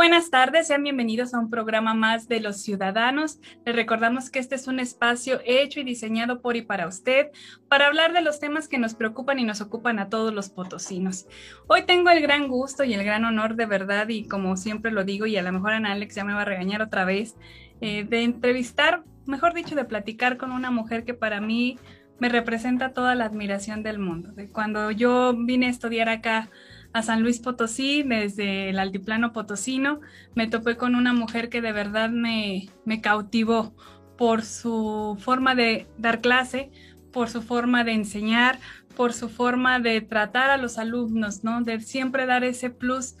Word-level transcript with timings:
Buenas 0.00 0.30
tardes. 0.30 0.66
Sean 0.66 0.82
bienvenidos 0.82 1.34
a 1.34 1.38
un 1.38 1.50
programa 1.50 1.92
más 1.92 2.26
de 2.26 2.40
Los 2.40 2.62
Ciudadanos. 2.62 3.38
Les 3.66 3.76
recordamos 3.76 4.30
que 4.30 4.38
este 4.38 4.54
es 4.54 4.66
un 4.66 4.80
espacio 4.80 5.42
hecho 5.44 5.78
y 5.78 5.84
diseñado 5.84 6.40
por 6.40 6.56
y 6.56 6.62
para 6.62 6.86
usted 6.86 7.26
para 7.68 7.86
hablar 7.86 8.14
de 8.14 8.22
los 8.22 8.40
temas 8.40 8.66
que 8.66 8.78
nos 8.78 8.94
preocupan 8.94 9.38
y 9.38 9.44
nos 9.44 9.60
ocupan 9.60 9.98
a 9.98 10.08
todos 10.08 10.32
los 10.32 10.48
potosinos. 10.48 11.26
Hoy 11.66 11.82
tengo 11.82 12.08
el 12.08 12.22
gran 12.22 12.48
gusto 12.48 12.82
y 12.82 12.94
el 12.94 13.04
gran 13.04 13.26
honor 13.26 13.56
de 13.56 13.66
verdad 13.66 14.08
y 14.08 14.26
como 14.26 14.56
siempre 14.56 14.90
lo 14.90 15.04
digo 15.04 15.26
y 15.26 15.36
a 15.36 15.42
lo 15.42 15.52
mejor 15.52 15.74
Ana 15.74 15.92
Alex 15.92 16.14
ya 16.14 16.24
me 16.24 16.32
va 16.32 16.40
a 16.42 16.46
regañar 16.46 16.80
otra 16.80 17.04
vez, 17.04 17.36
eh, 17.82 18.04
de 18.04 18.22
entrevistar, 18.22 19.04
mejor 19.26 19.52
dicho, 19.52 19.74
de 19.74 19.84
platicar 19.84 20.38
con 20.38 20.50
una 20.50 20.70
mujer 20.70 21.04
que 21.04 21.12
para 21.12 21.42
mí 21.42 21.78
me 22.18 22.30
representa 22.30 22.94
toda 22.94 23.14
la 23.14 23.26
admiración 23.26 23.82
del 23.82 23.98
mundo. 23.98 24.32
De 24.32 24.48
cuando 24.48 24.90
yo 24.92 25.34
vine 25.36 25.66
a 25.66 25.70
estudiar 25.70 26.08
acá 26.08 26.48
a 26.92 27.02
San 27.02 27.22
Luis 27.22 27.38
Potosí, 27.38 28.02
desde 28.02 28.70
el 28.70 28.78
altiplano 28.78 29.32
potosino, 29.32 30.00
me 30.34 30.48
topé 30.48 30.76
con 30.76 30.94
una 30.94 31.12
mujer 31.12 31.48
que 31.48 31.60
de 31.60 31.72
verdad 31.72 32.10
me, 32.10 32.68
me 32.84 33.00
cautivó 33.00 33.74
por 34.16 34.42
su 34.42 35.16
forma 35.20 35.54
de 35.54 35.86
dar 35.98 36.20
clase, 36.20 36.70
por 37.12 37.28
su 37.28 37.42
forma 37.42 37.84
de 37.84 37.92
enseñar, 37.92 38.58
por 38.96 39.12
su 39.12 39.28
forma 39.28 39.78
de 39.80 40.00
tratar 40.00 40.50
a 40.50 40.56
los 40.56 40.78
alumnos, 40.78 41.44
¿no? 41.44 41.62
De 41.62 41.80
siempre 41.80 42.26
dar 42.26 42.44
ese 42.44 42.70
plus 42.70 43.14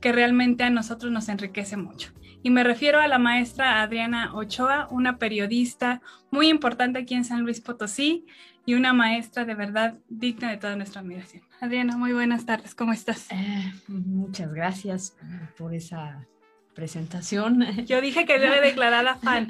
que 0.00 0.12
realmente 0.12 0.64
a 0.64 0.70
nosotros 0.70 1.10
nos 1.12 1.28
enriquece 1.28 1.76
mucho. 1.76 2.12
Y 2.42 2.50
me 2.50 2.62
refiero 2.62 3.00
a 3.00 3.08
la 3.08 3.18
maestra 3.18 3.80
Adriana 3.80 4.34
Ochoa, 4.34 4.86
una 4.90 5.16
periodista 5.16 6.02
muy 6.30 6.48
importante 6.48 6.98
aquí 6.98 7.14
en 7.14 7.24
San 7.24 7.40
Luis 7.40 7.62
Potosí 7.62 8.26
y 8.66 8.74
una 8.74 8.92
maestra 8.92 9.44
de 9.44 9.54
verdad 9.54 9.98
digna 10.08 10.50
de 10.50 10.56
toda 10.56 10.76
nuestra 10.76 11.00
admiración. 11.00 11.42
Adriana, 11.60 11.96
muy 11.96 12.12
buenas 12.12 12.46
tardes, 12.46 12.74
¿cómo 12.74 12.92
estás? 12.92 13.30
Eh, 13.30 13.72
muchas 13.88 14.52
gracias 14.52 15.16
por 15.56 15.74
esa 15.74 16.26
presentación. 16.74 17.62
Yo 17.86 18.00
dije 18.00 18.26
que 18.26 18.38
debe 18.38 18.60
declarar 18.60 19.06
a 19.06 19.16
fan. 19.16 19.48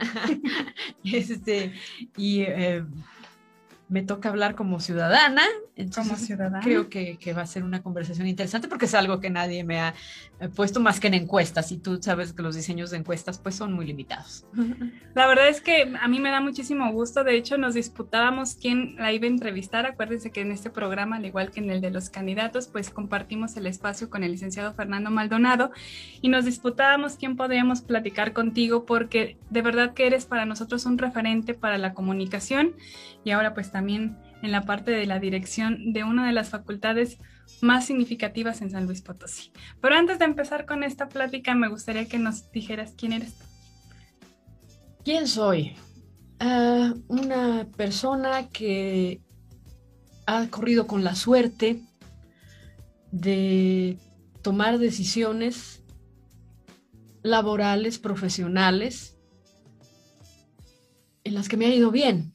este, 1.05 1.73
y 2.17 2.43
eh, 2.43 2.85
me 3.89 4.03
toca 4.03 4.29
hablar 4.29 4.55
como 4.55 4.81
ciudadana. 4.81 5.43
Entonces, 5.77 6.13
como 6.13 6.27
ciudadana. 6.27 6.61
Creo 6.61 6.89
que, 6.89 7.17
que, 7.19 7.33
va 7.33 7.43
a 7.43 7.47
ser 7.47 7.65
una 7.65 7.83
conversación 7.83 8.27
interesante 8.27 8.69
porque 8.69 8.85
es 8.87 8.95
algo 8.95 9.21
que 9.21 9.31
nadie 9.31 9.65
me 9.65 9.81
ha 9.81 9.95
puesto 10.55 10.81
más 10.81 11.01
que 11.01 11.07
en 11.07 11.15
encuestas 11.15 11.71
y 11.73 11.79
tú 11.79 12.03
sabes 12.03 12.33
que 12.33 12.43
los 12.43 12.57
diseños 12.57 12.91
de 12.91 12.99
encuestas 12.99 13.39
pues 13.39 13.55
son 13.55 13.73
muy 13.73 13.87
limitados. 13.87 14.45
La 15.15 15.27
verdad 15.27 15.49
es 15.49 15.61
que 15.61 15.95
a 16.01 16.09
mí 16.09 16.21
me 16.21 16.31
da 16.31 16.41
muchísimo 16.41 16.91
gusto. 16.93 17.25
De 17.25 17.37
hecho, 17.37 17.57
nos 17.57 17.75
disputábamos 17.75 18.57
quién 18.61 18.97
la 18.97 19.13
iba 19.13 19.27
a 19.27 19.29
entrevistar. 19.29 19.87
Acuérdense 19.87 20.31
que 20.31 20.41
en 20.41 20.51
este 20.51 20.71
programa, 20.71 21.17
al 21.17 21.27
igual 21.27 21.51
que 21.51 21.61
en 21.61 21.71
el 21.71 21.81
de 21.81 21.91
los 21.91 22.11
candidatos, 22.11 22.67
pues 22.69 22.91
compartimos 22.91 23.57
el 23.57 23.67
espacio 23.67 24.11
con 24.11 24.25
el 24.25 24.33
licenciado 24.33 24.75
Fernando 24.75 25.11
Maldonado 25.11 25.71
y 26.21 26.29
nos 26.29 26.45
disputábamos 26.45 27.17
quién 27.17 27.37
podríamos 27.37 27.83
platicar 27.83 28.33
contigo 28.33 28.85
porque 28.87 29.37
de 29.51 29.63
verdad 29.63 29.95
que 29.95 30.07
eres 30.07 30.27
para 30.27 30.47
nosotros 30.47 30.87
un 30.87 30.99
referente 30.99 31.55
para 31.55 31.79
la 31.79 31.95
comunicación 31.95 32.75
y 33.25 33.31
ahora 33.31 33.55
pues 33.55 33.71
también 33.71 34.17
en 34.43 34.53
la 34.53 34.63
parte 34.63 34.91
de 34.91 35.07
la 35.07 35.19
dirección 35.19 35.93
de 35.93 36.05
una 36.05 36.27
de 36.27 36.33
las 36.33 36.51
facultades 36.51 37.19
más 37.61 37.87
significativas 37.87 38.61
en 38.63 38.71
San 38.71 38.87
Luis 38.87 39.03
Potosí. 39.03 39.53
Pero 39.81 39.97
antes 39.97 40.19
de 40.19 40.25
empezar 40.25 40.67
con 40.67 40.83
esta 40.85 41.09
plática, 41.09 41.55
me 41.55 41.69
gustaría 41.69 42.07
que 42.07 42.19
nos 42.19 42.51
dijeras 42.53 42.95
quién 42.97 43.13
eres. 43.13 43.35
¿Quién 45.05 45.27
soy? 45.27 45.77
Uh, 46.41 47.01
una 47.09 47.67
persona 47.77 48.49
que 48.49 49.21
ha 50.27 50.47
corrido 50.49 50.87
con 50.87 51.05
la 51.05 51.15
suerte 51.15 51.83
de 53.11 53.99
tomar 54.43 54.79
decisiones 54.79 55.83
laborales, 57.23 57.99
profesionales, 57.99 59.17
en 61.25 61.35
las 61.35 61.49
que 61.49 61.57
me 61.57 61.67
ha 61.67 61.75
ido 61.75 61.91
bien 61.91 62.33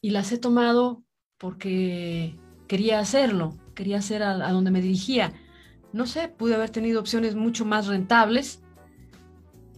y 0.00 0.10
las 0.10 0.32
he 0.32 0.38
tomado 0.38 1.04
porque 1.38 2.34
quería 2.66 2.98
hacerlo, 2.98 3.56
quería 3.80 3.96
hacer 3.96 4.22
a, 4.22 4.52
donde 4.52 4.70
me 4.70 4.82
dirigía. 4.82 5.32
No 5.94 6.04
sé, 6.04 6.28
pude 6.28 6.54
haber 6.54 6.68
tenido 6.68 7.00
opciones 7.00 7.34
mucho 7.34 7.64
más 7.64 7.86
rentables, 7.86 8.60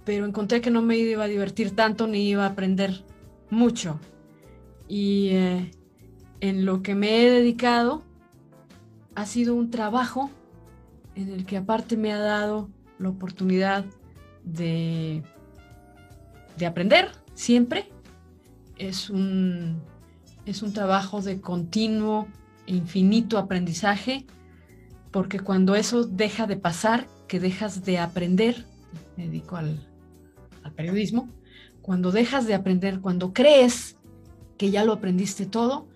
pero 0.05 0.27
encontré 0.27 0.61
que 0.61 0.73
no 0.73 0.83
me 0.83 0.97
iba 0.97 1.23
a 1.23 1.29
divertir 1.29 1.77
tanto 1.77 2.09
ni 2.09 2.29
iba 2.29 2.43
a 2.43 2.49
aprender 2.49 3.05
mucho. 3.49 4.01
Y 4.89 5.29
eh, 5.29 5.71
en 6.41 6.67
lo 6.67 6.83
que 6.83 6.97
me 6.97 7.25
he 7.25 7.31
dedicado 7.31 8.03
ha 9.15 9.25
sido 9.25 9.55
un 9.55 9.71
trabajo 9.71 10.33
en 11.15 11.29
el 11.29 11.47
que 11.47 11.59
aparte 11.59 11.97
me 11.97 12.13
ha 12.13 12.19
dado 12.19 12.71
la 12.99 13.09
oportunidad 13.09 13.85
de, 14.43 15.23
de 16.59 16.67
aprender 16.67 17.13
siempre. 17.35 17.89
Es 18.79 19.11
un, 19.11 19.81
es 20.45 20.61
un 20.65 20.73
trabajo 20.73 21.23
de 21.23 21.41
continuo 21.41 22.27
infinito 22.67 23.39
aprendizaje, 23.39 24.27
porque 25.11 25.41
cuando 25.41 25.75
eso 25.75 26.05
deja 26.05 26.47
de 26.47 26.57
pasar, 26.57 27.07
que 27.29 27.41
dejas 27.41 27.85
de 27.85 27.99
aprender, 27.99 28.67
me 29.17 29.25
dedico 29.25 29.57
al, 29.57 29.89
periodismo, 30.77 31.29
cuando 31.83 32.13
dejas 32.13 32.47
de 32.47 32.55
aprender, 32.55 33.01
cuando 33.01 33.33
crees 33.33 33.97
que 34.57 34.71
ya 34.71 34.85
lo 34.85 34.93
aprendiste 34.93 35.45
todo, 35.45 35.89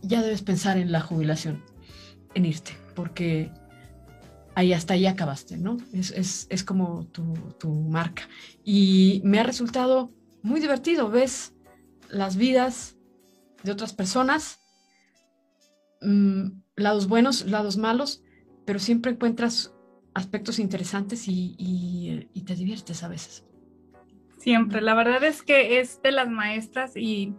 ya 0.00 0.22
debes 0.22 0.42
pensar 0.42 0.78
en 0.78 0.90
la 0.92 1.00
jubilación, 1.00 1.62
en 2.34 2.46
irte, 2.46 2.72
porque 2.94 3.50
ahí 4.54 4.72
hasta 4.72 4.94
ahí 4.94 5.06
acabaste, 5.06 5.58
¿no? 5.58 5.76
Es, 5.92 6.10
es, 6.12 6.46
es 6.50 6.64
como 6.64 7.06
tu, 7.06 7.34
tu, 7.58 7.68
marca. 7.68 8.28
Y 8.64 9.20
me 9.24 9.40
ha 9.40 9.42
resultado 9.42 10.12
muy 10.42 10.60
divertido, 10.60 11.10
ves 11.10 11.54
las 12.08 12.36
vidas 12.36 12.96
de 13.62 13.72
otras 13.72 13.92
personas, 13.92 14.61
mmm, 16.02 16.62
lados 16.76 17.08
buenos, 17.08 17.46
lados 17.46 17.76
malos, 17.76 18.22
pero 18.64 18.78
siempre 18.78 19.12
encuentras 19.12 19.74
aspectos 20.14 20.58
interesantes 20.58 21.28
y, 21.28 21.54
y, 21.58 22.28
y, 22.34 22.42
te 22.42 22.54
diviertes 22.54 23.02
a 23.02 23.08
veces. 23.08 23.44
Siempre, 24.38 24.80
la 24.82 24.94
verdad 24.94 25.24
es 25.24 25.42
que 25.42 25.80
es 25.80 26.02
de 26.02 26.12
las 26.12 26.28
maestras 26.28 26.96
y, 26.96 27.34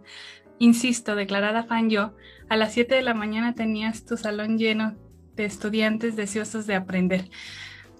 insisto, 0.58 1.14
declarada 1.14 1.64
fan 1.64 1.88
yo, 1.88 2.14
a 2.48 2.56
las 2.56 2.72
7 2.72 2.94
de 2.94 3.02
la 3.02 3.14
mañana 3.14 3.54
tenías 3.54 4.04
tu 4.04 4.16
salón 4.16 4.58
lleno 4.58 4.96
de 5.36 5.44
estudiantes 5.44 6.16
deseosos 6.16 6.66
de 6.66 6.74
aprender. 6.74 7.30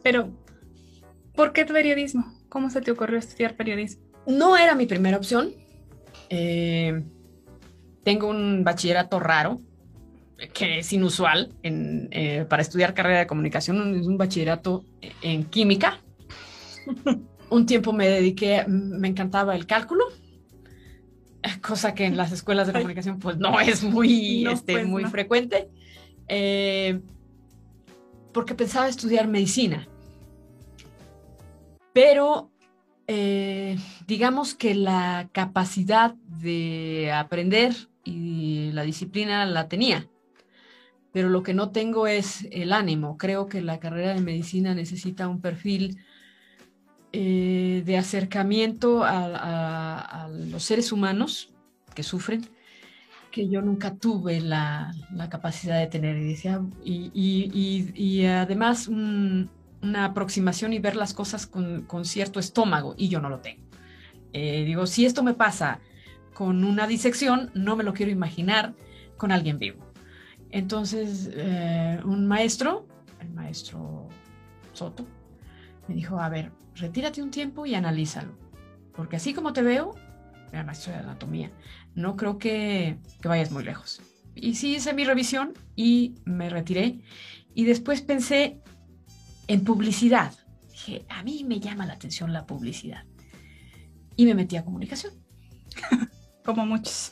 Pero, 0.02 0.30
¿por 1.34 1.52
qué 1.52 1.64
periodismo? 1.64 2.32
¿Cómo 2.48 2.70
se 2.70 2.80
te 2.80 2.90
ocurrió 2.90 3.18
estudiar 3.18 3.56
periodismo? 3.56 4.04
No 4.26 4.56
era 4.56 4.74
mi 4.74 4.86
primera 4.86 5.16
opción. 5.16 5.52
Eh, 6.30 7.02
tengo 8.04 8.28
un 8.28 8.64
bachillerato 8.64 9.20
raro, 9.20 9.60
que 10.52 10.78
es 10.78 10.92
inusual 10.92 11.52
en, 11.62 12.08
eh, 12.10 12.44
para 12.48 12.62
estudiar 12.62 12.94
carrera 12.94 13.20
de 13.20 13.26
comunicación, 13.26 13.94
es 13.98 14.06
un 14.06 14.18
bachillerato 14.18 14.84
en 15.22 15.44
química. 15.44 16.00
un 17.50 17.66
tiempo 17.66 17.92
me 17.92 18.08
dediqué, 18.08 18.64
me 18.66 19.08
encantaba 19.08 19.54
el 19.54 19.66
cálculo, 19.66 20.04
cosa 21.60 21.94
que 21.94 22.04
en 22.04 22.16
las 22.16 22.32
escuelas 22.32 22.66
de 22.66 22.72
comunicación 22.72 23.18
pues 23.18 23.38
no 23.38 23.60
es 23.60 23.82
muy, 23.82 24.42
no, 24.44 24.50
este, 24.52 24.72
pues, 24.72 24.86
muy 24.86 25.02
no. 25.04 25.10
frecuente, 25.10 25.68
eh, 26.28 27.00
porque 28.32 28.54
pensaba 28.54 28.88
estudiar 28.88 29.28
medicina. 29.28 29.86
Pero 31.92 32.50
eh, 33.06 33.78
digamos 34.06 34.54
que 34.54 34.74
la 34.74 35.28
capacidad 35.32 36.14
de 36.14 37.12
aprender 37.12 37.74
y 38.02 38.70
la 38.72 38.82
disciplina 38.82 39.46
la 39.46 39.68
tenía 39.68 40.08
pero 41.14 41.28
lo 41.28 41.44
que 41.44 41.54
no 41.54 41.70
tengo 41.70 42.08
es 42.08 42.48
el 42.50 42.72
ánimo. 42.72 43.16
Creo 43.16 43.46
que 43.46 43.62
la 43.62 43.78
carrera 43.78 44.14
de 44.14 44.20
medicina 44.20 44.74
necesita 44.74 45.28
un 45.28 45.40
perfil 45.40 46.00
eh, 47.12 47.84
de 47.86 47.96
acercamiento 47.96 49.04
a, 49.04 50.28
los 50.28 50.64
seres 50.64 50.90
humanos 50.90 51.54
que 51.94 52.02
sufren, 52.02 52.44
que 53.30 53.48
yo 53.48 53.62
nunca 53.62 53.94
tuve 53.94 54.40
la, 54.40 54.92
capacidad 55.30 55.78
de 55.78 55.86
tener. 55.86 56.16
Y, 56.84 57.12
y, 57.94 58.26
además 58.26 58.88
un, 58.88 59.48
una 59.82 60.06
aproximación 60.06 60.72
y 60.72 60.80
ver 60.80 60.96
las 60.96 61.14
cosas 61.14 61.46
con, 61.46 62.04
cierto 62.04 62.40
estómago 62.40 62.96
y 62.98 63.08
yo 63.08 63.20
no 63.20 63.28
lo 63.28 63.38
tengo. 63.38 63.62
Eh, 64.32 64.64
digo, 64.64 64.88
si 64.88 65.06
esto 65.06 65.22
me 65.22 65.34
pasa 65.34 65.78
con 66.32 66.64
una 66.64 66.88
disección, 66.88 67.52
no 67.54 67.76
me 67.76 67.84
lo 67.84 67.92
quiero 67.92 68.10
imaginar 68.10 68.74
con 69.16 69.30
alguien 69.30 69.60
vivo. 69.60 69.83
Entonces, 70.54 71.30
eh, 71.32 71.98
un 72.04 72.28
maestro, 72.28 72.86
el 73.18 73.28
maestro 73.30 74.08
Soto, 74.72 75.04
me 75.88 75.96
dijo, 75.96 76.20
a 76.20 76.28
ver, 76.28 76.52
retírate 76.76 77.20
un 77.20 77.32
tiempo 77.32 77.66
y 77.66 77.74
analízalo, 77.74 78.38
porque 78.94 79.16
así 79.16 79.34
como 79.34 79.52
te 79.52 79.62
veo, 79.62 79.96
era 80.52 80.62
maestro 80.62 80.92
de 80.92 81.00
anatomía, 81.00 81.50
no 81.96 82.14
creo 82.14 82.38
que, 82.38 82.98
que 83.20 83.26
vayas 83.26 83.50
muy 83.50 83.64
lejos. 83.64 84.00
Y 84.36 84.54
sí 84.54 84.76
hice 84.76 84.94
mi 84.94 85.04
revisión 85.04 85.54
y 85.74 86.14
me 86.24 86.48
retiré. 86.48 87.00
Y 87.52 87.64
después 87.64 88.00
pensé 88.00 88.60
en 89.48 89.64
publicidad. 89.64 90.34
Dije, 90.70 91.04
a 91.08 91.24
mí 91.24 91.42
me 91.42 91.58
llama 91.58 91.84
la 91.84 91.94
atención 91.94 92.32
la 92.32 92.46
publicidad. 92.46 93.02
Y 94.14 94.24
me 94.24 94.36
metí 94.36 94.56
a 94.56 94.64
comunicación. 94.64 95.14
Como 96.44 96.64
muchos. 96.64 97.10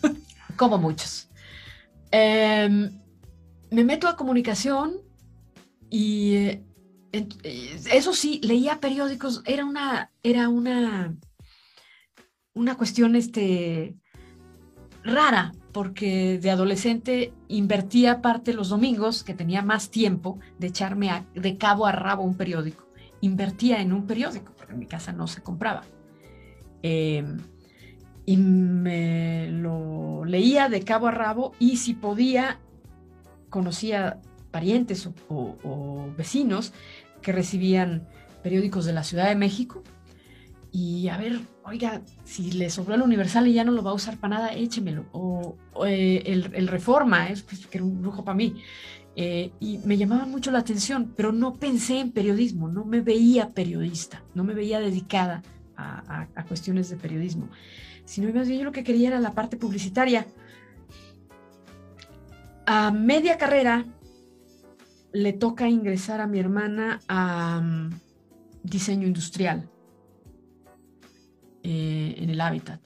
Como 0.56 0.78
muchos. 0.78 1.28
Em, 2.12 3.01
me 3.72 3.84
meto 3.84 4.06
a 4.06 4.16
comunicación 4.16 4.92
y 5.90 6.34
eh, 6.34 6.62
eso 7.92 8.12
sí, 8.14 8.40
leía 8.42 8.80
periódicos, 8.80 9.42
era 9.46 9.64
una, 9.64 10.10
era 10.22 10.48
una, 10.48 11.16
una 12.54 12.76
cuestión 12.76 13.16
este, 13.16 13.96
rara, 15.02 15.52
porque 15.72 16.38
de 16.38 16.50
adolescente 16.50 17.32
invertía 17.48 18.20
parte 18.20 18.52
los 18.52 18.68
domingos, 18.68 19.24
que 19.24 19.34
tenía 19.34 19.62
más 19.62 19.90
tiempo, 19.90 20.38
de 20.58 20.68
echarme 20.68 21.26
de 21.34 21.56
cabo 21.56 21.86
a 21.86 21.92
rabo 21.92 22.22
un 22.22 22.36
periódico. 22.36 22.86
Invertía 23.20 23.80
en 23.80 23.92
un 23.92 24.06
periódico, 24.06 24.52
porque 24.56 24.72
en 24.72 24.78
mi 24.78 24.86
casa 24.86 25.12
no 25.12 25.26
se 25.26 25.42
compraba. 25.42 25.84
Em, 26.82 27.38
y 28.26 28.36
me 28.36 29.48
lo 29.50 30.24
leía 30.24 30.68
de 30.68 30.82
cabo 30.82 31.08
a 31.08 31.10
rabo 31.10 31.52
y 31.58 31.76
si 31.78 31.94
podía, 31.94 32.60
conocía 33.52 34.18
parientes 34.50 35.08
o 35.28 36.08
vecinos 36.16 36.72
que 37.22 37.30
recibían 37.30 38.08
periódicos 38.42 38.84
de 38.84 38.92
la 38.92 39.04
Ciudad 39.04 39.28
de 39.28 39.36
México 39.36 39.84
y 40.72 41.08
a 41.08 41.18
ver, 41.18 41.38
oiga, 41.64 42.00
si 42.24 42.50
le 42.52 42.70
sobró 42.70 42.94
el 42.94 43.02
Universal 43.02 43.46
y 43.46 43.52
ya 43.52 43.62
no 43.62 43.72
lo 43.72 43.82
va 43.82 43.90
a 43.90 43.94
usar 43.94 44.16
para 44.16 44.36
nada, 44.36 44.54
échemelo. 44.54 45.04
O, 45.12 45.56
eh, 45.86 46.22
el, 46.24 46.66
Reforma, 46.66 47.28
es, 47.28 47.42
pues, 47.42 47.66
que 47.66 47.76
era 47.76 47.84
un 47.84 48.00
lujo 48.00 48.24
para 48.24 48.34
mí. 48.34 48.54
Eh, 49.14 49.52
y 49.60 49.78
me 49.84 49.98
llamaba 49.98 50.24
mucho 50.24 50.50
la 50.50 50.60
atención, 50.60 51.12
pero 51.14 51.30
no 51.30 51.52
pensé 51.52 52.00
en 52.00 52.12
periodismo, 52.12 52.68
no 52.68 52.86
me 52.86 53.02
veía 53.02 53.50
periodista, 53.50 54.22
no 54.34 54.44
me 54.44 54.54
veía 54.54 54.80
dedicada 54.80 55.42
a, 55.76 56.26
cuestiones 56.48 56.88
de 56.88 56.96
periodismo, 56.96 57.48
sino 58.04 58.32
más 58.32 58.46
bien 58.46 58.60
yo 58.60 58.64
lo 58.64 58.72
que 58.72 58.84
quería 58.84 59.08
era 59.08 59.20
la 59.20 59.32
parte 59.32 59.56
publicitaria. 59.58 60.26
A 62.66 62.92
media 62.92 63.38
carrera 63.38 63.84
le 65.12 65.32
toca 65.32 65.68
ingresar 65.68 66.20
a 66.20 66.26
mi 66.26 66.38
hermana 66.38 67.00
a 67.08 67.60
mm, 67.60 67.90
diseño 68.62 69.06
industrial 69.06 69.68
eh, 71.62 72.14
en 72.18 72.30
el 72.30 72.40
hábitat. 72.40 72.80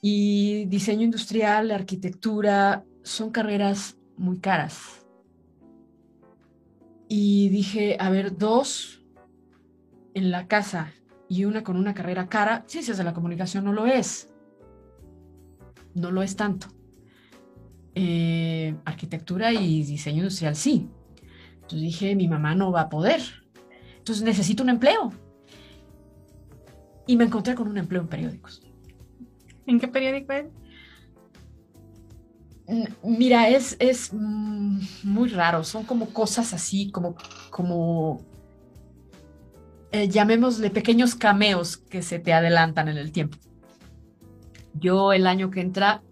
Y 0.00 0.66
diseño 0.66 1.02
industrial, 1.02 1.70
arquitectura, 1.72 2.84
son 3.02 3.30
carreras 3.30 3.96
muy 4.16 4.38
caras. 4.38 5.04
Y 7.08 7.48
dije, 7.48 7.96
a 7.98 8.10
ver, 8.10 8.36
dos 8.36 9.04
en 10.14 10.30
la 10.30 10.46
casa 10.46 10.92
y 11.28 11.44
una 11.44 11.64
con 11.64 11.76
una 11.76 11.94
carrera 11.94 12.28
cara, 12.28 12.64
ciencias 12.68 12.96
de 12.96 13.04
la 13.04 13.14
comunicación 13.14 13.64
no 13.64 13.72
lo 13.72 13.86
es. 13.86 14.28
No 15.94 16.10
lo 16.10 16.22
es 16.22 16.36
tanto. 16.36 16.77
Eh, 18.00 18.76
arquitectura 18.84 19.52
y 19.52 19.82
diseño 19.82 20.18
industrial 20.18 20.54
sí. 20.54 20.88
Entonces 21.54 21.80
dije, 21.80 22.14
mi 22.14 22.28
mamá 22.28 22.54
no 22.54 22.70
va 22.70 22.82
a 22.82 22.88
poder. 22.88 23.20
Entonces 23.96 24.22
necesito 24.22 24.62
un 24.62 24.68
empleo 24.68 25.12
y 27.08 27.16
me 27.16 27.24
encontré 27.24 27.56
con 27.56 27.66
un 27.66 27.76
empleo 27.76 28.02
en 28.02 28.06
periódicos. 28.06 28.62
¿En 29.66 29.80
qué 29.80 29.88
periódico 29.88 30.32
es? 30.32 30.46
Mira, 33.02 33.48
es, 33.48 33.76
es 33.80 34.12
mm, 34.12 34.78
muy 35.02 35.30
raro, 35.30 35.64
son 35.64 35.82
como 35.82 36.10
cosas 36.10 36.54
así, 36.54 36.92
como, 36.92 37.16
como 37.50 38.20
eh, 39.90 40.08
llamémosle 40.08 40.70
pequeños 40.70 41.16
cameos 41.16 41.76
que 41.76 42.02
se 42.02 42.20
te 42.20 42.32
adelantan 42.32 42.86
en 42.86 42.96
el 42.96 43.10
tiempo. 43.10 43.38
Yo 44.74 45.12
el 45.12 45.26
año 45.26 45.50
que 45.50 45.62
entra, 45.62 46.04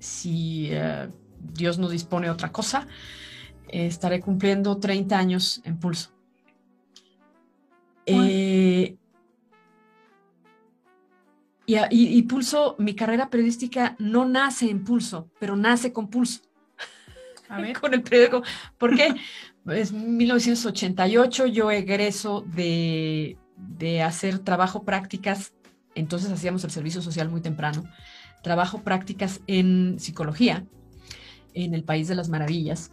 si 0.00 0.70
eh, 0.72 1.08
Dios 1.54 1.78
no 1.78 1.88
dispone 1.88 2.28
otra 2.28 2.50
cosa, 2.50 2.88
estaré 3.68 4.20
cumpliendo 4.20 4.78
30 4.78 5.16
años 5.16 5.62
en 5.64 5.78
pulso. 5.78 6.10
Eh, 8.06 8.96
y, 11.90 12.22
Pulso, 12.22 12.74
mi 12.78 12.94
carrera 12.94 13.30
periodística 13.30 13.94
no 13.98 14.24
nace 14.24 14.70
en 14.70 14.82
Pulso, 14.82 15.30
pero 15.38 15.54
nace 15.54 15.92
con 15.92 16.08
Pulso. 16.08 16.40
A 17.48 17.60
ver. 17.60 17.76
con 17.80 17.94
el 17.94 18.02
periódico. 18.02 18.42
¿Por 18.76 18.96
qué? 18.96 19.14
Es 19.68 19.92
1988, 19.92 21.46
yo 21.46 21.70
egreso 21.70 22.44
de, 22.54 23.36
de 23.56 24.02
hacer 24.02 24.40
trabajo 24.40 24.84
prácticas, 24.84 25.52
entonces 25.94 26.32
hacíamos 26.32 26.64
el 26.64 26.70
servicio 26.70 27.02
social 27.02 27.28
muy 27.28 27.40
temprano, 27.40 27.84
trabajo 28.42 28.82
prácticas 28.82 29.40
en 29.46 29.98
psicología 29.98 30.64
en 31.54 31.74
el 31.74 31.82
País 31.82 32.08
de 32.08 32.14
las 32.14 32.28
Maravillas, 32.28 32.92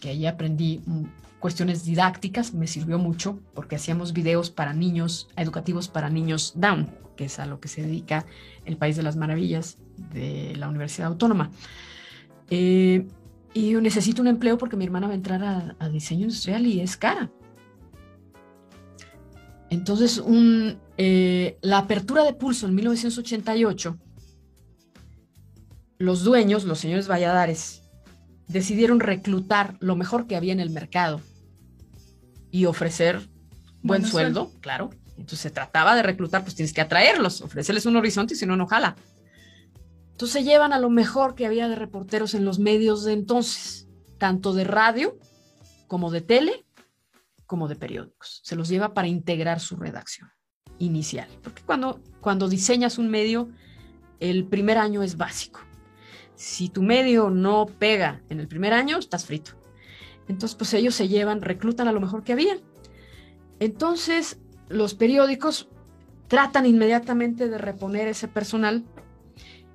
que 0.00 0.10
ahí 0.10 0.26
aprendí 0.26 0.80
mm, 0.86 1.04
cuestiones 1.40 1.84
didácticas, 1.84 2.54
me 2.54 2.66
sirvió 2.66 2.98
mucho 2.98 3.40
porque 3.54 3.76
hacíamos 3.76 4.12
videos 4.12 4.50
para 4.50 4.72
niños, 4.72 5.28
educativos 5.36 5.88
para 5.88 6.10
niños 6.10 6.52
Down 6.56 6.88
que 7.18 7.24
es 7.24 7.38
a 7.40 7.44
lo 7.44 7.60
que 7.60 7.68
se 7.68 7.82
dedica 7.82 8.24
el 8.64 8.78
País 8.78 8.96
de 8.96 9.02
las 9.02 9.16
Maravillas 9.16 9.76
de 10.14 10.54
la 10.56 10.68
Universidad 10.68 11.08
Autónoma. 11.08 11.50
Eh, 12.48 13.06
y 13.52 13.70
yo 13.70 13.80
necesito 13.80 14.22
un 14.22 14.28
empleo 14.28 14.56
porque 14.56 14.76
mi 14.76 14.84
hermana 14.84 15.08
va 15.08 15.12
a 15.12 15.16
entrar 15.16 15.76
a, 15.78 15.88
diseño 15.88 16.22
industrial 16.22 16.64
y 16.64 16.80
es 16.80 16.96
cara. 16.96 17.30
Entonces, 19.68 20.22
eh, 20.96 21.58
la 21.60 21.78
apertura 21.78 22.22
de 22.22 22.32
Pulso 22.32 22.66
en 22.66 22.74
1988, 22.76 23.98
los 25.98 26.24
dueños, 26.24 26.64
los 26.64 26.78
señores 26.78 27.08
Valladares, 27.08 27.82
decidieron 28.46 29.00
reclutar 29.00 29.76
lo 29.80 29.96
mejor 29.96 30.26
que 30.26 30.36
había 30.36 30.52
en 30.52 30.60
el 30.60 30.70
mercado 30.70 31.20
y 32.50 32.64
ofrecer 32.64 33.28
buen 33.82 34.04
sueldo, 34.04 34.50
claro, 34.60 34.90
entonces 35.10 35.40
se 35.40 35.50
trataba 35.50 35.94
de 35.94 36.02
reclutar, 36.02 36.42
pues 36.42 36.54
tienes 36.54 36.72
que 36.72 36.80
atraerlos, 36.80 37.42
ofrecerles 37.42 37.86
un 37.86 37.96
horizonte 37.96 38.34
y 38.34 38.36
si 38.36 38.46
no, 38.46 38.56
no 38.56 38.66
jala. 38.66 38.96
Entonces 40.12 40.32
se 40.32 40.44
llevan 40.44 40.72
a 40.72 40.78
lo 40.78 40.90
mejor 40.90 41.34
que 41.34 41.46
había 41.46 41.68
de 41.68 41.76
reporteros 41.76 42.34
en 42.34 42.44
los 42.44 42.58
medios 42.58 43.04
de 43.04 43.12
entonces, 43.12 43.88
tanto 44.18 44.52
de 44.52 44.64
radio 44.64 45.18
como 45.86 46.10
de 46.10 46.20
tele, 46.20 46.64
como 47.46 47.68
de 47.68 47.76
periódicos. 47.76 48.40
Se 48.44 48.56
los 48.56 48.68
lleva 48.68 48.94
para 48.94 49.08
integrar 49.08 49.60
su 49.60 49.76
redacción 49.76 50.28
inicial. 50.78 51.28
Porque 51.42 51.62
cuando, 51.62 52.00
cuando 52.20 52.48
diseñas 52.48 52.98
un 52.98 53.08
medio, 53.08 53.48
el 54.20 54.46
primer 54.46 54.78
año 54.78 55.02
es 55.02 55.16
básico. 55.16 55.60
Si 56.38 56.68
tu 56.68 56.84
medio 56.84 57.30
no 57.30 57.66
pega 57.66 58.22
en 58.28 58.38
el 58.38 58.46
primer 58.46 58.72
año, 58.72 58.96
estás 58.98 59.26
frito. 59.26 59.54
Entonces, 60.28 60.54
pues 60.54 60.72
ellos 60.72 60.94
se 60.94 61.08
llevan, 61.08 61.42
reclutan 61.42 61.88
a 61.88 61.92
lo 61.92 61.98
mejor 61.98 62.22
que 62.22 62.32
había. 62.32 62.56
Entonces, 63.58 64.38
los 64.68 64.94
periódicos 64.94 65.68
tratan 66.28 66.64
inmediatamente 66.64 67.48
de 67.48 67.58
reponer 67.58 68.06
ese 68.06 68.28
personal 68.28 68.84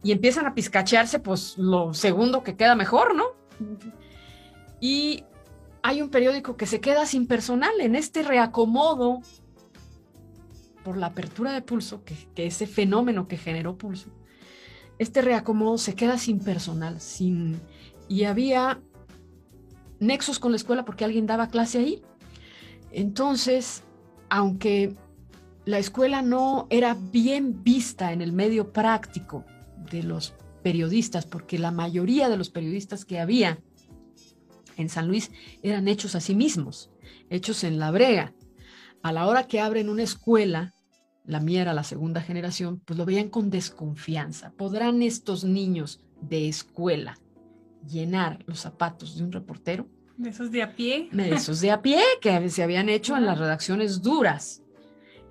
y 0.04 0.14
empiezan 0.14 0.46
a 0.46 0.54
pizcachearse, 0.54 1.20
pues 1.20 1.58
lo 1.58 1.94
segundo 1.94 2.44
que 2.44 2.56
queda 2.56 2.76
mejor, 2.76 3.14
¿no? 3.14 3.26
Y 4.80 5.26
hay 5.82 6.02
un 6.02 6.12
periódico 6.12 6.56
que 6.56 6.66
se 6.66 6.80
queda 6.80 7.06
sin 7.06 7.28
personal 7.28 7.74
en 7.82 7.94
este 7.94 8.24
reacomodo 8.24 9.20
por 10.86 10.96
la 10.96 11.08
apertura 11.08 11.52
de 11.52 11.62
pulso, 11.62 12.06
que, 12.06 12.16
que 12.34 12.46
ese 12.46 12.68
fenómeno 12.68 13.28
que 13.28 13.36
generó 13.36 13.78
pulso, 13.78 14.12
este 15.04 15.22
reacomodo 15.22 15.78
se 15.78 15.96
queda 15.96 16.18
sin 16.18 16.40
personal, 16.40 17.00
sin... 17.00 17.60
Y 18.08 18.24
había 18.24 18.82
nexos 20.00 20.40
con 20.40 20.52
la 20.52 20.58
escuela 20.58 20.86
porque 20.86 21.06
alguien 21.06 21.28
daba 21.28 21.48
clase 21.48 21.78
ahí. 21.80 22.02
Entonces, 22.92 23.84
aunque 24.30 24.96
la 25.66 25.80
escuela 25.80 26.22
no 26.22 26.68
era 26.70 26.96
bien 26.96 27.64
vista 27.64 28.12
en 28.12 28.22
el 28.22 28.34
medio 28.34 28.74
práctico 28.74 29.46
de 29.92 30.04
los 30.04 30.34
periodistas, 30.62 31.26
porque 31.26 31.60
la 31.60 31.72
mayoría 31.72 32.30
de 32.30 32.38
los 32.38 32.50
periodistas 32.50 33.06
que 33.06 33.20
había 33.20 33.60
en 34.78 34.90
San 34.90 35.08
Luis 35.08 35.32
eran 35.62 35.88
hechos 35.88 36.16
a 36.16 36.20
sí 36.20 36.36
mismos, 36.36 36.90
hechos 37.30 37.64
en 37.64 37.80
la 37.80 37.92
brega. 37.92 38.34
A 39.02 39.12
la 39.12 39.28
hora 39.28 39.48
que 39.48 39.60
abren 39.60 39.90
una 39.90 40.04
escuela, 40.04 40.74
la 41.26 41.40
mía 41.40 41.62
era 41.62 41.74
la 41.74 41.84
segunda 41.84 42.22
generación, 42.22 42.82
pues 42.84 42.98
lo 42.98 43.06
veían 43.06 43.30
con 43.30 43.50
desconfianza. 43.50 44.52
¿Podrán 44.52 45.02
estos 45.02 45.44
niños 45.44 46.02
de 46.22 46.48
escuela 46.48 47.18
llenar 47.88 48.44
los 48.46 48.60
zapatos 48.60 49.18
de 49.18 49.24
un 49.24 49.32
reportero? 49.32 49.88
De 50.18 50.30
esos 50.30 50.52
de 50.52 50.62
a 50.64 50.76
pie. 50.76 51.10
De 51.12 51.34
esos 51.34 51.62
de 51.62 51.72
a 51.72 51.82
pie 51.82 52.02
que 52.22 52.50
se 52.50 52.64
habían 52.64 52.90
hecho 52.90 53.18
en 53.18 53.26
las 53.26 53.40
redacciones 53.40 54.02
duras, 54.02 54.62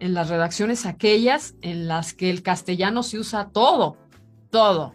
en 0.01 0.15
las 0.15 0.29
redacciones 0.29 0.87
aquellas 0.87 1.55
en 1.63 1.87
las 1.87 2.15
que 2.15 2.31
el 2.31 2.43
castellano 2.43 3.03
se 3.03 3.19
usa 3.19 3.51
todo, 3.51 3.97
todo. 4.51 4.95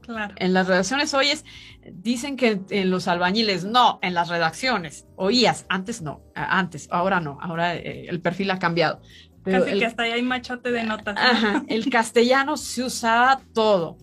Claro. 0.00 0.34
En 0.38 0.52
las 0.54 0.66
redacciones 0.66 1.14
oyes, 1.14 1.44
dicen 1.92 2.36
que 2.36 2.60
en 2.70 2.90
los 2.90 3.06
albañiles, 3.06 3.64
no, 3.64 4.00
en 4.02 4.14
las 4.14 4.28
redacciones, 4.28 5.06
oías, 5.14 5.66
antes 5.68 6.02
no, 6.02 6.20
antes, 6.34 6.88
ahora 6.90 7.20
no, 7.20 7.38
ahora 7.40 7.76
eh, 7.76 8.06
el 8.08 8.20
perfil 8.20 8.50
ha 8.50 8.58
cambiado. 8.58 9.00
Pero 9.42 9.64
Casi 9.64 9.78
que 9.78 9.86
hasta 9.86 10.02
ahí 10.02 10.12
hay 10.12 10.22
machote 10.22 10.70
de 10.70 10.84
notas. 10.84 11.16
Ajá, 11.18 11.64
el 11.68 11.88
castellano 11.88 12.56
se 12.56 12.84
usaba 12.84 13.40
todo, 13.54 13.96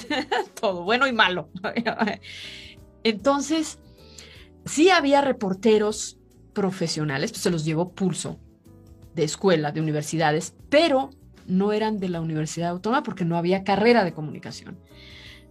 todo, 0.60 0.84
bueno 0.84 1.06
y 1.06 1.12
malo. 1.12 1.48
Entonces, 3.04 3.78
sí 4.66 4.90
había 4.90 5.22
reporteros 5.22 6.18
profesionales, 6.52 7.32
pues 7.32 7.42
se 7.42 7.50
los 7.50 7.64
llevó 7.64 7.92
pulso 7.92 8.38
de 9.14 9.24
escuela, 9.24 9.72
de 9.72 9.80
universidades, 9.80 10.54
pero 10.68 11.10
no 11.46 11.72
eran 11.72 11.98
de 11.98 12.08
la 12.08 12.20
Universidad 12.20 12.70
Autónoma 12.70 13.02
porque 13.02 13.24
no 13.24 13.36
había 13.36 13.64
carrera 13.64 14.04
de 14.04 14.12
comunicación. 14.12 14.78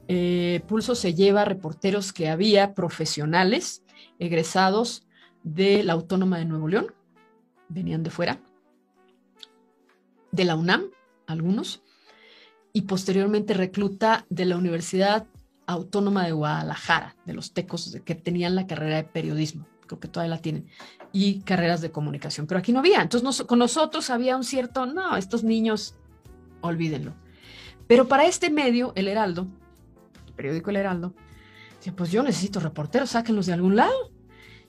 Eh, 0.07 0.61
pulso 0.67 0.95
se 0.95 1.13
lleva 1.13 1.45
reporteros 1.45 2.13
que 2.13 2.29
había 2.29 2.73
profesionales 2.73 3.83
egresados 4.19 5.07
de 5.43 5.83
la 5.83 5.93
Autónoma 5.93 6.37
de 6.37 6.45
Nuevo 6.45 6.67
León, 6.67 6.93
venían 7.69 8.03
de 8.03 8.09
fuera, 8.09 8.39
de 10.31 10.45
la 10.45 10.55
UNAM, 10.55 10.89
algunos, 11.27 11.81
y 12.73 12.83
posteriormente 12.83 13.53
recluta 13.53 14.25
de 14.29 14.45
la 14.45 14.57
Universidad 14.57 15.27
Autónoma 15.67 16.25
de 16.25 16.31
Guadalajara, 16.31 17.15
de 17.25 17.33
los 17.33 17.53
tecos 17.53 17.97
que 18.05 18.15
tenían 18.15 18.55
la 18.55 18.67
carrera 18.67 18.97
de 18.97 19.03
periodismo, 19.03 19.67
creo 19.87 19.99
que 19.99 20.07
todavía 20.07 20.35
la 20.35 20.41
tienen, 20.41 20.67
y 21.11 21.41
carreras 21.41 21.81
de 21.81 21.91
comunicación, 21.91 22.47
pero 22.47 22.59
aquí 22.59 22.71
no 22.71 22.79
había. 22.79 23.01
Entonces 23.01 23.45
con 23.45 23.59
nosotros 23.59 24.09
había 24.09 24.37
un 24.37 24.43
cierto, 24.43 24.85
no, 24.85 25.17
estos 25.17 25.43
niños, 25.43 25.95
olvídenlo. 26.61 27.13
Pero 27.87 28.07
para 28.07 28.25
este 28.25 28.49
medio, 28.49 28.93
el 28.95 29.07
Heraldo, 29.07 29.47
el 30.27 30.33
periódico 30.33 30.69
El 30.69 30.77
Heraldo, 30.77 31.13
decía, 31.77 31.93
pues 31.95 32.11
yo 32.11 32.23
necesito 32.23 32.59
reporteros, 32.59 33.09
sáquenlos 33.09 33.47
de 33.47 33.53
algún 33.53 33.75
lado. 33.75 34.11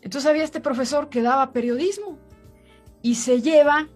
Entonces 0.00 0.28
había 0.28 0.42
este 0.42 0.60
profesor 0.60 1.08
que 1.08 1.22
daba 1.22 1.52
periodismo 1.52 2.18
y 3.00 3.14
se 3.14 3.40
lleva 3.40 3.88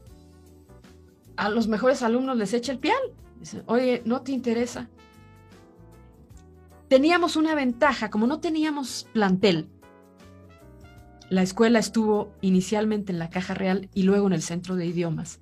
a 1.36 1.48
los 1.48 1.68
mejores 1.68 2.02
alumnos, 2.02 2.36
les 2.36 2.52
echa 2.52 2.72
el 2.72 2.78
pial. 2.78 2.98
Dice, 3.38 3.62
oye, 3.66 4.02
¿no 4.04 4.22
te 4.22 4.32
interesa? 4.32 4.88
Teníamos 6.88 7.36
una 7.36 7.54
ventaja, 7.54 8.10
como 8.10 8.26
no 8.26 8.40
teníamos 8.40 9.08
plantel, 9.12 9.68
la 11.28 11.42
escuela 11.42 11.80
estuvo 11.80 12.32
inicialmente 12.40 13.10
en 13.10 13.18
la 13.18 13.30
Caja 13.30 13.54
Real 13.54 13.88
y 13.92 14.04
luego 14.04 14.28
en 14.28 14.32
el 14.32 14.42
Centro 14.42 14.76
de 14.76 14.86
Idiomas. 14.86 15.40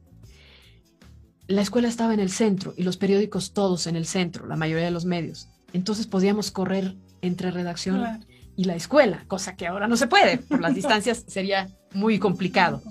La 1.47 1.61
escuela 1.61 1.89
estaba 1.89 2.15
en 2.15 2.21
el 2.21 2.31
centro 2.31 2.73
y 2.75 2.85
los 2.85 2.97
periódicos 2.97 3.53
todos 3.53 3.87
en 3.87 3.97
el 3.97 4.07
centro, 4.07 4.47
la 4.47 4.57
mayoría 4.57 4.87
de 4.87 4.91
los 4.91 5.05
medios. 5.05 5.49
Entonces 5.75 6.07
podíamos 6.07 6.51
correr 6.51 6.97
entre 7.21 7.51
redacción 7.51 8.25
y 8.57 8.65
la 8.65 8.77
escuela, 8.77 9.25
cosa 9.27 9.57
que 9.57 9.67
ahora 9.67 9.87
no 9.87 9.99
se 9.99 10.07
puede, 10.07 10.39
por 10.39 10.63
las 10.63 10.75
distancias 10.75 11.25
sería 11.27 11.69
muy 11.93 12.19
complicado. 12.19 12.83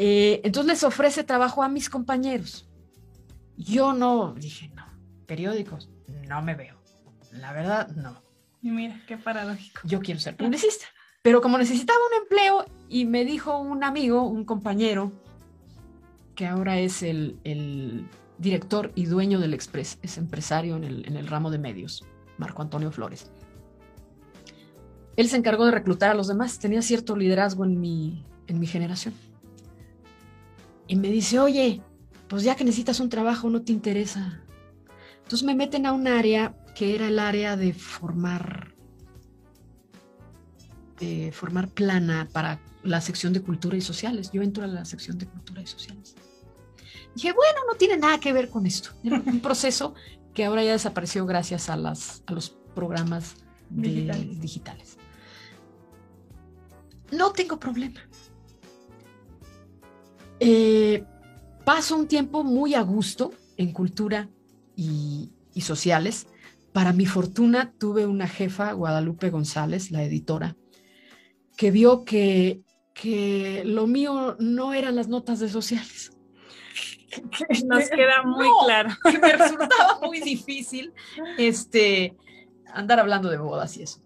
Eh, 0.00 0.40
entonces 0.44 0.74
les 0.74 0.84
ofrece 0.84 1.24
trabajo 1.24 1.60
a 1.60 1.68
mis 1.68 1.90
compañeros. 1.90 2.68
Yo 3.56 3.92
no, 3.92 4.32
dije, 4.34 4.70
no, 4.76 4.84
periódicos, 5.26 5.90
no 6.28 6.40
me 6.40 6.54
veo. 6.54 6.76
La 7.32 7.52
verdad, 7.52 7.88
no. 7.96 8.22
Y 8.62 8.70
mira, 8.70 9.02
qué 9.08 9.18
paradójico. 9.18 9.80
Yo 9.82 9.98
quiero 9.98 10.20
ser 10.20 10.36
publicista. 10.36 10.86
Pero 11.20 11.42
como 11.42 11.58
necesitaba 11.58 11.98
un 11.98 12.22
empleo 12.22 12.64
y 12.88 13.06
me 13.06 13.24
dijo 13.24 13.58
un 13.58 13.82
amigo, 13.82 14.22
un 14.22 14.44
compañero, 14.44 15.10
que 16.36 16.46
ahora 16.46 16.78
es 16.78 17.02
el, 17.02 18.06
director 18.38 18.92
y 18.94 19.06
dueño 19.06 19.40
del 19.40 19.52
Express, 19.52 19.98
es 20.02 20.16
empresario 20.16 20.76
en 20.76 20.84
el, 20.84 21.08
en 21.08 21.16
el 21.16 21.26
ramo 21.26 21.50
de 21.50 21.58
medios, 21.58 22.04
Marco 22.36 22.62
Antonio 22.62 22.92
Flores. 22.92 23.32
Él 25.16 25.28
se 25.28 25.36
encargó 25.36 25.66
de 25.66 25.72
reclutar 25.72 26.12
a 26.12 26.14
los 26.14 26.28
demás, 26.28 26.60
tenía 26.60 26.82
cierto 26.82 27.16
liderazgo 27.16 27.64
en 27.64 27.80
mi, 27.80 28.24
en 28.46 28.60
mi 28.60 28.68
generación. 28.68 29.12
Y 30.88 30.96
me 30.96 31.08
dice, 31.10 31.38
oye, 31.38 31.80
pues 32.28 32.42
ya 32.42 32.56
que 32.56 32.64
necesitas 32.64 32.98
un 32.98 33.08
trabajo, 33.08 33.48
no 33.48 33.62
te 33.62 33.72
interesa. 33.72 34.42
Entonces 35.22 35.44
me 35.44 35.54
meten 35.54 35.86
a 35.86 35.92
un 35.92 36.08
área 36.08 36.56
que 36.74 36.94
era 36.94 37.08
el 37.08 37.18
área 37.18 37.56
de 37.56 37.72
formar 37.72 38.74
eh, 41.00 41.30
formar 41.30 41.68
plana 41.68 42.28
para 42.32 42.60
la 42.82 43.00
sección 43.00 43.32
de 43.32 43.40
cultura 43.40 43.76
y 43.76 43.80
sociales. 43.80 44.30
Yo 44.32 44.42
entro 44.42 44.64
a 44.64 44.66
la 44.66 44.84
sección 44.84 45.16
de 45.16 45.26
cultura 45.26 45.62
y 45.62 45.66
sociales. 45.66 46.16
Dije, 47.14 47.32
bueno, 47.32 47.60
no 47.70 47.76
tiene 47.76 47.96
nada 47.96 48.18
que 48.18 48.32
ver 48.32 48.50
con 48.50 48.66
esto. 48.66 48.90
Era 49.04 49.22
un 49.24 49.40
proceso 49.42 49.94
que 50.34 50.44
ahora 50.44 50.64
ya 50.64 50.72
desapareció 50.72 51.24
gracias 51.24 51.68
a, 51.68 51.76
las, 51.76 52.24
a 52.26 52.32
los 52.32 52.50
programas 52.74 53.36
digitales. 53.70 54.98
No 57.12 57.30
tengo 57.32 57.60
problema. 57.60 58.00
Eh, 60.40 61.04
paso 61.64 61.96
un 61.96 62.08
tiempo 62.08 62.44
muy 62.44 62.74
a 62.74 62.82
gusto 62.82 63.32
en 63.56 63.72
cultura 63.72 64.28
y, 64.76 65.30
y 65.54 65.60
sociales. 65.62 66.26
Para 66.72 66.92
mi 66.92 67.06
fortuna 67.06 67.72
tuve 67.78 68.06
una 68.06 68.28
jefa, 68.28 68.72
Guadalupe 68.72 69.30
González, 69.30 69.90
la 69.90 70.02
editora, 70.02 70.56
que 71.56 71.70
vio 71.70 72.04
que, 72.04 72.60
que 72.94 73.62
lo 73.64 73.86
mío 73.86 74.36
no 74.38 74.74
eran 74.74 74.94
las 74.94 75.08
notas 75.08 75.40
de 75.40 75.48
sociales. 75.48 76.12
Nos 77.66 77.88
queda 77.88 78.22
muy 78.22 78.48
claro. 78.64 78.90
Que 79.10 79.18
me 79.18 79.32
resultaba 79.32 80.00
muy 80.02 80.20
difícil 80.20 80.92
este, 81.36 82.16
andar 82.72 83.00
hablando 83.00 83.30
de 83.30 83.38
bodas 83.38 83.76
y 83.76 83.82
eso. 83.82 84.00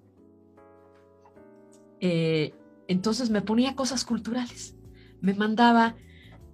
Eh, 2.00 2.54
entonces 2.88 3.30
me 3.30 3.42
ponía 3.42 3.76
cosas 3.76 4.04
culturales. 4.04 4.74
Me 5.20 5.34
mandaba, 5.34 5.96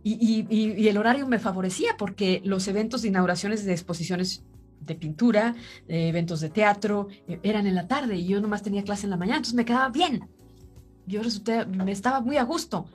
y, 0.02 0.88
el 0.88 0.96
horario 0.96 1.26
me 1.26 1.38
favorecía 1.38 1.96
porque 1.98 2.40
los 2.44 2.68
eventos 2.68 3.02
de 3.02 3.08
inauguraciones 3.08 3.64
de 3.64 3.72
exposiciones 3.72 4.44
de 4.80 4.94
pintura, 4.94 5.54
de 5.86 6.08
eventos 6.08 6.40
de 6.40 6.50
teatro, 6.50 7.08
eh, 7.26 7.40
eran 7.42 7.66
en 7.66 7.74
la 7.74 7.88
tarde 7.88 8.16
y 8.16 8.26
yo 8.26 8.40
nomás 8.40 8.62
tenía 8.62 8.84
clase 8.84 9.06
en 9.06 9.10
la 9.10 9.16
mañana, 9.16 9.38
entonces 9.38 9.54
me 9.54 9.64
quedaba 9.64 9.88
bien 9.90 10.28
yo 11.08 11.22
resulté, 11.22 11.64
me 11.66 11.90
estaba 11.90 12.20
muy 12.20 12.36
a 12.36 12.44
gusto. 12.44 12.86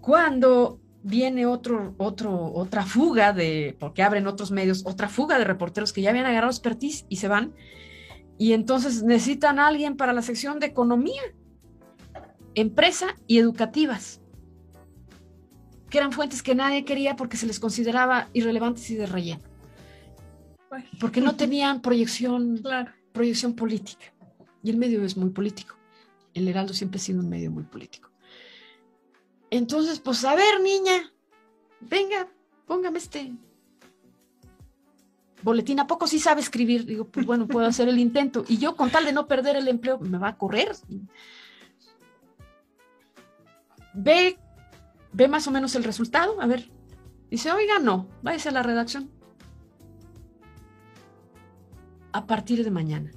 Cuando 0.00 0.80
viene 1.02 1.46
otro, 1.46 1.94
otro, 1.98 2.52
otra 2.54 2.84
fuga 2.84 3.32
de, 3.32 3.76
porque 3.78 4.02
abren 4.02 4.26
otros 4.26 4.50
medios, 4.50 4.82
otra 4.86 5.08
fuga 5.08 5.38
de 5.38 5.44
reporteros 5.44 5.92
que 5.92 6.02
ya 6.02 6.10
habían 6.10 6.26
agarrado 6.26 6.50
expertise 6.50 7.04
y 7.08 7.16
se 7.16 7.28
van, 7.28 7.54
y 8.38 8.52
entonces 8.52 9.02
necesitan 9.02 9.58
a 9.58 9.66
alguien 9.66 9.96
para 9.96 10.12
la 10.12 10.22
sección 10.22 10.60
de 10.60 10.66
economía, 10.66 11.20
empresa 12.54 13.06
y 13.26 13.38
educativas, 13.38 14.19
que 15.90 15.98
eran 15.98 16.12
fuentes 16.12 16.42
que 16.42 16.54
nadie 16.54 16.84
quería 16.84 17.16
porque 17.16 17.36
se 17.36 17.46
les 17.46 17.60
consideraba 17.60 18.28
irrelevantes 18.32 18.88
y 18.90 18.94
de 18.94 19.06
relleno, 19.06 19.42
porque 21.00 21.20
no 21.20 21.36
tenían 21.36 21.82
proyección, 21.82 22.62
proyección 23.12 23.54
política, 23.54 24.06
y 24.62 24.70
el 24.70 24.76
medio 24.76 25.04
es 25.04 25.16
muy 25.16 25.30
político 25.30 25.80
el 26.34 26.48
Heraldo 26.48 26.74
siempre 26.74 26.98
ha 26.98 27.02
sido 27.02 27.20
un 27.20 27.28
medio 27.28 27.50
muy 27.50 27.64
político. 27.64 28.10
Entonces, 29.50 29.98
pues 29.98 30.24
a 30.24 30.34
ver, 30.34 30.60
niña, 30.60 31.12
venga, 31.80 32.28
póngame 32.66 32.98
este 32.98 33.32
boletín. 35.42 35.80
¿A 35.80 35.86
poco 35.86 36.06
sí 36.06 36.18
sabe 36.20 36.40
escribir? 36.40 36.84
Digo, 36.84 37.06
pues 37.06 37.26
bueno, 37.26 37.48
puedo 37.48 37.66
hacer 37.66 37.88
el 37.88 37.98
intento. 37.98 38.44
Y 38.46 38.58
yo, 38.58 38.76
con 38.76 38.90
tal 38.90 39.04
de 39.04 39.12
no 39.12 39.26
perder 39.26 39.56
el 39.56 39.68
empleo, 39.68 39.98
me 39.98 40.18
va 40.18 40.28
a 40.28 40.38
correr. 40.38 40.72
Ve, 43.92 44.38
ve 45.12 45.28
más 45.28 45.46
o 45.46 45.50
menos 45.50 45.74
el 45.74 45.84
resultado. 45.84 46.40
A 46.40 46.46
ver, 46.46 46.70
dice, 47.30 47.52
oiga, 47.52 47.78
no, 47.78 48.08
váyase 48.22 48.48
a 48.48 48.52
la 48.52 48.62
redacción. 48.62 49.10
A 52.12 52.26
partir 52.26 52.64
de 52.64 52.70
mañana. 52.70 53.10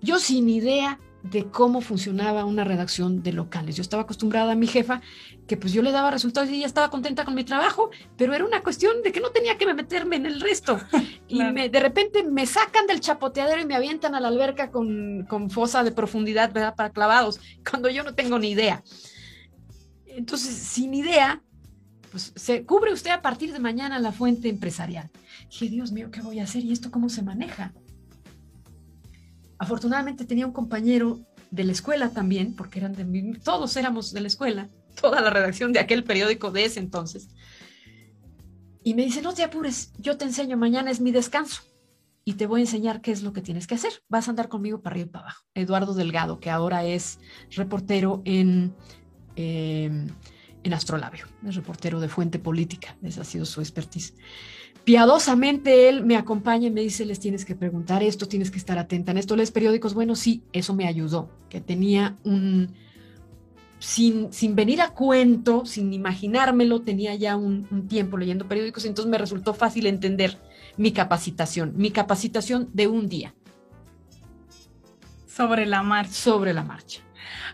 Yo 0.00 0.18
sin 0.18 0.48
idea 0.48 0.98
de 1.24 1.46
cómo 1.46 1.80
funcionaba 1.80 2.44
una 2.44 2.64
redacción 2.64 3.22
de 3.22 3.32
locales. 3.32 3.76
Yo 3.76 3.82
estaba 3.82 4.02
acostumbrada 4.02 4.52
a 4.52 4.54
mi 4.54 4.66
jefa 4.66 5.00
que 5.46 5.56
pues 5.56 5.72
yo 5.72 5.80
le 5.80 5.90
daba 5.90 6.10
resultados 6.10 6.50
y 6.50 6.56
ella 6.56 6.66
estaba 6.66 6.90
contenta 6.90 7.24
con 7.24 7.34
mi 7.34 7.44
trabajo, 7.44 7.90
pero 8.18 8.34
era 8.34 8.44
una 8.44 8.62
cuestión 8.62 9.02
de 9.02 9.10
que 9.10 9.20
no 9.20 9.30
tenía 9.30 9.56
que 9.56 9.72
meterme 9.72 10.16
en 10.16 10.26
el 10.26 10.40
resto. 10.40 10.78
Y 11.26 11.42
me, 11.42 11.70
de 11.70 11.80
repente 11.80 12.22
me 12.22 12.44
sacan 12.46 12.86
del 12.86 13.00
chapoteadero 13.00 13.60
y 13.60 13.64
me 13.64 13.74
avientan 13.74 14.14
a 14.14 14.20
la 14.20 14.28
alberca 14.28 14.70
con, 14.70 15.24
con 15.28 15.50
fosa 15.50 15.82
de 15.82 15.90
profundidad 15.90 16.52
¿verdad? 16.52 16.76
para 16.76 16.90
clavados, 16.90 17.40
cuando 17.68 17.88
yo 17.88 18.04
no 18.04 18.14
tengo 18.14 18.38
ni 18.38 18.50
idea. 18.50 18.84
Entonces, 20.16 20.54
sin 20.54 20.94
idea, 20.94 21.42
pues 22.10 22.32
se 22.36 22.64
cubre 22.64 22.92
usted 22.92 23.10
a 23.10 23.22
partir 23.22 23.52
de 23.52 23.58
mañana 23.58 23.98
la 23.98 24.12
fuente 24.12 24.48
empresarial. 24.48 25.10
Dije, 25.50 25.68
Dios 25.68 25.90
mío, 25.90 26.10
¿qué 26.10 26.20
voy 26.20 26.38
a 26.38 26.44
hacer? 26.44 26.64
¿Y 26.64 26.72
esto 26.72 26.90
cómo 26.90 27.08
se 27.08 27.22
maneja? 27.22 27.72
Afortunadamente 29.58 30.24
tenía 30.24 30.46
un 30.46 30.52
compañero 30.52 31.20
de 31.50 31.64
la 31.64 31.72
escuela 31.72 32.10
también, 32.10 32.54
porque 32.54 32.78
eran 32.78 32.94
de 32.94 33.40
todos 33.42 33.76
éramos 33.76 34.12
de 34.12 34.20
la 34.20 34.28
escuela, 34.28 34.68
toda 35.00 35.20
la 35.20 35.30
redacción 35.30 35.72
de 35.72 35.80
aquel 35.80 36.04
periódico 36.04 36.50
de 36.50 36.64
ese 36.64 36.80
entonces. 36.80 37.28
Y 38.84 38.94
me 38.94 39.04
dice, 39.04 39.22
no 39.22 39.32
te 39.32 39.42
apures, 39.42 39.92
yo 39.98 40.16
te 40.16 40.24
enseño, 40.24 40.56
mañana 40.56 40.90
es 40.90 41.00
mi 41.00 41.10
descanso 41.10 41.62
y 42.24 42.34
te 42.34 42.46
voy 42.46 42.60
a 42.60 42.64
enseñar 42.64 43.00
qué 43.00 43.12
es 43.12 43.22
lo 43.22 43.32
que 43.32 43.42
tienes 43.42 43.66
que 43.66 43.74
hacer. 43.74 43.92
Vas 44.08 44.28
a 44.28 44.30
andar 44.30 44.48
conmigo 44.48 44.80
para 44.80 44.94
arriba 44.94 45.06
y 45.06 45.10
para 45.10 45.24
abajo. 45.24 45.44
Eduardo 45.54 45.94
Delgado, 45.94 46.38
que 46.38 46.50
ahora 46.50 46.84
es 46.84 47.18
reportero 47.50 48.22
en, 48.24 48.74
em, 49.36 50.08
en 50.62 50.72
Astrolabio, 50.72 51.26
es 51.46 51.54
reportero 51.54 52.00
de 52.00 52.08
Fuente 52.08 52.38
Política, 52.38 52.96
esa 53.02 53.22
ha 53.22 53.24
sido 53.24 53.44
su 53.44 53.60
expertise 53.60 54.14
piadosamente 54.84 55.88
él 55.88 56.04
me 56.04 56.16
acompaña 56.16 56.68
y 56.68 56.70
me 56.70 56.82
dice, 56.82 57.04
les 57.04 57.18
tienes 57.18 57.44
que 57.44 57.54
preguntar 57.54 58.02
esto, 58.02 58.26
tienes 58.26 58.50
que 58.50 58.58
estar 58.58 58.78
atenta 58.78 59.10
en 59.10 59.18
esto, 59.18 59.34
les 59.34 59.50
periódicos, 59.50 59.94
bueno, 59.94 60.14
sí, 60.14 60.42
eso 60.52 60.74
me 60.74 60.86
ayudó, 60.86 61.30
que 61.48 61.60
tenía 61.60 62.16
un, 62.22 62.74
sin, 63.78 64.32
sin 64.32 64.54
venir 64.54 64.82
a 64.82 64.90
cuento, 64.90 65.64
sin 65.64 65.92
imaginármelo, 65.92 66.82
tenía 66.82 67.14
ya 67.14 67.36
un, 67.36 67.66
un 67.70 67.88
tiempo 67.88 68.18
leyendo 68.18 68.46
periódicos, 68.46 68.84
entonces 68.84 69.10
me 69.10 69.18
resultó 69.18 69.54
fácil 69.54 69.86
entender 69.86 70.38
mi 70.76 70.92
capacitación, 70.92 71.72
mi 71.76 71.90
capacitación 71.90 72.68
de 72.72 72.86
un 72.86 73.08
día. 73.08 73.34
Sobre 75.26 75.66
la 75.66 75.82
marcha. 75.82 76.12
Sobre 76.12 76.52
la 76.52 76.62
marcha. 76.62 77.00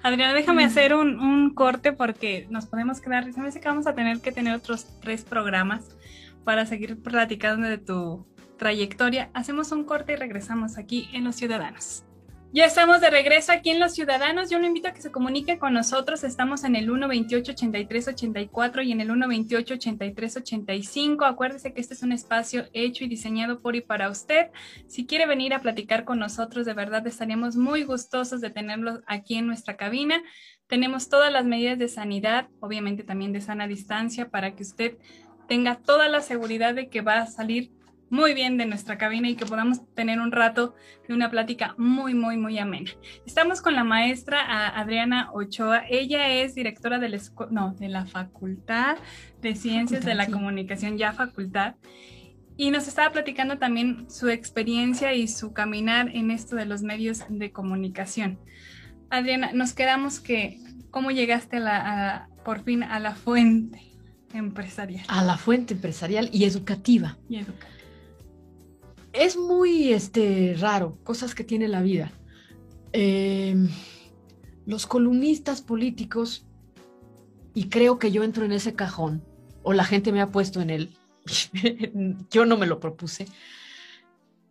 Adriana, 0.02 0.34
déjame 0.34 0.64
hacer 0.64 0.94
un, 0.94 1.18
un, 1.20 1.54
corte 1.54 1.92
porque 1.92 2.46
nos 2.50 2.66
podemos 2.66 3.00
quedar, 3.00 3.32
se 3.32 3.40
me 3.40 3.50
que 3.50 3.68
vamos 3.68 3.86
a 3.86 3.94
tener 3.94 4.20
que 4.20 4.32
tener 4.32 4.54
otros 4.54 4.86
tres 5.00 5.24
programas 5.24 5.96
para 6.44 6.66
seguir 6.66 7.00
platicando 7.02 7.68
de 7.68 7.78
tu 7.78 8.26
trayectoria, 8.58 9.30
hacemos 9.34 9.72
un 9.72 9.84
corte 9.84 10.12
y 10.12 10.16
regresamos 10.16 10.78
aquí 10.78 11.08
en 11.12 11.24
Los 11.24 11.36
Ciudadanos. 11.36 12.04
Ya 12.52 12.64
estamos 12.64 13.00
de 13.00 13.10
regreso 13.10 13.52
aquí 13.52 13.70
en 13.70 13.78
Los 13.78 13.94
Ciudadanos. 13.94 14.50
Yo 14.50 14.58
lo 14.58 14.66
invito 14.66 14.88
a 14.88 14.92
que 14.92 15.00
se 15.00 15.12
comunique 15.12 15.60
con 15.60 15.72
nosotros. 15.72 16.24
Estamos 16.24 16.64
en 16.64 16.74
el 16.74 16.88
128-83-84 16.88 18.84
y 18.84 18.90
en 18.90 19.00
el 19.00 19.08
128-83-85. 19.10 21.28
Acuérdese 21.28 21.72
que 21.72 21.80
este 21.80 21.94
es 21.94 22.02
un 22.02 22.10
espacio 22.10 22.64
hecho 22.72 23.04
y 23.04 23.08
diseñado 23.08 23.60
por 23.60 23.76
y 23.76 23.82
para 23.82 24.10
usted. 24.10 24.48
Si 24.88 25.06
quiere 25.06 25.26
venir 25.26 25.54
a 25.54 25.60
platicar 25.60 26.04
con 26.04 26.18
nosotros, 26.18 26.66
de 26.66 26.74
verdad 26.74 27.06
estaríamos 27.06 27.54
muy 27.54 27.84
gustosos 27.84 28.40
de 28.40 28.50
tenerlo 28.50 29.00
aquí 29.06 29.36
en 29.36 29.46
nuestra 29.46 29.76
cabina. 29.76 30.20
Tenemos 30.66 31.08
todas 31.08 31.32
las 31.32 31.44
medidas 31.44 31.78
de 31.78 31.86
sanidad, 31.86 32.48
obviamente 32.58 33.04
también 33.04 33.32
de 33.32 33.42
sana 33.42 33.68
distancia, 33.68 34.28
para 34.28 34.56
que 34.56 34.64
usted 34.64 34.98
tenga 35.46 35.76
toda 35.76 36.08
la 36.08 36.20
seguridad 36.20 36.74
de 36.74 36.88
que 36.88 37.00
va 37.00 37.20
a 37.20 37.28
salir 37.28 37.70
muy 38.10 38.34
bien 38.34 38.58
de 38.58 38.66
nuestra 38.66 38.98
cabina 38.98 39.28
y 39.28 39.36
que 39.36 39.46
podamos 39.46 39.80
tener 39.94 40.18
un 40.18 40.32
rato 40.32 40.74
de 41.06 41.14
una 41.14 41.30
plática 41.30 41.74
muy, 41.78 42.12
muy, 42.12 42.36
muy 42.36 42.58
amena. 42.58 42.90
Estamos 43.24 43.62
con 43.62 43.74
la 43.74 43.84
maestra 43.84 44.68
Adriana 44.78 45.30
Ochoa. 45.32 45.84
Ella 45.88 46.28
es 46.28 46.54
directora 46.54 46.98
de 46.98 47.08
la, 47.08 47.18
no, 47.50 47.74
de 47.74 47.88
la 47.88 48.06
Facultad 48.06 48.98
de 49.40 49.54
Ciencias 49.54 50.04
de 50.04 50.14
la 50.14 50.26
Comunicación, 50.26 50.98
ya 50.98 51.12
facultad. 51.12 51.76
Y 52.56 52.70
nos 52.70 52.88
estaba 52.88 53.10
platicando 53.10 53.56
también 53.58 54.10
su 54.10 54.28
experiencia 54.28 55.14
y 55.14 55.28
su 55.28 55.54
caminar 55.54 56.10
en 56.12 56.30
esto 56.30 56.56
de 56.56 56.66
los 56.66 56.82
medios 56.82 57.24
de 57.28 57.52
comunicación. 57.52 58.38
Adriana, 59.08 59.52
nos 59.54 59.72
quedamos 59.72 60.20
que, 60.20 60.58
¿cómo 60.90 61.10
llegaste 61.10 61.56
a 61.56 61.60
la, 61.60 62.28
por 62.44 62.62
fin 62.62 62.82
a 62.82 62.98
la 62.98 63.14
fuente? 63.14 63.90
empresarial. 64.32 65.04
A 65.08 65.24
la 65.24 65.36
fuente 65.36 65.74
empresarial 65.74 66.30
y 66.32 66.44
educativa. 66.44 67.18
Y 67.28 67.38
educativa. 67.38 67.79
Es 69.12 69.36
muy 69.36 69.92
este, 69.92 70.56
raro, 70.58 70.98
cosas 71.02 71.34
que 71.34 71.44
tiene 71.44 71.68
la 71.68 71.82
vida. 71.82 72.12
Em, 72.92 73.68
los 74.66 74.86
columnistas 74.86 75.62
políticos, 75.62 76.46
y 77.54 77.68
creo 77.68 77.98
que 77.98 78.12
yo 78.12 78.22
entro 78.22 78.44
en 78.44 78.52
ese 78.52 78.74
cajón, 78.74 79.24
o 79.62 79.72
la 79.72 79.84
gente 79.84 80.12
me 80.12 80.20
ha 80.20 80.28
puesto 80.28 80.60
en 80.60 80.70
él, 80.70 80.96
yo 82.30 82.46
no 82.46 82.56
me 82.56 82.66
lo 82.66 82.80
propuse, 82.80 83.26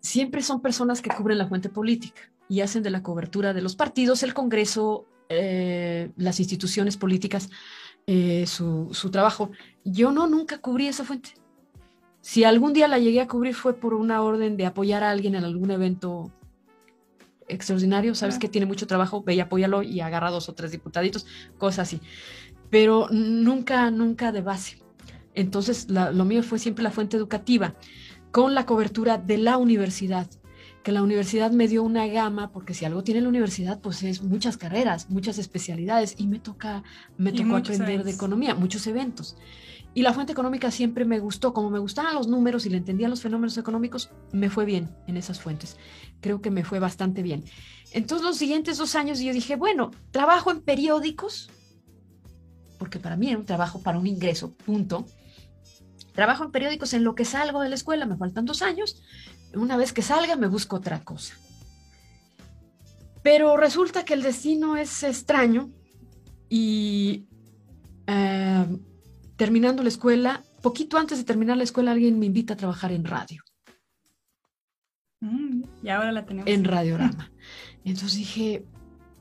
siempre 0.02 0.42
son 0.42 0.62
personas 0.62 1.02
que 1.02 1.10
cubren 1.10 1.38
la 1.38 1.48
fuente 1.48 1.70
política 1.70 2.22
y 2.48 2.62
hacen 2.62 2.84
de 2.84 2.90
la 2.90 3.04
cobertura 3.04 3.54
de 3.54 3.62
los 3.62 3.76
partidos, 3.76 4.24
el 4.24 4.34
Congreso, 4.34 5.06
eh, 5.30 6.12
las 6.18 6.40
instituciones 6.40 6.98
políticas, 6.98 7.50
eh, 8.08 8.48
su, 8.48 9.10
trabajo. 9.12 9.52
Yo 9.84 10.12
no, 10.12 10.28
nunca 10.28 10.58
cubrí 10.58 10.88
esa 10.88 11.04
fuente. 11.04 11.34
Si 12.22 12.44
algún 12.44 12.74
día 12.74 12.88
la 12.88 13.00
llegué 13.00 13.22
a 13.22 13.28
cubrir 13.28 13.56
fue 13.56 13.74
por 13.74 13.94
una 13.94 14.22
orden 14.22 14.58
de 14.58 14.66
apoyar 14.66 15.04
a 15.04 15.12
alguien 15.12 15.36
en 15.36 15.44
algún 15.44 15.72
evento 15.72 16.32
extraordinario, 17.48 18.14
sabes 18.14 18.38
que 18.38 18.48
tiene 18.48 18.68
mucho 18.68 18.88
trabajo, 18.88 19.24
ve 19.24 19.36
y 19.36 19.40
apóyalo 19.40 19.82
y 19.82 20.02
agarra 20.02 20.30
dos 20.30 20.50
o 20.50 20.54
tres 20.54 20.72
diputaditos, 20.72 21.26
cosas 21.58 21.88
así. 21.88 22.02
Pero 22.70 23.08
nunca, 23.10 23.90
nunca 23.90 24.32
de 24.32 24.42
base. 24.42 24.78
Entonces, 25.34 25.88
lo 25.90 26.26
mío 26.26 26.44
fue 26.44 26.60
siempre 26.60 26.84
la 26.84 26.92
fuente 26.92 27.18
educativa, 27.18 27.76
con 28.32 28.54
la 28.54 28.66
cobertura 28.66 29.18
de 29.18 29.38
la 29.38 29.58
universidad 29.58 30.28
que 30.84 30.92
la 30.92 31.04
universidad 31.04 31.52
me 31.52 31.68
dio 31.68 31.84
una 31.84 32.08
gama, 32.08 32.52
porque 32.52 32.74
si 32.74 32.86
algo 32.86 33.04
tiene 33.04 33.22
la 33.22 33.30
universidad, 33.30 33.82
pues 33.82 34.02
es 34.04 34.24
muchas 34.24 34.58
carreras, 34.58 35.10
muchas 35.10 35.38
especialidades, 35.38 36.16
y 36.18 36.28
me 36.28 36.40
toca, 36.40 36.84
me 37.18 37.32
tocó 37.32 37.58
aprender 37.58 38.04
de 38.04 38.12
economía, 38.12 38.56
muchos 38.56 38.88
eventos. 38.88 39.36
Y 40.00 40.02
la 40.02 40.14
fuente 40.14 40.32
económica 40.32 40.72
siempre 40.72 41.04
me 41.04 41.20
gustó, 41.20 41.52
como 41.52 41.70
me 41.70 41.78
gustaban 41.78 42.16
los 42.16 42.30
números 42.30 42.66
y 42.66 42.70
le 42.70 42.78
entendía 42.78 43.10
los 43.10 43.22
fenómenos 43.22 43.58
económicos, 43.58 44.10
me 44.32 44.50
fue 44.50 44.64
bien 44.64 44.96
en 45.08 45.18
esas 45.18 45.42
fuentes. 45.42 45.76
Creo 46.22 46.40
que 46.40 46.52
me 46.52 46.64
fue 46.64 46.80
bastante 46.80 47.22
bien. 47.22 47.44
Entonces 47.92 48.26
los 48.26 48.38
siguientes 48.38 48.78
dos 48.78 48.96
años 48.96 49.20
yo 49.20 49.34
dije, 49.34 49.58
bueno, 49.58 49.92
trabajo 50.12 50.52
en 50.52 50.62
periódicos, 50.62 51.50
porque 52.78 52.98
para 52.98 53.18
mí 53.18 53.28
era 53.28 53.40
un 53.40 53.46
trabajo 53.46 53.82
para 53.82 54.00
un 54.00 54.08
ingreso, 54.08 54.54
punto. 54.54 55.06
Trabajo 56.14 56.46
en 56.46 56.52
periódicos 56.52 56.94
en 56.94 57.04
lo 57.04 57.14
que 57.14 57.26
salgo 57.26 57.60
de 57.60 57.68
la 57.68 57.76
escuela, 57.76 58.06
me 58.06 58.16
faltan 58.16 58.46
dos 58.46 58.62
años, 58.62 59.04
una 59.54 59.76
vez 59.76 59.92
que 59.92 60.02
salga 60.02 60.38
me 60.38 60.48
busco 60.48 60.78
otra 60.78 61.04
cosa. 61.04 61.34
Pero 63.22 63.58
resulta 63.58 64.06
que 64.06 64.14
el 64.14 64.24
destino 64.24 64.78
es 64.78 65.04
extraño 65.04 65.70
y 66.48 67.28
eh, 68.08 68.66
terminando 69.40 69.84
la 69.84 69.90
escuela, 69.90 70.44
poquito 70.62 70.98
antes 70.98 71.18
de 71.18 71.24
terminar 71.24 71.56
la 71.56 71.64
escuela, 71.64 71.94
alguien 71.94 72.20
me 72.20 72.26
invita 72.26 72.56
a 72.56 72.58
trabajar 72.58 72.92
en 72.92 73.06
radio. 73.06 73.42
Mm, 75.22 75.64
y 75.82 75.90
ahora 75.90 76.12
la 76.12 76.26
tenemos. 76.26 76.52
En 76.52 76.66
Radiorama. 76.66 77.32
Entonces 77.86 78.18
dije, 78.18 78.66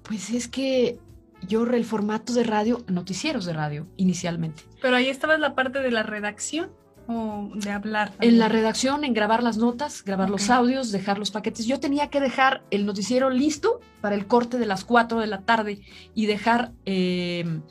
pues 0.02 0.30
es 0.30 0.48
que 0.48 0.98
yo 1.46 1.62
el 1.62 1.84
formato 1.84 2.32
de 2.32 2.42
radio, 2.42 2.84
noticieros 2.88 3.44
de 3.44 3.52
radio 3.52 3.86
inicialmente. 3.96 4.64
Pero 4.82 4.96
ahí 4.96 5.06
estaba 5.06 5.38
la 5.38 5.54
parte 5.54 5.78
de 5.78 5.92
la 5.92 6.02
redacción 6.02 6.72
o 7.06 7.52
de 7.54 7.70
hablar? 7.70 8.12
En 8.20 8.40
la 8.40 8.48
redacción, 8.48 9.04
en 9.04 9.14
grabar 9.14 9.44
las 9.44 9.56
notas, 9.56 10.02
grabar 10.04 10.30
los 10.30 10.50
audios, 10.50 10.90
dejar 10.90 11.20
los 11.20 11.30
paquetes. 11.30 11.64
Yo 11.64 11.78
tenía 11.78 12.10
que 12.10 12.18
dejar 12.18 12.64
el 12.72 12.86
noticiero 12.86 13.30
listo 13.30 13.80
para 14.00 14.16
el 14.16 14.26
corte 14.26 14.58
de 14.58 14.66
las 14.66 14.84
4 14.84 15.20
de 15.20 15.26
la 15.28 15.42
tarde 15.42 15.80
y 16.12 16.26
dejar 16.26 16.72
em, 16.86 17.62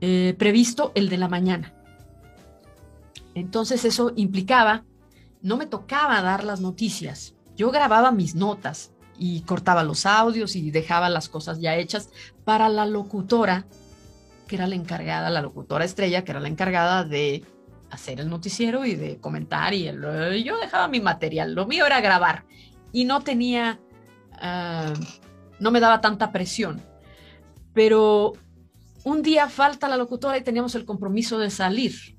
eh, 0.00 0.36
previsto 0.38 0.92
el 0.94 1.08
de 1.08 1.18
la 1.18 1.28
mañana. 1.28 1.74
Entonces 3.38 3.84
eso 3.84 4.12
implicaba, 4.16 4.84
no 5.42 5.56
me 5.56 5.66
tocaba 5.66 6.20
dar 6.22 6.44
las 6.44 6.60
noticias, 6.60 7.34
yo 7.56 7.70
grababa 7.70 8.12
mis 8.12 8.34
notas 8.34 8.92
y 9.18 9.40
cortaba 9.42 9.82
los 9.82 10.06
audios 10.06 10.56
y 10.56 10.70
dejaba 10.70 11.08
las 11.08 11.28
cosas 11.28 11.60
ya 11.60 11.76
hechas 11.76 12.10
para 12.44 12.68
la 12.68 12.86
locutora, 12.86 13.66
que 14.46 14.56
era 14.56 14.66
la 14.66 14.76
encargada, 14.76 15.30
la 15.30 15.42
locutora 15.42 15.84
estrella, 15.84 16.24
que 16.24 16.30
era 16.30 16.40
la 16.40 16.48
encargada 16.48 17.04
de 17.04 17.44
hacer 17.90 18.20
el 18.20 18.28
noticiero 18.28 18.84
y 18.84 18.94
de 18.94 19.18
comentar 19.18 19.74
y 19.74 19.84
yo 20.44 20.58
dejaba 20.58 20.88
mi 20.88 21.00
material, 21.00 21.54
lo 21.54 21.66
mío 21.66 21.86
era 21.86 22.00
grabar 22.00 22.44
y 22.92 23.04
no 23.04 23.22
tenía, 23.22 23.80
ah, 24.32 24.92
no 25.58 25.70
me 25.70 25.80
daba 25.80 26.00
tanta 26.00 26.30
presión, 26.32 26.80
pero 27.72 28.34
un 29.04 29.22
día 29.22 29.48
falta 29.48 29.88
la 29.88 29.96
locutora 29.96 30.36
y 30.38 30.42
teníamos 30.42 30.74
el 30.74 30.84
compromiso 30.84 31.38
de 31.38 31.50
salir. 31.50 32.17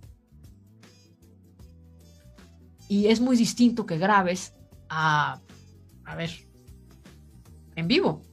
Y 2.89 3.07
es 3.07 3.21
muy 3.21 3.37
distinto 3.37 3.85
que 3.85 3.97
grabes 3.97 4.55
a, 4.89 5.39
a 6.03 6.15
ver, 6.15 6.31
en 7.75 7.87
vivo. 7.87 8.23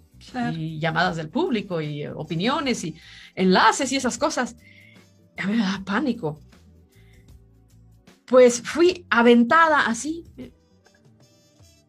y 0.52 0.80
llamadas 0.80 1.16
del 1.16 1.28
público 1.28 1.80
y 1.80 2.02
eh, 2.02 2.10
opiniones 2.10 2.82
y 2.82 2.96
enlaces 3.34 3.92
y 3.92 3.96
esas 3.96 4.18
cosas. 4.18 4.56
A 5.36 5.46
mí 5.46 5.56
me 5.56 5.62
da 5.62 5.82
pánico. 5.84 6.40
Pues 8.24 8.60
fui 8.62 9.06
aventada 9.08 9.86
así, 9.86 10.24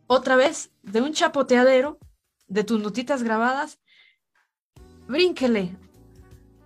otra 0.06 0.36
vez, 0.36 0.72
de 0.84 1.02
un 1.02 1.14
chapoteadero, 1.14 1.98
de 2.48 2.64
tus 2.64 2.80
notitas 2.80 3.24
grabadas, 3.24 3.80
brínquele 5.08 5.76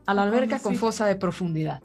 a 0.07 0.13
la 0.13 0.23
alberca 0.23 0.59
con 0.59 0.75
fosa 0.75 1.05
de 1.05 1.15
profundidad 1.15 1.81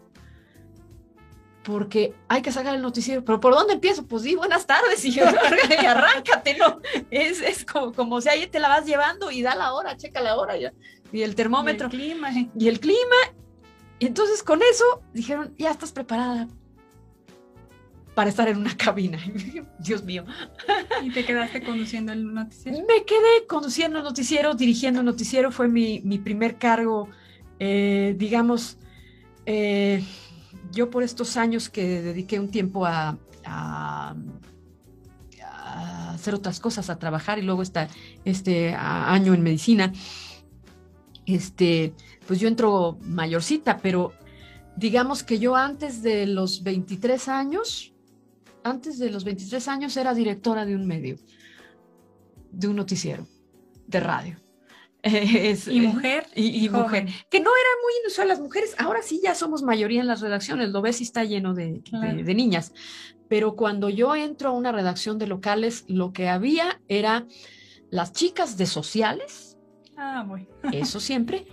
porque 1.67 2.15
hay 2.29 2.43
que 2.43 2.53
sacar 2.53 2.77
el 2.77 2.81
noticiero. 2.81 3.25
Pero 3.25 3.41
¿por 3.41 3.53
dónde 3.53 3.75
empiezo? 3.75 4.07
Pues 4.07 4.23
sí, 4.23 4.37
buenas 4.37 4.67
tardes 4.67 5.05
y, 5.05 5.19
arráncate, 5.87 6.57
¿no? 6.57 6.81
Es, 7.11 7.43
es 7.43 7.65
como, 7.65 7.93
como 7.93 8.21
si 8.21 8.29
ahí 8.29 8.47
te 8.47 8.61
la 8.61 8.69
vas 8.69 8.87
llevando 8.87 9.33
y 9.33 9.43
da 9.43 9.57
la 9.57 9.75
hora, 9.75 9.97
checa 9.97 10.21
la 10.21 10.37
hora 10.37 10.57
y, 10.57 10.67
y 11.13 11.23
el 11.23 11.35
termómetro. 11.35 11.89
Y 11.91 11.97
el 11.97 11.99
clima. 11.99 12.31
Y 12.57 12.69
el 12.69 12.79
clima. 12.79 13.17
Y 13.99 14.07
entonces 14.07 14.45
con 14.45 14.61
eso 14.63 15.03
dijeron, 15.13 15.55
ya 15.59 15.73
estás 15.73 15.91
preparada 15.91 16.47
para 18.15 18.31
estar 18.31 18.49
en 18.49 18.59
una 18.59 18.77
cabina. 18.77 19.19
Dios 19.81 20.05
mío. 20.05 20.25
¿Y 21.03 21.11
te 21.11 21.25
quedaste 21.25 21.65
conduciendo 21.65 22.13
el 22.13 22.33
noticiero? 22.33 22.79
Me 22.87 23.05
quedé 23.05 23.45
conduciendo 23.49 23.99
el 23.99 24.05
noticiero, 24.05 24.55
dirigiendo 24.55 25.01
el 25.01 25.07
noticiero. 25.07 25.51
Fue 25.51 25.67
mi, 25.67 26.01
mi 26.05 26.19
primer 26.19 26.59
cargo, 26.59 27.09
eh, 27.59 28.15
digamos, 28.17 28.79
eh, 29.47 30.05
yo 30.73 30.91
por 30.91 31.03
estos 31.03 31.37
años 31.37 31.69
que 31.69 32.03
dediqué 32.03 32.41
un 32.41 32.51
tiempo 32.51 32.87
a, 32.87 33.19
hacer 36.15 36.35
otras 36.35 36.59
cosas, 36.59 36.91
a 36.91 36.99
trabajar 36.99 37.39
y 37.39 37.43
luego 37.43 37.63
este 38.25 38.75
año 38.75 39.35
en 39.35 39.43
medicina, 39.43 39.93
este, 41.27 41.95
pues 42.27 42.41
yo 42.41 42.49
entro 42.49 42.99
mayorcita, 43.03 43.79
pero 43.79 44.13
digamos 44.77 45.23
que 45.23 45.39
yo 45.39 45.55
antes 45.55 46.03
de 46.03 46.27
los 46.27 46.63
23 46.63 47.29
años, 47.29 47.95
antes 48.65 48.99
de 48.99 49.11
los 49.11 49.25
23 49.25 49.69
años 49.69 49.97
era 49.97 50.15
directora 50.15 50.65
de 50.65 50.75
un 50.75 50.87
medio, 50.87 51.19
de 52.51 52.69
un 52.69 52.77
noticiero, 52.77 53.27
de 53.87 54.01
radio. 54.01 54.46
y 55.67 55.81
mujer. 55.81 56.27
Y, 56.35 56.69
mujer. 56.69 57.07
Que 57.31 57.41
no 57.41 57.51
era 57.51 57.71
muy 57.83 57.93
inusual 58.03 58.29
las 58.29 58.41
mujeres. 58.41 58.75
Ahora 58.79 59.03
sí 59.03 59.21
ya 59.23 59.35
somos 59.35 59.63
mayoría 59.63 60.01
en 60.01 60.07
las 60.07 60.21
redacciones. 60.21 60.71
Lo 60.71 60.83
ves 60.83 61.01
y 61.01 61.05
está 61.05 61.25
lleno 61.25 61.55
de, 61.55 61.83
niñas. 62.35 62.73
Pero 63.29 63.57
cuando 63.57 63.89
yo 63.89 64.15
entro 64.15 64.51
a 64.51 64.53
una 64.53 64.73
redacción 64.73 65.19
de 65.19 65.27
locales, 65.27 65.85
lo 65.89 66.13
que 66.13 66.29
había 66.29 66.81
era 66.89 67.27
las 67.91 68.13
chicas 68.13 68.57
de 68.57 68.67
sociales. 68.67 69.57
Ah. 69.97 70.27
Eso 70.73 71.01
siempre. 71.01 71.47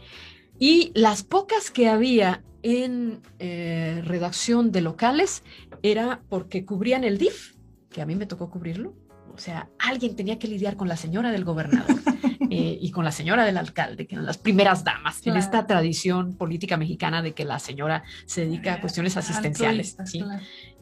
Y 0.60 0.92
las 0.96 1.24
pocas 1.24 1.72
que 1.72 1.90
había 1.90 2.44
en 2.62 3.22
eh, 3.40 4.02
redacción 4.06 4.72
de 4.72 4.82
locales 4.82 5.44
era 5.82 6.22
porque 6.30 6.66
cubrían 6.66 7.04
el 7.04 7.18
DIF, 7.18 7.56
que 7.90 8.02
a 8.02 8.06
mí 8.06 8.16
me 8.16 8.26
tocó 8.26 8.50
cubrirlo. 8.50 8.96
O 9.34 9.38
sea, 9.38 9.70
alguien 9.80 10.16
tenía 10.16 10.38
que 10.38 10.48
lidiar 10.48 10.76
con 10.76 10.88
la 10.88 10.98
señora 10.98 11.32
del 11.32 11.44
gobernador. 11.44 11.96
Eh, 12.56 12.78
y 12.80 12.92
con 12.92 13.04
la 13.04 13.12
señora 13.12 13.46
del 13.46 13.58
alcalde, 13.58 14.06
que 14.06 14.14
eran 14.14 14.28
las 14.28 14.38
primeras 14.38 14.84
damas, 14.84 15.26
en 15.26 15.38
esta 15.38 15.66
tradición 15.66 16.38
política 16.38 16.78
mexicana 16.78 17.24
de 17.24 17.34
que 17.34 17.46
la 17.46 17.58
señora 17.58 18.04
se 18.28 18.42
dedica 18.42 18.76
a 18.76 18.82
cuestiones 18.82 19.18
asistenciales. 19.18 19.98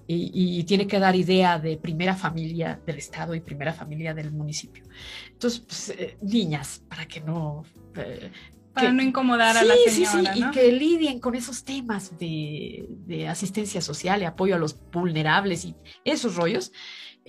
Y, 0.06 0.64
tiene 0.66 0.88
que 0.88 1.00
dar 1.00 1.16
idea 1.16 1.60
de 1.60 1.78
primera 1.78 2.14
familia 2.14 2.78
del 2.86 2.98
Estado 2.98 3.36
y 3.36 3.40
primera 3.40 3.72
familia 3.72 4.14
del 4.14 4.34
municipio. 4.34 4.84
Entonces, 5.32 5.62
pues, 5.62 5.90
eh, 5.92 6.18
niñas, 6.22 6.84
para 6.90 7.06
que 7.06 7.22
no... 7.22 7.64
Eh, 7.96 8.30
para 8.74 8.92
no 8.92 9.02
incomodar 9.02 9.56
a 9.56 9.64
la 9.64 9.74
señora. 9.88 9.90
Sí, 9.90 10.06
sí, 10.06 10.44
y 10.44 10.52
que 10.52 10.74
lidien 10.74 11.22
con 11.22 11.36
esos 11.36 11.64
temas 11.64 12.18
de, 12.20 12.86
de, 12.90 13.30
asistencia 13.30 13.80
social 13.80 14.22
y 14.22 14.26
apoyo 14.26 14.56
a 14.56 14.60
los 14.60 14.78
vulnerables 14.92 15.64
y 15.64 15.76
esos 16.04 16.36
rollos. 16.36 16.74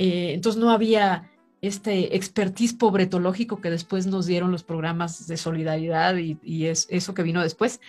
Entonces 0.03 0.61
no 0.61 0.71
había 0.71 1.31
este 1.63 2.17
expertise 2.17 2.75
pobretológico 2.75 3.61
que 3.61 3.71
después 3.71 4.07
nos 4.07 4.27
dieron 4.27 4.51
los 4.51 4.65
programas 4.65 5.29
de 5.29 5.37
solidaridad 5.37 6.17
y, 6.17 6.67
es 6.67 6.89
eso 6.91 7.15
que 7.15 7.23
vino 7.23 7.41
después. 7.41 7.81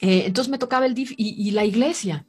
Eh, 0.00 0.24
entonces 0.26 0.50
me 0.50 0.58
tocaba 0.58 0.86
el 0.86 0.94
DIF 0.94 1.12
y, 1.16 1.52
la 1.52 1.64
iglesia. 1.64 2.26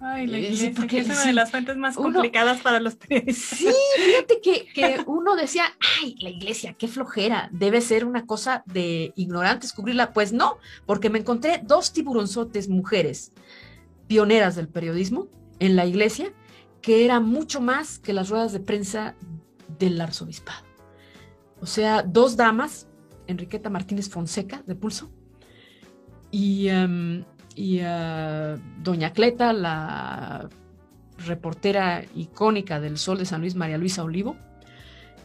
Ay, 0.00 0.26
la 0.26 0.36
eh, 0.36 0.40
iglesia, 0.42 0.72
porque, 0.76 0.98
es 0.98 1.06
una 1.06 1.24
de 1.24 1.32
las 1.32 1.50
fuentes 1.50 1.76
más 1.76 1.96
complicadas 1.96 2.60
para 2.60 2.80
los 2.80 2.96
periodistas. 2.96 3.58
Sí, 3.58 3.74
fíjate 3.96 4.40
que, 4.42 4.66
que, 4.74 5.02
uno 5.06 5.34
decía, 5.36 5.64
ay, 6.00 6.14
la 6.20 6.28
iglesia, 6.28 6.74
qué 6.74 6.86
flojera, 6.86 7.48
debe 7.50 7.80
ser 7.80 8.04
una 8.04 8.26
cosa 8.26 8.62
de 8.66 9.12
ignorantes 9.16 9.72
cubrirla. 9.72 10.12
Pues 10.12 10.34
no, 10.34 10.58
porque 10.84 11.08
me 11.08 11.18
encontré 11.18 11.62
dos 11.64 11.94
tiburonzotes 11.94 12.68
mujeres, 12.68 13.32
pioneras 14.06 14.54
del 14.54 14.68
periodismo, 14.68 15.28
en 15.60 15.76
la 15.76 15.86
iglesia, 15.86 16.32
que 16.82 17.04
era 17.04 17.20
mucho 17.20 17.60
más 17.60 17.98
que 17.98 18.12
las 18.12 18.28
ruedas 18.28 18.52
de 18.52 18.60
prensa 18.60 19.14
del 19.78 20.00
arzobispado. 20.00 20.64
O 21.60 21.66
sea, 21.66 22.02
dos 22.02 22.36
damas, 22.36 22.86
Enriqueta 23.26 23.70
Martínez 23.70 24.08
Fonseca, 24.08 24.62
de 24.66 24.74
Pulso, 24.74 25.10
y, 26.30 26.68
em, 26.68 27.24
eh, 27.56 28.56
Doña 28.82 29.12
Cleta, 29.12 29.52
la 29.52 30.48
reportera 31.26 32.04
icónica 32.14 32.80
del 32.80 32.96
Sol 32.96 33.18
de 33.18 33.26
San 33.26 33.40
Luis, 33.40 33.56
María 33.56 33.78
Luisa 33.78 34.04
Olivo, 34.04 34.36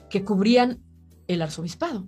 que 0.09 0.23
cubrían 0.23 0.79
el 1.27 1.41
arzobispado. 1.41 2.07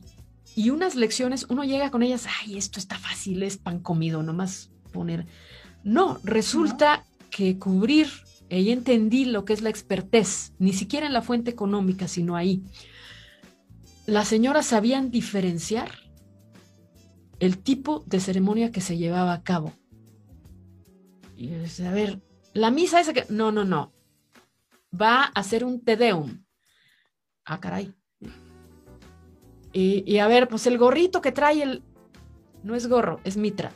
Y 0.56 0.70
unas 0.70 0.96
lecciones, 0.96 1.46
uno 1.50 1.64
llega 1.64 1.92
con 1.92 2.02
ellas, 2.02 2.28
ay, 2.42 2.58
esto 2.58 2.80
está 2.80 2.98
fácil, 2.98 3.44
es 3.44 3.58
pan 3.58 3.80
comido, 3.80 4.24
nomás 4.24 4.72
poner. 4.92 5.28
No, 5.84 6.20
resulta 6.24 7.06
que 7.30 7.60
cubrir 7.60 8.08
Ahí 8.52 8.72
entendí 8.72 9.26
lo 9.26 9.44
que 9.44 9.54
es 9.54 9.62
la 9.62 9.70
expertez, 9.70 10.54
ni 10.60 10.74
siquiera 10.74 11.08
en 11.08 11.14
la 11.14 11.22
fuente 11.22 11.52
económica, 11.52 12.08
sino 12.08 12.36
ahí. 12.36 12.64
Las 14.06 14.28
señoras 14.28 14.68
sabían 14.68 15.10
diferenciar 15.10 15.92
el 17.40 17.58
tipo 17.58 18.04
de 18.06 18.20
ceremonia 18.20 18.72
que 18.72 18.82
se 18.82 18.98
llevaba 18.98 19.34
a 19.34 19.44
cabo. 19.44 19.74
Y 21.36 21.52
a 21.54 21.92
ver, 21.92 22.22
la 22.54 22.72
misa 22.72 23.00
esa 23.00 23.14
que... 23.14 23.26
No, 23.30 23.52
no, 23.52 23.66
no. 23.66 23.94
Va 24.94 25.24
a 25.24 25.44
ser 25.44 25.66
un 25.66 25.84
tedeum. 25.84 26.46
Ah, 27.44 27.60
caray. 27.60 27.94
Y 29.74 30.20
a 30.20 30.28
ver, 30.28 30.48
pues 30.48 30.68
el 30.68 30.78
gorrito 30.78 31.22
que 31.22 31.34
trae 31.34 31.62
el... 31.62 31.84
No 32.64 32.76
es 32.76 32.88
gorro, 32.88 33.20
es 33.26 33.36
mitra 33.36 33.74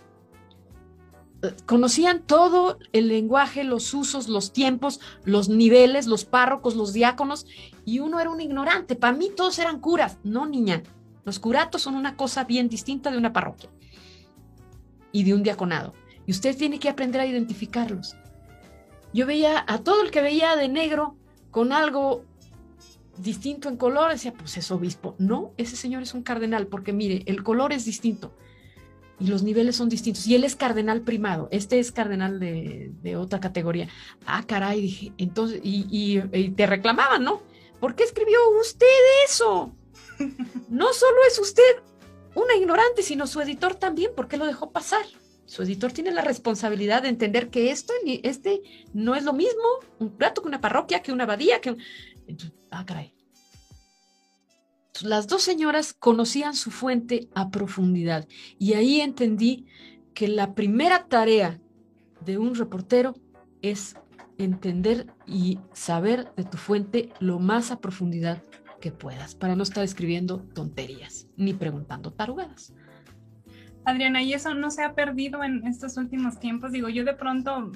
conocían 1.66 2.22
todo 2.22 2.80
el 2.92 3.08
lenguaje, 3.08 3.64
los 3.64 3.94
usos, 3.94 4.28
los 4.28 4.52
tiempos, 4.52 5.00
los 5.24 5.50
niveles, 5.50 6.08
los 6.08 6.26
párrocos, 6.26 6.76
los 6.76 6.94
diáconos, 6.94 7.46
y 7.86 8.00
uno 8.00 8.20
era 8.20 8.30
un 8.30 8.42
ignorante. 8.42 8.96
Para 8.96 9.16
mí 9.16 9.32
todos 9.36 9.60
eran 9.60 9.80
curas. 9.80 10.18
No, 10.24 10.46
niña, 10.46 10.84
los 11.24 11.40
curatos 11.40 11.82
son 11.82 11.96
una 11.96 12.16
cosa 12.16 12.44
bien 12.44 12.70
distinta 12.70 13.12
de 13.12 13.18
una 13.18 13.34
parroquia 13.34 13.70
y 15.12 15.24
de 15.24 15.34
un 15.34 15.44
diaconado. 15.44 15.94
Y 16.26 16.32
usted 16.32 16.56
tiene 16.58 16.80
que 16.80 16.90
aprender 16.90 17.22
a 17.22 17.26
identificarlos. 17.26 18.16
Yo 19.14 19.26
veía 19.26 19.64
a 19.68 19.80
todo 19.80 20.04
el 20.04 20.12
que 20.12 20.22
veía 20.22 20.56
de 20.56 20.68
negro 20.68 21.16
con 21.50 21.72
algo 21.74 22.26
distinto 23.18 23.68
en 23.68 23.78
color, 23.78 24.12
decía, 24.12 24.34
pues 24.34 24.56
es 24.58 24.70
obispo. 24.72 25.16
No, 25.18 25.52
ese 25.58 25.76
señor 25.76 26.04
es 26.04 26.14
un 26.14 26.22
cardenal, 26.22 26.68
porque 26.68 26.94
mire, 26.94 27.24
el 27.26 27.44
color 27.44 27.74
es 27.74 27.86
distinto 27.86 28.34
y 29.20 29.28
los 29.28 29.44
niveles 29.44 29.76
son 29.76 29.90
distintos. 29.90 30.26
Y 30.28 30.36
él 30.36 30.44
es 30.44 30.56
cardenal 30.56 31.02
primado, 31.02 31.50
este 31.52 31.80
es 31.80 31.92
cardenal 31.92 32.40
de, 32.40 33.16
otra 33.18 33.40
categoría. 33.40 33.90
Ah, 34.26 34.44
caray, 34.46 34.82
dije, 34.82 35.14
entonces, 35.18 35.60
y, 35.64 36.20
te 36.56 36.66
reclamaban, 36.66 37.24
¿no? 37.24 37.42
¿Por 37.80 37.96
qué 37.96 38.04
escribió 38.04 38.40
usted 38.60 38.88
eso? 39.26 39.76
No 40.70 40.94
solo 40.94 41.18
es 41.28 41.40
usted 41.40 41.82
una 42.36 42.56
ignorante, 42.56 43.04
sino 43.04 43.26
su 43.26 43.42
editor 43.42 43.76
también, 43.76 44.12
¿por 44.16 44.28
qué 44.28 44.38
lo 44.38 44.46
dejó 44.46 44.72
pasar? 44.72 45.06
Su 45.46 45.64
editor 45.64 45.92
tiene 45.92 46.12
la 46.12 46.22
responsabilidad 46.22 47.04
de 47.04 47.10
entender 47.10 47.50
que 47.50 47.72
esto 47.72 47.94
este 48.06 48.62
no 48.94 49.16
es 49.16 49.24
lo 49.24 49.34
mismo, 49.34 49.64
un 49.98 50.12
plato 50.12 50.42
que 50.42 50.48
una 50.48 50.62
parroquia, 50.62 51.02
que 51.02 51.12
una 51.12 51.24
abadía, 51.24 51.60
que 51.60 51.76
ah, 52.70 52.86
caray. 52.86 53.14
Las 55.02 55.28
dos 55.28 55.42
señoras 55.42 55.94
conocían 55.94 56.56
su 56.56 56.72
fuente 56.72 57.30
a 57.34 57.50
profundidad 57.50 58.28
y 58.58 58.74
ahí 58.74 59.02
entendí 59.02 59.66
que 60.14 60.28
la 60.28 60.54
primera 60.56 61.06
tarea 61.08 61.60
de 62.26 62.38
un 62.38 62.56
reportero 62.56 63.16
es 63.62 63.96
entender 64.38 65.08
y 65.26 65.60
saber 65.74 66.34
de 66.36 66.44
tu 66.44 66.58
fuente 66.58 67.10
lo 67.20 67.40
más 67.40 67.72
a 67.72 67.80
profundidad 67.80 68.44
que 68.82 68.92
puedas 68.92 69.36
para 69.36 69.56
no 69.56 69.64
estar 69.64 69.84
escribiendo 69.84 70.40
tonterías 70.54 71.28
ni 71.38 71.54
preguntando 71.54 72.12
tarugadas. 72.12 72.74
Adriana, 73.86 74.22
y 74.22 74.34
eso 74.34 74.54
no 74.54 74.72
se 74.72 74.84
ha 74.84 74.94
perdido 74.94 75.44
en 75.44 75.66
estos 75.66 75.98
últimos 75.98 76.40
tiempos. 76.40 76.72
Digo, 76.72 76.90
yo 76.90 77.06
de 77.06 77.14
pronto 77.14 77.72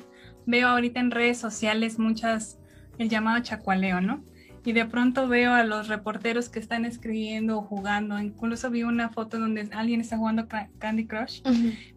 veo 0.45 0.67
ahorita 0.67 0.99
en 0.99 1.11
redes 1.11 1.37
sociales 1.37 1.99
muchas, 1.99 2.59
el 2.97 3.09
llamado 3.09 3.41
chacualeo, 3.41 4.01
¿no? 4.01 4.23
Y 4.65 4.71
de 4.71 4.85
pronto 4.85 5.27
veo 5.27 5.53
a 5.53 5.63
los 5.63 5.87
reporteros 5.87 6.49
que 6.49 6.59
están 6.59 6.85
escribiendo 6.85 7.57
o 7.57 7.61
jugando. 7.61 8.19
Incluso 8.19 8.69
vi 8.69 8.83
una 8.83 9.09
foto 9.09 9.39
donde 9.39 9.69
alguien 9.73 10.01
está 10.01 10.17
jugando 10.17 10.47
Candy 10.79 11.05
Crush 11.05 11.41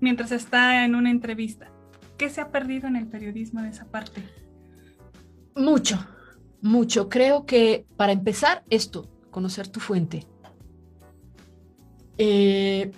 mientras 0.00 0.32
está 0.32 0.84
en 0.84 0.94
una 0.94 1.10
entrevista. 1.10 1.70
¿Qué 2.16 2.28
se 2.30 2.40
ha 2.40 2.50
perdido 2.50 2.88
en 2.88 2.96
el 2.96 3.06
periodismo 3.06 3.62
de 3.62 3.68
esa 3.68 3.84
parte? 3.84 4.22
Mucho, 5.54 6.04
mucho. 6.60 7.08
Creo 7.08 7.46
que 7.46 7.86
para 7.96 8.12
empezar 8.12 8.64
esto, 8.70 9.08
conocer 9.30 9.68
tu 9.68 9.80
fuente. 9.80 10.26
Eh, 12.18 12.90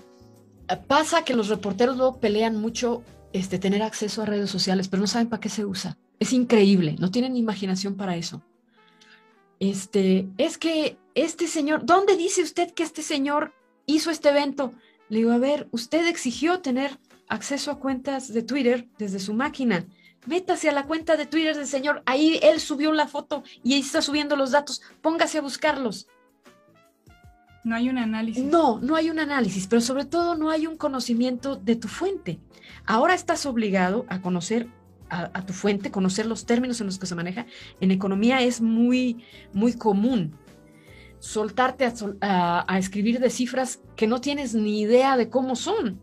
pasa 0.87 1.25
que 1.25 1.35
los 1.35 1.49
reporteros 1.49 1.97
luego 1.97 2.21
pelean 2.21 2.57
mucho 2.61 3.03
este, 3.33 3.59
tener 3.59 3.83
acceso 3.83 4.23
a 4.23 4.27
redes 4.27 4.51
sociales, 4.51 4.89
pero 4.89 5.01
no 5.01 5.07
saben 5.07 5.29
para 5.29 5.41
qué 5.41 5.49
se 5.49 5.65
usa. 5.65 5.99
Es 6.21 6.33
increíble, 6.33 6.97
no 6.99 7.11
tienen 7.11 7.37
imaginación 7.37 7.97
para 7.97 8.17
eso. 8.17 8.43
Este, 9.61 10.29
es 10.39 10.59
que 10.59 10.99
este 11.15 11.47
señor, 11.47 11.85
¿dónde 11.85 12.17
dice 12.17 12.43
usted 12.43 12.73
que 12.73 12.83
este 12.83 13.03
señor 13.03 13.53
hizo 13.87 14.11
este 14.11 14.29
evento? 14.29 14.73
Le 15.09 15.19
digo, 15.19 15.33
a 15.33 15.39
ver, 15.39 15.69
usted 15.73 16.07
exigió 16.07 16.61
tener 16.61 16.99
acceso 17.29 17.71
a 17.71 17.79
cuentas 17.79 18.33
de 18.33 18.43
Twitter 18.43 18.89
desde 18.99 19.19
su 19.19 19.35
máquina. 19.35 19.87
Métase 20.27 20.69
a 20.69 20.73
la 20.73 20.87
cuenta 20.87 21.17
de 21.17 21.27
Twitter 21.27 21.57
del 21.57 21.67
señor. 21.67 22.03
Ahí 22.07 22.39
él 22.43 22.61
subió 22.61 22.93
la 22.93 23.09
foto 23.09 23.43
y 23.63 23.75
ahí 23.75 23.81
está 23.81 24.03
subiendo 24.03 24.37
los 24.37 24.51
datos. 24.51 24.83
Póngase 25.01 25.39
a 25.39 25.43
buscarlos. 25.43 26.07
No 27.65 27.75
hay 27.75 27.89
un 27.89 27.99
análisis. 27.99 28.45
No, 28.45 28.79
no 28.81 28.95
hay 28.95 29.11
un 29.11 29.19
análisis, 29.19 29.67
pero 29.67 29.81
sobre 29.83 30.05
todo 30.05 30.37
no 30.37 30.51
hay 30.51 30.67
un 30.67 30.77
conocimiento 30.77 31.57
de 31.57 31.77
tu 31.77 31.89
fuente. 31.89 32.39
Ahora 32.87 33.15
estás 33.15 33.47
obligado 33.47 34.07
a 34.09 34.21
conocer 34.21 34.69
a, 35.11 35.47
tu 35.47 35.53
fuente, 35.53 35.91
conocer 35.91 36.27
los 36.27 36.47
términos 36.47 36.81
en 36.81 36.87
los 36.87 36.99
que 36.99 37.07
se 37.07 37.15
maneja. 37.15 37.47
En 37.81 37.91
economía 37.91 38.43
es 38.43 38.61
muy, 38.61 39.25
muy 39.53 39.75
común 39.75 40.35
soltarte 41.19 41.85
a, 42.21 42.65
a, 42.73 42.79
escribir 42.79 43.19
de 43.19 43.31
cifras 43.31 43.81
que 43.97 44.07
no 44.07 44.21
tienes 44.21 44.55
ni 44.55 44.81
idea 44.81 45.17
de 45.17 45.29
cómo 45.31 45.57
son. 45.57 46.01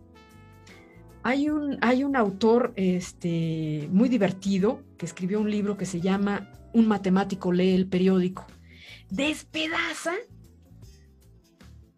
Hay 1.22 1.48
un, 1.48 1.78
hay 1.80 2.04
un 2.04 2.14
autor 2.16 2.72
este, 2.76 3.88
muy 3.90 4.08
divertido 4.08 4.82
que 4.96 5.06
escribió 5.06 5.40
un 5.40 5.50
libro 5.50 5.76
que 5.76 5.86
se 5.86 6.00
llama 6.00 6.52
Un 6.72 6.86
matemático 6.86 7.52
lee 7.52 7.74
el 7.74 7.88
periódico. 7.88 8.46
Despedaza 9.10 10.12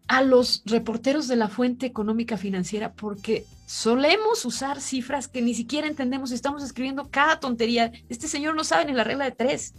a 0.09 0.23
los 0.23 0.63
reporteros 0.65 1.27
de 1.27 1.35
la 1.35 1.47
fuente 1.47 1.85
económica 1.85 2.35
financiera 2.35 2.93
porque 2.93 3.45
solemos 3.67 4.43
usar 4.43 4.81
cifras 4.81 5.27
que 5.27 5.43
ni 5.43 5.53
siquiera 5.53 5.87
entendemos. 5.87 6.31
Estamos 6.31 6.63
escribiendo 6.63 7.09
cada 7.11 7.39
tontería. 7.39 7.91
Este 8.09 8.27
señor 8.27 8.55
no 8.55 8.63
sabe 8.63 8.85
ni 8.85 8.93
la 8.93 9.03
regla 9.03 9.25
de 9.25 9.31
tres. 9.31 9.75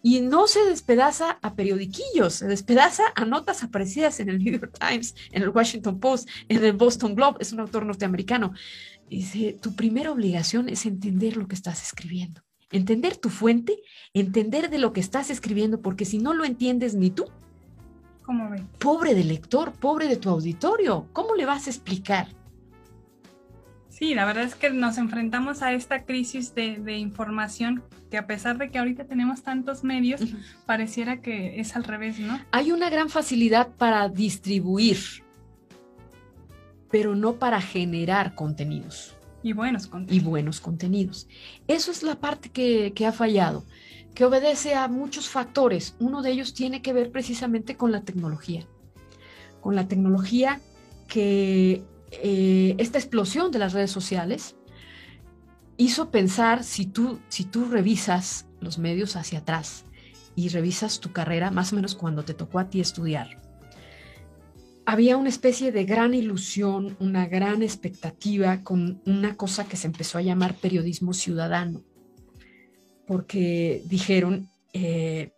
Y 0.00 0.20
no 0.20 0.46
se 0.46 0.64
despedaza 0.64 1.40
a 1.42 1.54
periodiquillos, 1.54 2.34
se 2.34 2.46
despedaza 2.46 3.02
a 3.16 3.24
notas 3.24 3.64
aparecidas 3.64 4.20
en 4.20 4.28
el 4.28 4.38
New 4.38 4.58
York 4.60 4.78
Times, 4.78 5.14
en 5.32 5.42
el 5.42 5.48
Washington 5.48 5.98
Post, 5.98 6.28
en 6.48 6.64
el 6.64 6.72
Boston 6.74 7.16
Globe. 7.16 7.38
Es 7.40 7.52
un 7.52 7.58
autor 7.58 7.84
norteamericano. 7.84 8.52
Dice, 9.10 9.58
tu 9.60 9.74
primera 9.74 10.12
obligación 10.12 10.68
es 10.68 10.86
entender 10.86 11.36
lo 11.36 11.48
que 11.48 11.56
estás 11.56 11.82
escribiendo. 11.82 12.42
Entender 12.70 13.16
tu 13.16 13.28
fuente, 13.28 13.76
entender 14.14 14.70
de 14.70 14.78
lo 14.78 14.92
que 14.92 15.00
estás 15.00 15.30
escribiendo, 15.30 15.82
porque 15.82 16.04
si 16.04 16.18
no 16.18 16.32
lo 16.32 16.44
entiendes 16.44 16.94
ni 16.94 17.10
tú, 17.10 17.26
¿Cómo 18.22 18.50
ve? 18.50 18.62
Pobre 18.78 19.14
del 19.14 19.28
lector, 19.28 19.72
pobre 19.72 20.08
de 20.08 20.16
tu 20.16 20.30
auditorio. 20.30 21.08
¿Cómo 21.12 21.34
le 21.34 21.46
vas 21.46 21.66
a 21.66 21.70
explicar? 21.70 22.28
Sí, 23.88 24.14
la 24.14 24.24
verdad 24.24 24.44
es 24.44 24.54
que 24.54 24.70
nos 24.70 24.98
enfrentamos 24.98 25.62
a 25.62 25.72
esta 25.74 26.04
crisis 26.04 26.54
de, 26.54 26.96
información 26.96 27.84
que 28.10 28.18
a 28.18 28.26
pesar 28.26 28.58
de 28.58 28.70
que 28.70 28.78
ahorita 28.78 29.04
tenemos 29.04 29.42
tantos 29.42 29.84
medios, 29.84 30.20
pareciera 30.66 31.20
que 31.20 31.60
es 31.60 31.76
al 31.76 31.84
revés, 31.84 32.18
¿no? 32.18 32.40
Hay 32.50 32.72
una 32.72 32.90
gran 32.90 33.10
facilidad 33.10 33.68
para 33.76 34.08
distribuir, 34.08 34.98
pero 36.90 37.14
no 37.14 37.34
para 37.34 37.60
generar 37.60 38.34
contenidos. 38.34 39.16
Y 39.42 39.52
buenos 39.52 39.86
contenidos. 39.86 40.24
Y 40.24 40.28
buenos 40.28 40.60
contenidos. 40.60 41.28
Eso 41.68 41.90
es 41.90 42.02
la 42.02 42.16
parte 42.16 42.48
que, 42.48 42.92
que 42.94 43.06
ha 43.06 43.12
fallado 43.12 43.64
que 44.14 44.24
obedece 44.24 44.74
a 44.74 44.88
muchos 44.88 45.28
factores. 45.28 45.96
Uno 45.98 46.22
de 46.22 46.30
ellos 46.30 46.54
tiene 46.54 46.82
que 46.82 46.92
ver 46.92 47.10
precisamente 47.10 47.76
con 47.76 47.92
la 47.92 48.02
tecnología. 48.02 48.66
Con 49.60 49.74
la 49.74 49.88
tecnología 49.88 50.60
que 51.08 51.82
eh, 52.10 52.74
esta 52.78 52.98
explosión 52.98 53.50
de 53.50 53.58
las 53.58 53.72
redes 53.72 53.90
sociales 53.90 54.56
hizo 55.76 56.10
pensar, 56.10 56.64
si 56.64 56.86
tú, 56.86 57.20
si 57.28 57.44
tú 57.44 57.66
revisas 57.66 58.46
los 58.60 58.78
medios 58.78 59.16
hacia 59.16 59.40
atrás 59.40 59.84
y 60.36 60.48
revisas 60.48 61.00
tu 61.00 61.12
carrera, 61.12 61.50
más 61.50 61.72
o 61.72 61.76
menos 61.76 61.94
cuando 61.94 62.24
te 62.24 62.34
tocó 62.34 62.58
a 62.58 62.68
ti 62.68 62.80
estudiar, 62.80 63.40
había 64.84 65.16
una 65.16 65.28
especie 65.28 65.72
de 65.72 65.84
gran 65.84 66.12
ilusión, 66.12 66.96
una 66.98 67.26
gran 67.26 67.62
expectativa 67.62 68.62
con 68.62 69.00
una 69.06 69.36
cosa 69.36 69.64
que 69.64 69.76
se 69.76 69.86
empezó 69.86 70.18
a 70.18 70.22
llamar 70.22 70.56
periodismo 70.56 71.14
ciudadano 71.14 71.82
porque 73.06 73.82
dijeron, 73.86 74.48
eh, 74.72 75.32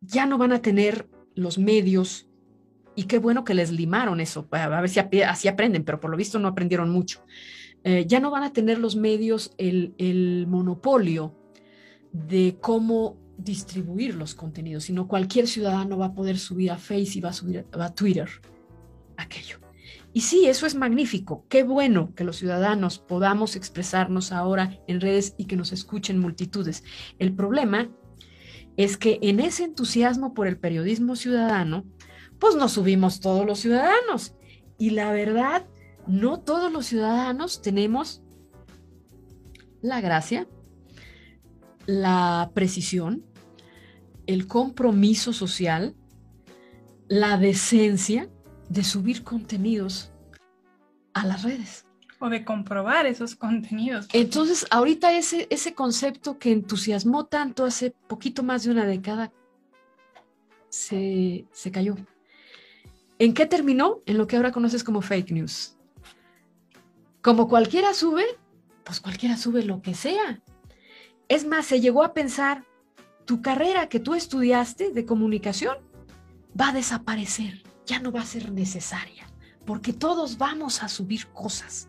ya 0.00 0.26
no 0.26 0.38
van 0.38 0.52
a 0.52 0.62
tener 0.62 1.08
los 1.34 1.58
medios, 1.58 2.26
y 2.94 3.04
qué 3.04 3.18
bueno 3.18 3.44
que 3.44 3.54
les 3.54 3.70
limaron 3.70 4.20
eso, 4.20 4.46
a 4.50 4.68
ver 4.80 4.90
si 4.90 5.00
así 5.00 5.48
aprenden, 5.48 5.84
pero 5.84 6.00
por 6.00 6.10
lo 6.10 6.16
visto 6.16 6.38
no 6.38 6.48
aprendieron 6.48 6.90
mucho. 6.90 7.22
Eh, 7.82 8.04
ya 8.06 8.20
no 8.20 8.30
van 8.30 8.42
a 8.42 8.52
tener 8.52 8.78
los 8.78 8.94
medios 8.94 9.52
el, 9.56 10.46
monopolio 10.48 11.34
de 12.12 12.58
cómo 12.60 13.16
distribuir 13.38 14.16
los 14.16 14.34
contenidos, 14.34 14.84
sino 14.84 15.08
cualquier 15.08 15.46
ciudadano 15.46 15.96
va 15.96 16.06
a 16.06 16.14
poder 16.14 16.38
subir 16.38 16.72
a 16.72 16.76
Facebook 16.76 17.16
y 17.16 17.20
va 17.20 17.30
a 17.30 17.32
subir 17.32 17.64
a 17.72 17.94
Twitter 17.94 18.28
aquello. 19.16 19.69
Y 20.12 20.22
sí, 20.22 20.46
eso 20.46 20.66
es 20.66 20.74
magnífico. 20.74 21.46
Qué 21.48 21.62
bueno 21.62 22.14
que 22.14 22.24
los 22.24 22.36
ciudadanos 22.36 22.98
podamos 22.98 23.54
expresarnos 23.54 24.32
ahora 24.32 24.78
en 24.88 25.00
redes 25.00 25.34
y 25.38 25.44
que 25.44 25.56
nos 25.56 25.72
escuchen 25.72 26.18
multitudes. 26.18 26.82
El 27.18 27.32
problema 27.34 27.88
es 28.76 28.96
que 28.96 29.18
en 29.22 29.38
ese 29.40 29.64
entusiasmo 29.64 30.34
por 30.34 30.48
el 30.48 30.58
periodismo 30.58 31.14
ciudadano, 31.14 31.84
pues 32.40 32.56
nos 32.56 32.72
subimos 32.72 33.20
todos 33.20 33.46
los 33.46 33.60
ciudadanos. 33.60 34.34
Y 34.78 34.90
la 34.90 35.12
verdad, 35.12 35.66
no 36.06 36.40
todos 36.40 36.72
los 36.72 36.86
ciudadanos 36.86 37.62
tenemos 37.62 38.22
la 39.82 40.00
gracia, 40.00 40.48
la 41.86 42.50
precisión, 42.54 43.24
el 44.26 44.46
compromiso 44.46 45.32
social, 45.32 45.94
la 47.08 47.36
decencia 47.36 48.28
de 48.70 48.84
subir 48.84 49.24
contenidos 49.24 50.10
a 51.12 51.26
las 51.26 51.42
redes. 51.42 51.84
O 52.20 52.28
de 52.28 52.44
comprobar 52.44 53.06
esos 53.06 53.34
contenidos. 53.34 54.08
Entonces, 54.12 54.66
ahorita 54.70 55.12
ese, 55.12 55.46
ese 55.50 55.74
concepto 55.74 56.38
que 56.38 56.52
entusiasmó 56.52 57.26
tanto 57.26 57.64
hace 57.64 57.90
poquito 58.06 58.42
más 58.42 58.62
de 58.62 58.70
una 58.70 58.86
década, 58.86 59.32
se, 60.68 61.46
se 61.52 61.72
cayó. 61.72 61.96
¿En 63.18 63.34
qué 63.34 63.44
terminó? 63.44 64.00
En 64.06 64.18
lo 64.18 64.26
que 64.26 64.36
ahora 64.36 64.52
conoces 64.52 64.84
como 64.84 65.02
fake 65.02 65.32
news. 65.32 65.76
Como 67.22 67.48
cualquiera 67.48 67.92
sube, 67.92 68.24
pues 68.84 69.00
cualquiera 69.00 69.36
sube 69.36 69.64
lo 69.64 69.82
que 69.82 69.94
sea. 69.94 70.40
Es 71.28 71.44
más, 71.44 71.66
se 71.66 71.80
llegó 71.80 72.04
a 72.04 72.14
pensar, 72.14 72.64
tu 73.24 73.42
carrera 73.42 73.88
que 73.88 74.00
tú 74.00 74.14
estudiaste 74.14 74.92
de 74.92 75.04
comunicación 75.04 75.78
va 76.58 76.68
a 76.68 76.72
desaparecer 76.72 77.62
ya 77.90 77.98
no 77.98 78.12
va 78.12 78.20
a 78.20 78.24
ser 78.24 78.52
necesaria, 78.52 79.26
porque 79.66 79.92
todos 79.92 80.38
vamos 80.38 80.84
a 80.84 80.88
subir 80.88 81.26
cosas. 81.26 81.88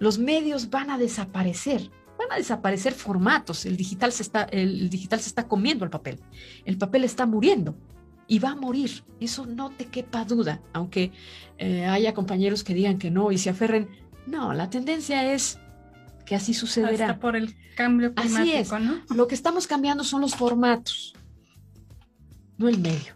Los 0.00 0.18
medios 0.18 0.68
van 0.68 0.90
a 0.90 0.98
desaparecer, 0.98 1.90
van 2.18 2.32
a 2.32 2.36
desaparecer 2.36 2.92
formatos, 2.92 3.66
el 3.66 3.76
digital 3.76 4.10
se 4.10 4.24
está, 4.24 4.42
el 4.44 4.90
digital 4.90 5.20
se 5.20 5.28
está 5.28 5.46
comiendo 5.46 5.84
el 5.84 5.90
papel, 5.90 6.18
el 6.64 6.76
papel 6.76 7.04
está 7.04 7.24
muriendo 7.24 7.76
y 8.26 8.40
va 8.40 8.50
a 8.50 8.56
morir, 8.56 9.04
eso 9.20 9.46
no 9.46 9.70
te 9.70 9.86
quepa 9.86 10.24
duda, 10.24 10.60
aunque 10.72 11.12
eh, 11.58 11.86
haya 11.86 12.12
compañeros 12.12 12.64
que 12.64 12.74
digan 12.74 12.98
que 12.98 13.12
no 13.12 13.30
y 13.30 13.38
se 13.38 13.50
aferren, 13.50 13.88
no, 14.26 14.52
la 14.54 14.70
tendencia 14.70 15.32
es 15.32 15.60
que 16.26 16.34
así 16.34 16.52
sucederá. 16.52 17.06
Hasta 17.06 17.20
por 17.20 17.36
el 17.36 17.54
cambio 17.76 18.12
climático, 18.12 18.40
así 18.40 18.52
es. 18.52 18.72
¿no? 18.72 19.02
Lo 19.14 19.28
que 19.28 19.36
estamos 19.36 19.68
cambiando 19.68 20.02
son 20.02 20.20
los 20.20 20.34
formatos, 20.34 21.14
no 22.58 22.68
el 22.68 22.80
medio. 22.80 23.14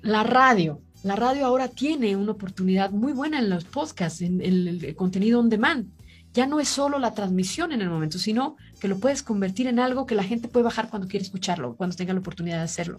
La 0.00 0.22
radio, 0.22 0.80
la 1.08 1.16
radio 1.16 1.46
ahora 1.46 1.68
tiene 1.68 2.14
una 2.16 2.32
oportunidad 2.32 2.90
muy 2.90 3.12
buena 3.12 3.38
en 3.38 3.48
los 3.48 3.64
podcasts, 3.64 4.20
en, 4.20 4.42
el, 4.42 4.94
contenido 4.94 5.40
on 5.40 5.48
demand. 5.48 5.90
Ya 6.34 6.46
no 6.46 6.60
es 6.60 6.68
solo 6.68 6.98
la 6.98 7.14
transmisión 7.14 7.72
en 7.72 7.80
el 7.80 7.88
momento, 7.88 8.18
sino 8.18 8.56
que 8.78 8.88
lo 8.88 8.98
puedes 8.98 9.22
convertir 9.22 9.66
en 9.68 9.78
algo 9.80 10.04
que 10.04 10.14
la 10.14 10.22
gente 10.22 10.48
puede 10.48 10.64
bajar 10.64 10.90
cuando 10.90 11.08
quiere 11.08 11.24
escucharlo, 11.24 11.76
cuando 11.76 11.96
tenga 11.96 12.12
la 12.12 12.20
oportunidad 12.20 12.58
de 12.58 12.64
hacerlo. 12.64 12.98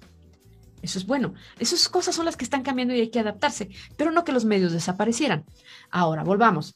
Eso 0.81 0.97
es 0.97 1.05
bueno. 1.05 1.35
Esas 1.59 1.87
cosas 1.87 2.15
son 2.15 2.25
las 2.25 2.35
que 2.35 2.45
están 2.45 2.63
cambiando 2.63 2.95
y 2.95 2.99
hay 2.99 3.11
que 3.11 3.19
adaptarse, 3.19 3.69
pero 3.95 4.11
no 4.11 4.23
que 4.23 4.31
los 4.31 4.43
medios 4.43 4.71
desaparecieran. 4.71 5.45
Ahora, 5.91 6.23
volvamos 6.23 6.73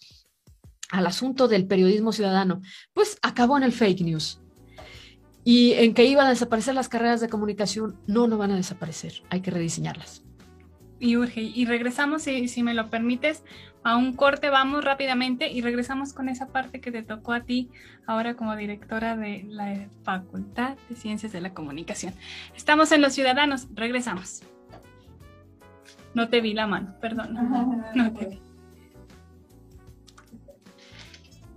al 0.92 1.08
asunto 1.08 1.48
del 1.48 1.66
periodismo 1.66 2.12
ciudadano. 2.12 2.62
Pues 2.94 3.18
acabó 3.24 3.58
en 3.58 3.64
el 3.64 3.72
fake 3.74 4.02
news. 4.02 4.40
y 5.46 5.74
en 5.74 5.94
que 5.94 6.06
iban 6.06 6.28
a 6.28 6.30
desaparecer 6.30 6.76
las 6.76 6.90
carreras 6.90 7.20
de 7.22 7.28
comunicación. 7.28 7.98
No, 8.08 8.28
no 8.28 8.38
van 8.38 8.52
a 8.52 8.56
desaparecer, 8.56 9.24
hay 9.30 9.42
que 9.42 9.52
rediseñarlas. 9.52 10.23
Y 11.04 11.18
urge, 11.18 11.42
y 11.42 11.66
regresamos, 11.66 12.22
si, 12.22 12.48
si 12.48 12.64
me 12.64 12.74
lo 12.74 12.90
permites, 12.90 13.44
a 13.84 13.98
un 13.98 14.14
corte, 14.14 14.50
vamos 14.50 14.86
rápidamente 14.86 15.52
y 15.52 15.60
regresamos 15.60 16.14
con 16.14 16.30
esa 16.30 16.48
parte 16.48 16.80
que 16.80 16.94
te 16.94 17.04
tocó 17.04 17.34
a 17.34 17.42
ti 17.42 17.70
ahora 18.08 18.36
como 18.36 18.56
directora 18.56 19.18
de 19.18 19.44
la 19.50 19.90
Facultad 20.04 20.78
de 20.88 20.96
Ciencias 20.96 21.34
de 21.34 21.42
la 21.42 21.54
Comunicación. 21.54 22.14
Estamos 22.56 22.94
en 22.94 23.02
Los 23.02 23.12
Ciudadanos, 23.12 23.68
regresamos. 23.76 24.44
No 26.14 26.30
te 26.30 26.40
vi 26.40 26.54
la 26.54 26.68
mano, 26.68 26.96
perdón. 27.02 27.34
No 27.94 28.14
te 28.14 28.26
vi. 28.26 28.40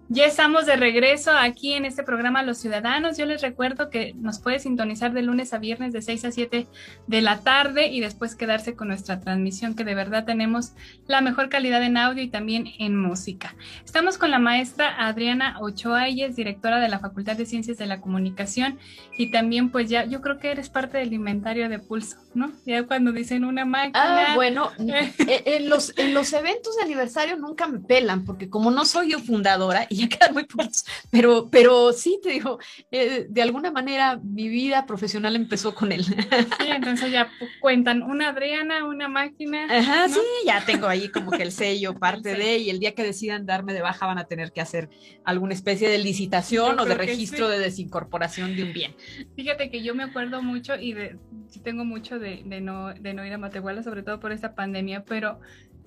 Ya 0.09 0.25
estamos 0.25 0.67
de 0.67 0.77
regreso 0.77 1.33
aquí 1.33 1.73
en 1.73 1.85
este 1.85 2.05
programa 2.05 2.45
Los 2.45 2.59
Ciudadanos. 2.59 3.19
Yo 3.19 3.27
les 3.27 3.43
recuerdo 3.43 3.91
que 3.91 4.15
nos 4.15 4.39
puede 4.39 4.61
sintonizar 4.61 5.13
de 5.13 5.23
lunes 5.23 5.53
a 5.53 5.59
viernes 5.59 5.93
de 5.93 6.01
6 6.01 6.27
a 6.27 6.31
7 6.31 6.69
de 7.09 7.23
la 7.23 7.41
tarde 7.41 7.89
y 7.89 8.01
después 8.01 8.37
quedarse 8.37 8.77
con 8.77 8.87
nuestra 8.87 9.19
transmisión, 9.19 9.75
que 9.75 9.83
de 9.83 9.97
verdad 9.97 10.25
tenemos 10.25 10.75
la 11.09 11.21
mejor 11.23 11.49
calidad 11.49 11.83
en 11.83 11.97
audio 11.97 12.23
y 12.23 12.29
también 12.29 12.69
en 12.79 12.97
música. 12.97 13.57
Estamos 13.85 14.17
con 14.17 14.31
la 14.31 14.39
maestra 14.39 14.95
Adriana 15.09 15.57
Ochoa, 15.61 16.07
ella 16.07 16.27
es 16.27 16.37
directora 16.37 16.79
de 16.79 16.89
la 16.89 17.01
Facultad 17.01 17.37
de 17.37 17.45
Ciencias 17.45 17.77
de 17.77 17.87
la 17.87 18.01
Comunicación 18.01 18.79
y 19.19 19.33
también 19.33 19.71
pues 19.71 19.91
ya 19.91 20.05
yo 20.05 20.21
creo 20.21 20.39
que 20.39 20.53
eres 20.53 20.71
parte 20.71 20.99
del 20.99 21.15
inventario 21.15 21.69
de 21.69 21.81
Pulso, 21.81 22.19
¿no? 22.33 22.53
Ya 22.65 22.85
cuando 22.85 23.11
dicen 23.11 23.45
una 23.45 23.65
máquina. 23.65 24.31
Ah, 24.31 24.35
bueno, 24.37 24.71
en 24.79 25.69
los, 25.69 25.99
en 25.99 26.15
los 26.15 26.33
eventos 26.33 26.77
de 26.77 26.83
aniversario 26.85 27.37
nunca 27.37 27.67
me 27.67 27.81
pelan 27.81 28.25
porque 28.25 28.49
como 28.49 28.71
no 28.71 28.85
soy 28.85 29.11
yo 29.11 29.19
fundadora 29.19 29.89
ya 29.97 30.09
quedan 30.19 30.35
muy 30.35 30.45
poquitos, 30.45 30.85
pero, 31.11 31.49
pero 31.51 31.93
sí, 31.93 32.19
te 32.23 32.31
digo, 32.31 32.59
eh, 32.91 33.27
de 33.29 33.43
alguna 33.43 33.71
manera 33.71 34.21
mi 34.23 34.49
vida 34.49 34.87
profesional 34.87 35.37
empezó 35.37 35.75
con 35.75 35.93
él. 35.93 36.05
Sí, 36.05 36.69
entonces 36.69 37.13
ya 37.13 37.31
cuentan 37.61 38.03
una 38.03 38.29
Adriana, 38.29 38.85
una 38.85 39.09
máquina. 39.09 39.67
Ajá, 39.71 40.09
sí, 40.09 40.21
ya 40.47 40.65
tengo 40.65 40.87
ahí 40.87 41.09
como 41.09 41.31
que 41.31 41.43
el 41.43 41.53
sello, 41.53 41.95
parte 41.95 42.35
de, 42.35 42.59
y 42.59 42.71
el 42.71 42.79
día 42.79 42.95
que 42.95 43.03
decidan 43.03 43.47
darme 43.47 43.73
de 43.73 43.83
baja 43.83 44.07
van 44.07 44.19
a 44.19 44.25
tener 44.25 44.53
que 44.53 44.61
hacer 44.61 44.89
alguna 45.25 45.55
especie 45.55 45.89
de 45.89 45.99
licitación 45.99 46.79
o 46.79 46.85
de 46.85 46.95
registro 46.95 47.49
de 47.49 47.59
desincorporación 47.59 48.57
de 48.57 48.65
un 48.65 48.73
bien. 48.73 48.95
Fíjate 49.37 49.71
que 49.71 49.83
yo 49.83 49.95
me 49.95 50.03
acuerdo 50.03 50.43
mucho 50.43 50.77
y 50.77 50.93
de, 50.93 51.19
tengo 51.63 51.85
mucho 51.85 52.19
de, 52.19 52.43
de, 52.45 52.61
no, 52.61 52.95
de 52.95 53.15
no 53.15 53.25
ir 53.25 53.33
a 53.33 53.39
Matehuala, 53.39 53.83
sobre 53.83 54.03
todo 54.03 54.21
por 54.21 54.33
esta 54.33 54.55
pandemia, 54.55 55.05
pero 55.05 55.41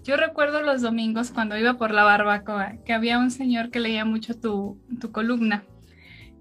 yo 0.04 0.18
recuerdo 0.18 0.62
los 0.62 0.82
domingos 0.82 1.32
cuando 1.32 1.58
iba 1.58 1.76
por 1.76 1.92
la 1.92 2.04
barbacoa 2.04 2.78
que 2.86 2.94
había 2.94 3.20
un 3.20 3.32
señor 3.32 3.70
que 3.70 3.80
leía 3.80 4.06
mucho 4.06 4.34
tu, 4.34 4.80
tu 5.00 5.12
columna 5.12 5.64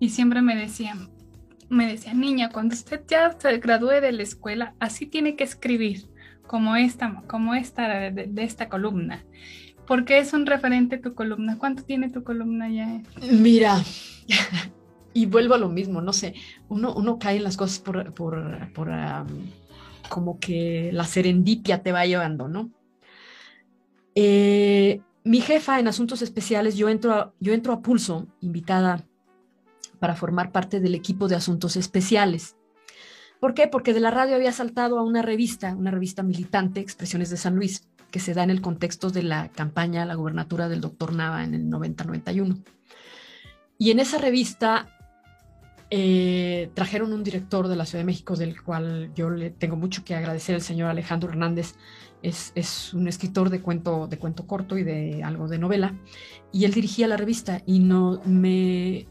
y 0.01 0.11
siempre 0.11 0.43
me 0.43 0.55
decía, 0.55 0.97
me 1.69 1.87
decía, 1.87 2.15
niña, 2.15 2.51
cuando 2.51 2.75
usted 2.75 3.03
ya 3.09 3.37
se 3.39 3.59
gradúe 3.59 4.01
de 4.01 4.13
la 4.13 4.23
escuela, 4.23 4.75
así 4.79 5.07
tiene 5.07 5.37
que 5.37 5.45
escribir, 5.45 6.09
como 6.47 6.77
esta, 6.77 7.23
como 7.27 7.55
esta 7.55 8.11
de, 8.11 8.31
esta 8.37 8.69
columna. 8.69 9.25
¿Por 9.87 10.05
qué 10.05 10.19
es 10.19 10.33
un 10.33 10.47
referente 10.47 10.99
tu 10.99 11.15
columna? 11.15 11.59
¿Cuánto 11.59 11.83
tiene 11.83 12.11
tu 12.11 12.23
columna 12.23 12.69
ya? 12.69 13.03
Mira, 13.31 13.83
y 15.15 15.27
vuelvo 15.27 15.55
a 15.55 15.59
lo 15.59 15.69
mismo, 15.69 16.01
no 16.01 16.13
sé, 16.13 16.35
uno, 16.69 16.95
uno 16.95 17.19
cae 17.19 17.37
en 17.37 17.45
las 17.45 17.57
cosas 17.57 17.79
por, 17.79 18.13
por, 18.15 18.73
por 18.73 18.91
como 20.09 20.39
que 20.39 20.91
la 20.93 21.05
serendipia 21.05 21.83
te 21.83 21.93
va 21.93 22.07
llevando, 22.07 22.49
¿no? 22.49 22.71
Eh, 24.21 25.01
mi 25.23 25.41
jefa 25.41 25.79
en 25.79 25.87
asuntos 25.87 26.23
especiales, 26.23 26.77
yo 26.77 26.89
entro, 26.89 27.13
a, 27.13 27.33
yo 27.39 27.53
entro 27.53 27.73
a 27.73 27.83
pulso, 27.83 28.27
invitada 28.41 29.07
para 30.01 30.17
formar 30.17 30.51
parte 30.51 30.81
del 30.81 30.97
equipo 30.97 31.29
de 31.29 31.37
asuntos 31.37 31.77
especiales. 31.77 32.57
¿Por 33.39 33.55
qué? 33.55 33.69
Porque 33.69 33.95
de 33.95 34.01
la 34.01 34.11
radio 34.11 34.35
había 34.35 34.51
saltado 34.51 34.99
a 34.99 35.05
una 35.05 35.23
revista, 35.23 35.73
una 35.73 35.93
revista 35.93 36.25
militante, 36.25 36.81
Expresiones 36.81 37.31
de 37.31 37.37
San 37.37 37.55
Luis, 37.55 37.87
que 38.11 38.19
se 38.19 38.35
da 38.35 38.43
en 38.43 38.51
el 38.51 38.61
contexto 38.61 39.11
de 39.11 39.23
la 39.23 39.51
campaña 39.51 40.03
a 40.03 40.07
la 40.07 40.17
gubernatura 40.17 40.69
del 40.69 40.81
doctor 40.81 41.13
Nava 41.13 41.45
en 41.45 41.55
el 41.55 41.67
90-91. 41.67 42.61
Y 43.79 43.93
en 43.93 44.01
esa 44.01 44.19
revista 44.19 44.99
eh, 45.91 46.71
trajeron 46.75 47.13
un 47.13 47.23
director 47.23 47.69
de 47.69 47.77
la 47.77 47.87
Ciudad 47.87 48.01
de 48.01 48.07
México, 48.07 48.35
del 48.35 48.61
cual 48.63 49.13
yo 49.15 49.31
le 49.31 49.51
tengo 49.51 49.77
mucho 49.77 50.05
que 50.05 50.17
agradecer, 50.17 50.57
el 50.57 50.63
señor 50.63 50.91
Alejandro 50.91 51.31
Hernández, 51.31 51.77
es, 52.23 52.95
un 52.95 53.09
escritor 53.09 53.51
de 53.51 53.61
cuento, 53.61 54.07
de 54.07 54.19
cuento 54.19 54.47
corto 54.47 54.79
y 54.79 54.85
de 54.85 55.23
algo 55.23 55.49
de 55.49 55.59
novela, 55.59 55.95
y 56.53 56.65
él 56.65 56.73
dirigía 56.73 57.09
la 57.09 57.17
revista 57.17 57.63
y 57.67 57.79
no, 57.81 58.21
me, 58.25 59.07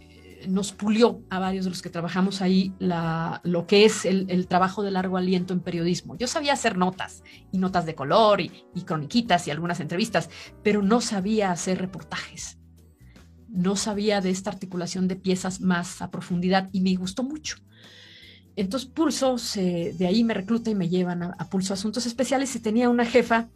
nos 0.47 0.71
pulió 0.71 1.21
a 1.29 1.39
varios 1.39 1.65
de 1.65 1.71
los 1.71 1.81
que 1.81 1.89
trabajamos 1.89 2.41
ahí 2.41 2.73
lo 2.79 3.67
que 3.67 3.85
es 3.85 4.05
el, 4.05 4.47
trabajo 4.47 4.83
de 4.83 4.91
largo 4.91 5.17
aliento 5.17 5.53
en 5.53 5.59
periodismo. 5.59 6.15
Yo 6.17 6.27
sabía 6.27 6.53
hacer 6.53 6.77
notas 6.77 7.23
y 7.51 7.57
notas 7.57 7.85
de 7.85 7.95
color 7.95 8.41
y, 8.41 8.65
y 8.75 8.81
croniquitas 8.81 9.47
y 9.47 9.51
algunas 9.51 9.79
entrevistas, 9.79 10.29
pero 10.63 10.81
no 10.81 11.01
sabía 11.01 11.51
hacer 11.51 11.79
reportajes. 11.79 12.57
No 13.49 13.75
sabía 13.75 14.21
de 14.21 14.29
esta 14.29 14.49
articulación 14.49 15.07
de 15.07 15.15
piezas 15.15 15.61
más 15.61 16.01
a 16.01 16.11
profundidad 16.11 16.69
y 16.71 16.81
me 16.81 16.95
gustó 16.95 17.23
mucho. 17.23 17.57
Entonces 18.57 18.89
Pulso, 18.89 19.35
de 19.55 20.07
ahí 20.07 20.23
me 20.23 20.33
recluta 20.33 20.71
y 20.71 20.75
me 20.75 20.89
llevan 20.89 21.21
a, 21.21 21.49
Pulso 21.49 21.75
Asuntos 21.75 22.07
Especiales 22.07 22.55
y 22.55 22.59
tenía 22.59 22.89
una 22.89 23.05
jefa 23.05 23.49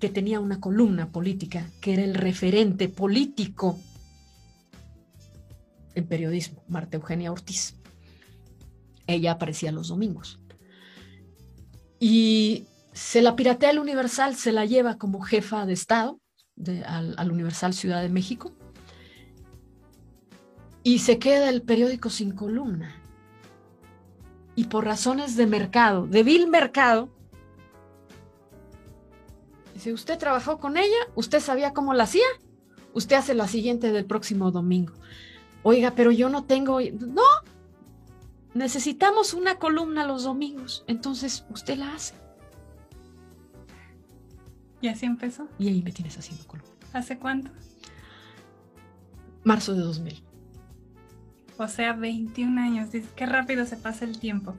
que 0.00 0.08
tenía 0.08 0.40
una 0.40 0.60
columna 0.60 1.12
política, 1.12 1.70
que 1.82 1.92
era 1.92 2.02
el 2.02 2.14
referente 2.14 2.88
político 2.88 3.78
en 5.94 6.06
periodismo, 6.06 6.64
Marta 6.68 6.96
Eugenia 6.96 7.30
Ortiz. 7.30 7.76
Ella 9.06 9.32
aparecía 9.32 9.72
los 9.72 9.88
domingos. 9.88 10.40
Y 12.00 12.66
se 12.94 13.20
la 13.20 13.36
piratea 13.36 13.70
el 13.70 13.78
Universal, 13.78 14.36
se 14.36 14.52
la 14.52 14.64
lleva 14.64 14.96
como 14.96 15.20
jefa 15.20 15.66
de 15.66 15.74
Estado 15.74 16.18
al 16.86 17.30
Universal 17.30 17.74
Ciudad 17.74 18.00
de 18.00 18.08
México 18.08 18.56
y 20.82 21.00
se 21.00 21.18
queda 21.18 21.50
el 21.50 21.60
periódico 21.60 22.08
sin 22.08 22.30
columna 22.30 23.02
y 24.56 24.64
por 24.64 24.86
razones 24.86 25.36
de 25.36 25.46
mercado, 25.46 26.06
de 26.06 26.22
vil 26.22 26.48
mercado, 26.48 27.10
si 29.78 29.92
usted 29.92 30.18
trabajó 30.18 30.58
con 30.58 30.78
ella, 30.78 30.96
usted 31.14 31.40
sabía 31.40 31.74
cómo 31.74 31.92
la 31.92 32.04
hacía, 32.04 32.26
usted 32.94 33.16
hace 33.16 33.34
la 33.34 33.46
siguiente 33.46 33.92
del 33.92 34.06
próximo 34.06 34.50
domingo. 34.50 34.94
Oiga, 35.62 35.92
pero 35.94 36.10
yo 36.10 36.30
no 36.30 36.44
tengo, 36.44 36.80
no, 36.80 37.22
necesitamos 38.54 39.34
una 39.34 39.58
columna 39.58 40.06
los 40.06 40.24
domingos, 40.24 40.84
entonces 40.86 41.44
usted 41.50 41.76
la 41.76 41.94
hace. 41.94 42.14
¿Y 44.80 44.88
así 44.88 45.04
empezó? 45.04 45.48
Y 45.58 45.68
ahí 45.68 45.82
me 45.82 45.92
tienes 45.92 46.16
haciendo 46.16 46.46
columna. 46.46 46.72
¿Hace 46.94 47.18
cuánto? 47.18 47.50
Marzo 49.44 49.74
de 49.74 49.80
2000. 49.80 50.25
O 51.58 51.68
sea, 51.68 51.92
21 51.92 52.60
años. 52.60 52.90
Qué 53.14 53.26
rápido 53.26 53.64
se 53.66 53.76
pasa 53.76 54.04
el 54.04 54.18
tiempo. 54.18 54.54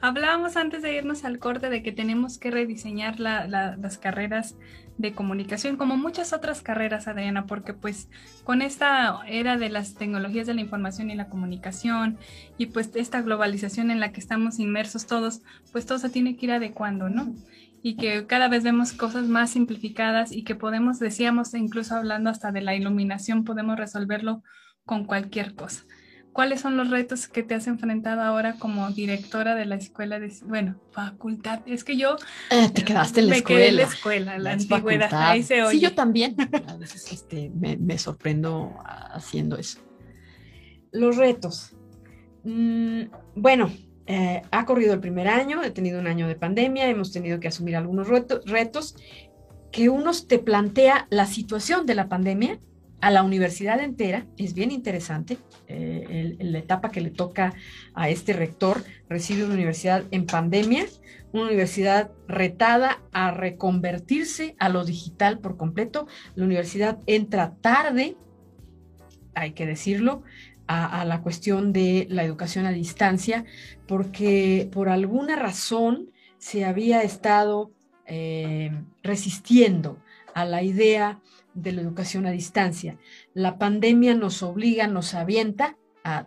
Hablábamos 0.00 0.56
antes 0.56 0.82
de 0.82 0.94
irnos 0.94 1.24
al 1.24 1.40
corte 1.40 1.70
de 1.70 1.82
que 1.82 1.90
tenemos 1.90 2.38
que 2.38 2.52
rediseñar 2.52 3.18
las 3.18 3.98
carreras 3.98 4.54
de 4.96 5.12
comunicación, 5.12 5.76
como 5.76 5.96
muchas 5.96 6.32
otras 6.32 6.60
carreras, 6.60 7.08
Adriana, 7.08 7.46
porque 7.46 7.72
pues 7.72 8.08
con 8.44 8.62
esta 8.62 9.20
era 9.26 9.56
de 9.56 9.70
las 9.70 9.94
tecnologías 9.94 10.46
de 10.46 10.54
la 10.54 10.60
información 10.60 11.10
y 11.10 11.14
la 11.14 11.28
comunicación 11.28 12.18
y 12.58 12.66
pues 12.66 12.90
esta 12.94 13.22
globalización 13.22 13.90
en 13.90 14.00
la 14.00 14.12
que 14.12 14.20
estamos 14.20 14.58
inmersos 14.58 15.06
todos, 15.06 15.40
pues 15.72 15.86
todo 15.86 15.98
se 15.98 16.10
tiene 16.10 16.36
que 16.36 16.46
ir 16.46 16.52
adecuando, 16.52 17.08
¿no? 17.08 17.32
Y 17.80 17.96
que 17.96 18.26
cada 18.26 18.48
vez 18.48 18.64
vemos 18.64 18.92
cosas 18.92 19.26
más 19.26 19.50
simplificadas 19.50 20.32
y 20.32 20.42
que 20.42 20.56
podemos, 20.56 20.98
decíamos, 20.98 21.54
incluso 21.54 21.94
hablando 21.94 22.28
hasta 22.28 22.50
de 22.50 22.60
la 22.60 22.74
iluminación, 22.74 23.44
podemos 23.44 23.76
resolverlo 23.76 24.42
con 24.84 25.04
cualquier 25.04 25.54
cosa. 25.54 25.84
¿Cuáles 26.38 26.60
son 26.60 26.76
los 26.76 26.88
retos 26.88 27.26
que 27.26 27.42
te 27.42 27.56
has 27.56 27.66
enfrentado 27.66 28.22
ahora 28.22 28.60
como 28.60 28.88
directora 28.90 29.56
de 29.56 29.66
la 29.66 29.74
escuela 29.74 30.20
de, 30.20 30.32
bueno, 30.44 30.76
facultad? 30.92 31.62
Es 31.66 31.82
que 31.82 31.96
yo... 31.96 32.14
Eh, 32.52 32.68
te 32.72 32.84
quedaste 32.84 33.18
en 33.18 33.26
la 33.26 33.30
me 33.30 33.36
escuela. 33.38 33.58
Quedé 33.58 33.68
en 33.70 33.76
la 33.76 33.82
escuela, 33.82 34.38
la, 34.38 34.52
antigüedad, 34.52 35.10
ahí 35.12 35.42
se 35.42 35.64
oye. 35.64 35.72
Sí, 35.72 35.80
yo 35.80 35.96
también. 35.96 36.36
A 36.68 36.76
veces 36.76 37.10
este, 37.10 37.50
me, 37.50 37.98
sorprendo 37.98 38.72
haciendo 38.86 39.56
eso. 39.58 39.80
Los 40.92 41.16
retos. 41.16 41.74
Mm, 42.44 43.06
bueno, 43.34 43.72
eh, 44.06 44.42
ha 44.52 44.64
corrido 44.64 44.94
el 44.94 45.00
primer 45.00 45.26
año, 45.26 45.64
he 45.64 45.72
tenido 45.72 45.98
un 45.98 46.06
año 46.06 46.28
de 46.28 46.36
pandemia, 46.36 46.88
hemos 46.88 47.10
tenido 47.10 47.40
que 47.40 47.48
asumir 47.48 47.74
algunos 47.74 48.06
retos 48.06 48.94
que 49.72 49.88
unos 49.88 50.28
te 50.28 50.38
plantea 50.38 51.08
la 51.10 51.26
situación 51.26 51.84
de 51.84 51.96
la 51.96 52.08
pandemia 52.08 52.60
a 53.00 53.10
la 53.10 53.22
universidad 53.22 53.80
entera, 53.80 54.26
es 54.36 54.54
bien 54.54 54.70
interesante, 54.70 55.38
eh, 55.68 56.36
la 56.40 56.58
etapa 56.58 56.90
que 56.90 57.00
le 57.00 57.10
toca 57.10 57.54
a 57.94 58.08
este 58.08 58.32
rector, 58.32 58.82
recibe 59.08 59.44
una 59.44 59.54
universidad 59.54 60.04
en 60.10 60.26
pandemia, 60.26 60.86
una 61.32 61.44
universidad 61.44 62.10
retada 62.26 63.02
a 63.12 63.30
reconvertirse 63.30 64.56
a 64.58 64.68
lo 64.68 64.84
digital 64.84 65.38
por 65.38 65.56
completo, 65.56 66.08
la 66.34 66.44
universidad 66.44 66.98
entra 67.06 67.54
tarde, 67.60 68.16
hay 69.34 69.52
que 69.52 69.66
decirlo, 69.66 70.22
a, 70.68 71.06
la 71.06 71.22
cuestión 71.22 71.72
de 71.72 72.06
la 72.10 72.24
educación 72.24 72.66
a 72.66 72.72
distancia, 72.72 73.46
porque 73.86 74.68
por 74.70 74.90
alguna 74.90 75.34
razón 75.34 76.10
se 76.36 76.66
había 76.66 77.00
estado 77.02 77.72
eh, 78.04 78.70
resistiendo 79.02 79.98
a 80.34 80.44
la 80.44 80.62
idea 80.62 81.20
de 81.62 81.72
la 81.72 81.82
educación 81.82 82.26
a 82.26 82.30
distancia. 82.30 82.96
La 83.34 83.58
pandemia 83.58 84.14
nos 84.14 84.42
obliga, 84.42 84.86
nos 84.86 85.14
avienta 85.14 85.76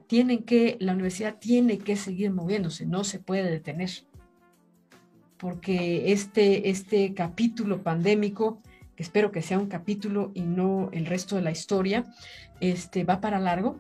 tienen 0.08 0.44
que, 0.44 0.78
la 0.80 0.94
universidad 0.94 1.38
tiene 1.40 1.78
que 1.78 1.96
seguir 1.96 2.32
moviéndose, 2.32 2.86
no 2.86 3.04
se 3.04 3.20
puede 3.20 3.50
detener. 3.50 3.90
Porque 5.38 6.12
este, 6.12 6.70
este 6.70 7.14
capítulo 7.14 7.82
pandémico, 7.82 8.62
que 8.96 9.04
espero 9.04 9.32
que 9.32 9.42
sea 9.42 9.58
un 9.58 9.68
capítulo 9.68 10.32
y 10.36 10.42
no 10.42 10.90
el 10.92 11.06
resto 11.06 11.36
de 11.36 11.42
la 11.42 11.52
historia, 11.52 12.06
este, 12.60 13.04
va 13.04 13.22
para 13.22 13.40
largo. 13.40 13.80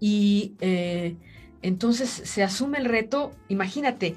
Y 0.00 0.54
eh, 0.60 1.16
entonces 1.62 2.08
se 2.08 2.42
asume 2.42 2.78
el 2.78 2.86
reto, 2.86 3.32
imagínate, 3.48 4.14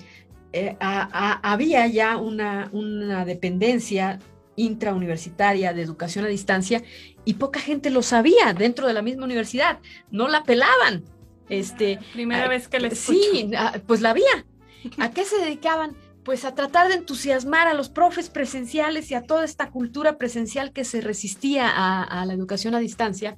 eh, 0.53 0.75
había 0.79 1.87
ya 1.87 2.17
una, 2.17 2.69
una 2.73 3.25
dependencia 3.25 4.19
intrauniversitaria 4.55 5.73
de 5.73 5.81
educación 5.81 6.25
a 6.25 6.27
distancia 6.27 6.83
y 7.25 7.35
poca 7.35 7.59
gente 7.59 7.89
lo 7.89 8.01
sabía 8.01 8.53
dentro 8.53 8.87
de 8.87 8.93
la 8.93 9.01
misma 9.01 9.25
universidad, 9.25 9.79
no 10.09 10.27
la 10.27 10.43
pelaban. 10.43 11.03
Este, 11.49 11.99
Primera 12.13 12.47
vez 12.47 12.67
que 12.67 12.79
les 12.79 12.97
Sí, 12.97 13.51
pues 13.85 14.01
la 14.01 14.11
había. 14.11 14.45
¿A 14.99 15.11
qué 15.11 15.25
se 15.25 15.37
dedicaban? 15.37 15.95
Pues 16.23 16.45
a 16.45 16.53
tratar 16.55 16.87
de 16.87 16.95
entusiasmar 16.95 17.67
a 17.67 17.73
los 17.73 17.89
profes 17.89 18.29
presenciales 18.29 19.09
y 19.11 19.15
a 19.15 19.23
toda 19.23 19.43
esta 19.43 19.69
cultura 19.69 20.17
presencial 20.17 20.71
que 20.71 20.85
se 20.85 21.01
resistía 21.01 21.67
a, 21.67 22.25
la 22.25 22.33
educación 22.33 22.75
a 22.75 22.79
distancia, 22.79 23.37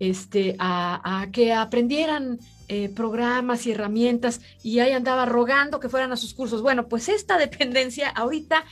este, 0.00 0.56
a, 0.58 1.28
que 1.30 1.52
aprendieran 1.52 2.38
eh, 2.68 2.88
programas 2.88 3.66
y 3.66 3.72
herramientas 3.72 4.40
y 4.62 4.80
ahí 4.80 4.92
andaba 4.92 5.24
rogando 5.26 5.78
que 5.78 5.90
fueran 5.90 6.10
a 6.12 6.16
sus 6.16 6.34
cursos. 6.34 6.62
Bueno, 6.62 6.88
pues 6.88 7.08
esta 7.08 7.38
dependencia 7.38 8.08
ahorita 8.08 8.64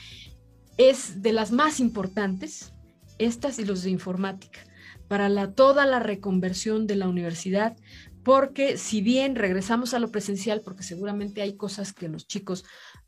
es 0.76 1.22
de 1.22 1.32
las 1.32 1.52
más 1.52 1.80
importantes, 1.80 2.72
estas 3.18 3.58
y 3.58 3.64
los 3.64 3.82
de 3.82 3.90
informática, 3.90 4.60
para 5.08 5.28
la, 5.28 5.52
toda 5.52 5.86
la 5.86 6.00
reconversión 6.00 6.86
de 6.86 6.96
la 6.96 7.08
universidad, 7.08 7.76
porque 8.24 8.78
si 8.78 9.02
bien 9.02 9.36
regresamos 9.36 9.94
a 9.94 9.98
lo 9.98 10.10
presencial, 10.10 10.62
porque 10.64 10.82
seguramente 10.82 11.42
hay 11.42 11.56
cosas 11.56 11.92
que 11.92 12.08
los 12.08 12.26
chicos 12.26 12.64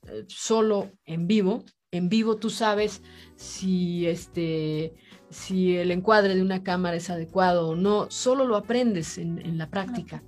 eh, 0.07 0.25
solo 0.29 0.93
en 1.07 1.27
vivo, 1.27 1.65
en 1.91 2.09
vivo 2.09 2.37
tú 2.37 2.51
sabes 2.51 3.03
si 3.37 4.07
este 4.07 4.95
si 5.31 5.77
el 5.77 5.91
encuadre 5.91 6.35
de 6.35 6.43
una 6.43 6.63
cámara 6.63 6.97
es 6.97 7.11
adecuado 7.11 7.69
o 7.69 7.75
no, 7.75 8.11
solo 8.11 8.45
lo 8.45 8.57
aprendes 8.57 9.19
en, 9.19 9.59
la 9.59 9.69
práctica. 9.69 10.23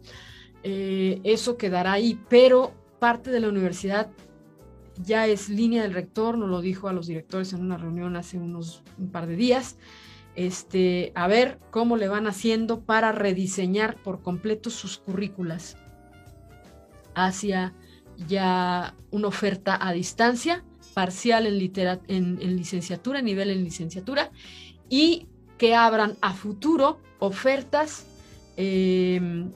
Eh, 0.65 1.21
eso 1.23 1.57
quedará 1.57 1.93
ahí, 1.93 2.19
pero 2.29 2.75
parte 2.99 3.31
de 3.31 3.39
la 3.39 3.49
universidad 3.49 4.11
ya 5.03 5.27
es 5.27 5.49
línea 5.49 5.83
del 5.83 5.95
rector, 5.95 6.39
nos 6.39 6.49
lo 6.49 6.61
dijo 6.61 6.89
a 6.89 6.93
los 6.93 7.07
directores 7.07 7.53
en 7.53 7.61
una 7.61 7.77
reunión 7.77 8.17
hace 8.17 8.39
unos 8.39 8.83
un 8.99 9.11
par 9.11 9.27
de 9.27 9.37
días. 9.37 9.77
Este, 10.35 11.13
a 11.15 11.27
ver 11.27 11.59
cómo 11.71 11.97
le 11.97 12.09
van 12.09 12.27
haciendo 12.27 12.81
para 12.81 13.13
rediseñar 13.13 13.97
por 14.03 14.23
completo 14.23 14.71
sus 14.71 14.99
currículas 14.99 15.77
hacia 17.15 17.75
ya 18.29 18.95
una 19.11 19.29
oferta 19.29 19.79
a 19.81 19.93
distancia, 19.93 20.65
parcial 20.95 21.47
en, 21.47 22.39
en, 22.41 22.57
licenciatura, 22.57 23.21
nivel 23.23 23.51
en 23.51 23.65
licenciatura, 23.65 24.31
y 24.89 25.27
que 25.57 25.75
abran 25.75 26.17
a 26.21 26.33
futuro 26.35 27.01
ofertas 27.19 28.07
em, 28.57 29.51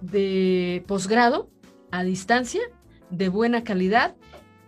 de 0.00 0.84
posgrado 0.86 1.50
a 1.90 2.02
distancia 2.02 2.62
de 3.10 3.28
buena 3.28 3.64
calidad 3.64 4.16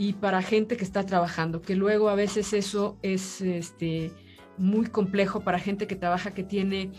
y 0.00 0.14
para 0.14 0.40
gente 0.40 0.78
que 0.78 0.84
está 0.84 1.04
trabajando, 1.04 1.60
que 1.60 1.76
luego 1.76 2.08
a 2.08 2.14
veces 2.14 2.54
eso 2.54 2.98
es 3.02 3.42
este, 3.42 4.10
muy 4.56 4.86
complejo 4.86 5.40
para 5.40 5.58
gente 5.58 5.86
que 5.86 5.94
trabaja, 5.94 6.32
que 6.32 6.42
tiene 6.42 6.90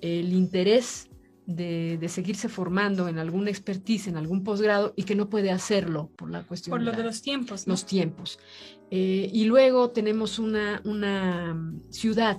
el 0.00 0.32
interés 0.32 1.10
de, 1.44 1.98
seguirse 2.06 2.48
formando 2.48 3.08
en 3.08 3.18
alguna 3.18 3.50
expertise, 3.50 4.06
en 4.06 4.16
algún 4.16 4.44
posgrado 4.44 4.94
y 4.94 5.02
que 5.02 5.16
no 5.16 5.28
puede 5.28 5.50
hacerlo 5.50 6.12
por 6.14 6.30
la 6.30 6.44
cuestión. 6.44 6.70
Por 6.70 6.82
lo 6.82 6.92
de, 6.92 7.02
los 7.02 7.20
tiempos. 7.20 7.66
Los 7.66 7.84
tiempos. 7.84 8.38
Eh, 8.92 9.28
y 9.32 9.46
luego 9.46 9.90
tenemos 9.90 10.38
una, 10.38 10.80
una 10.84 11.60
ciudad, 11.90 12.38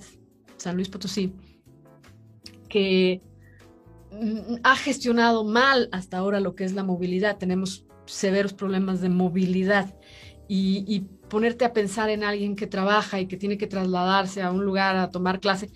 San 0.56 0.78
Luis 0.78 0.88
Potosí, 0.88 1.34
que 2.70 3.22
mm, 4.14 4.60
ha 4.64 4.78
gestionado 4.78 5.44
mal 5.44 5.90
hasta 5.92 6.18
ahora 6.18 6.40
lo 6.40 6.56
que 6.56 6.64
es 6.64 6.72
la 6.72 6.84
movilidad. 6.84 7.38
Tenemos 7.38 7.86
severos 8.06 8.54
problemas 8.54 9.02
de 9.02 9.10
movilidad 9.10 9.97
y, 10.48 11.06
ponerte 11.30 11.66
a 11.66 11.74
pensar 11.74 12.10
en 12.10 12.24
alguien 12.24 12.56
que 12.56 12.68
trabaja 12.68 13.20
y 13.20 13.28
que 13.28 13.36
tiene 13.36 13.58
que 13.58 13.68
trasladarse 13.68 14.42
a 14.42 14.50
un 14.50 14.64
lugar 14.64 14.96
a 14.96 15.12
tomar 15.12 15.42
clase, 15.42 15.70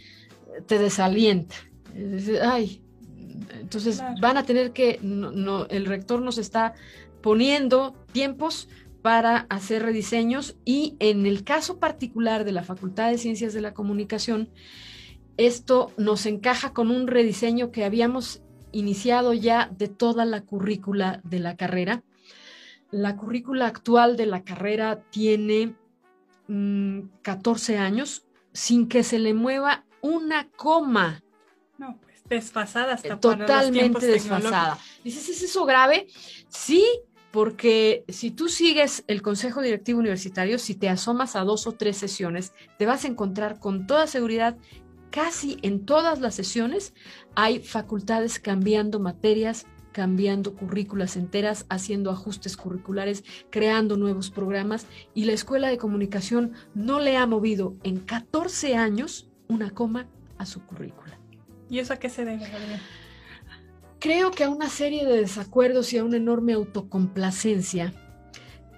te 0.65 0.79
desalienta. 0.79 1.55
Ay, 2.41 2.81
entonces 3.59 4.01
van 4.21 4.37
a 4.37 4.45
tener 4.45 4.71
que, 4.71 4.97
no, 5.01 5.65
el 5.65 5.85
rector 5.85 6.21
nos 6.21 6.37
está 6.37 6.73
poniendo 7.21 7.93
tiempos 8.13 8.69
para 9.01 9.45
hacer 9.49 9.83
rediseños 9.83 10.55
y 10.63 10.95
en 10.99 11.25
el 11.25 11.43
caso 11.43 11.79
particular 11.79 12.45
de 12.45 12.53
la 12.53 12.63
Facultad 12.63 13.11
de 13.11 13.17
Ciencias 13.17 13.53
de 13.53 13.61
la 13.61 13.73
Comunicación, 13.73 14.49
esto 15.35 15.91
nos 15.97 16.25
encaja 16.25 16.71
con 16.71 16.91
un 16.91 17.07
rediseño 17.07 17.71
que 17.71 17.83
habíamos 17.83 18.41
iniciado 18.71 19.33
ya 19.33 19.69
de 19.77 19.89
toda 19.89 20.23
la 20.23 20.41
currícula 20.41 21.19
de 21.25 21.39
la 21.39 21.57
carrera 21.57 22.03
la 22.91 23.15
currícula 23.15 23.67
actual 23.67 24.17
de 24.17 24.25
la 24.25 24.43
carrera 24.43 25.01
tiene 25.09 25.75
14 26.47 27.77
mm, 27.77 27.81
años 27.81 28.25
sin 28.53 28.87
que 28.87 29.03
se 29.03 29.19
le 29.19 29.33
mueva 29.33 29.85
una 30.01 30.49
coma. 30.49 31.23
No, 31.77 31.97
pues 32.01 32.23
desfasada 32.27 32.93
hasta 32.93 33.19
Totalmente 33.19 34.05
desfasada. 34.05 34.77
Dices, 35.03 35.29
¿es 35.29 35.43
eso 35.43 35.65
grave? 35.65 36.07
Sí, 36.49 36.85
porque 37.31 38.03
si 38.09 38.31
tú 38.31 38.49
sigues 38.49 39.05
el 39.07 39.21
Consejo 39.21 39.61
Directivo 39.61 39.99
Universitario, 39.99 40.59
si 40.59 40.75
te 40.75 40.89
asomas 40.89 41.35
a 41.35 41.41
dos 41.41 41.65
o 41.65 41.71
tres 41.71 41.97
sesiones, 41.97 42.53
te 42.77 42.85
vas 42.85 43.05
a 43.05 43.07
encontrar 43.07 43.59
con 43.59 43.87
toda 43.87 44.05
seguridad, 44.05 44.57
casi 45.11 45.57
en 45.61 45.85
todas 45.85 46.19
las 46.19 46.35
sesiones 46.35 46.93
hay 47.35 47.59
facultades 47.59 48.39
cambiando 48.39 48.99
materias 48.99 49.65
cambiando 49.91 50.55
currículas 50.55 51.17
enteras, 51.17 51.65
haciendo 51.69 52.11
ajustes 52.11 52.57
curriculares, 52.57 53.23
creando 53.49 53.97
nuevos 53.97 54.29
programas. 54.29 54.85
Y 55.13 55.25
la 55.25 55.33
Escuela 55.33 55.69
de 55.69 55.77
Comunicación 55.77 56.53
no 56.73 56.99
le 56.99 57.17
ha 57.17 57.25
movido 57.25 57.75
en 57.83 57.99
14 57.99 58.75
años 58.75 59.29
una 59.47 59.71
coma 59.71 60.07
a 60.37 60.45
su 60.45 60.65
currícula. 60.65 61.19
¿Y 61.69 61.79
eso 61.79 61.93
a 61.93 61.97
qué 61.97 62.09
se 62.09 62.25
debe, 62.25 62.45
Creo 63.99 64.31
que 64.31 64.43
a 64.43 64.49
una 64.49 64.67
serie 64.67 65.05
de 65.05 65.17
desacuerdos 65.17 65.93
y 65.93 65.99
a 65.99 66.03
una 66.03 66.17
enorme 66.17 66.53
autocomplacencia 66.53 67.93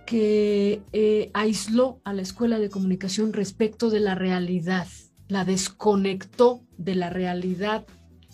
que 0.05 0.81
eh, 0.91 1.31
aisló 1.33 2.01
a 2.03 2.13
la 2.13 2.21
Escuela 2.21 2.59
de 2.59 2.69
Comunicación 2.69 3.31
respecto 3.31 3.89
de 3.89 4.01
la 4.01 4.15
realidad, 4.15 4.85
la 5.29 5.45
desconectó 5.45 6.61
de 6.77 6.95
la 6.95 7.09
realidad 7.09 7.85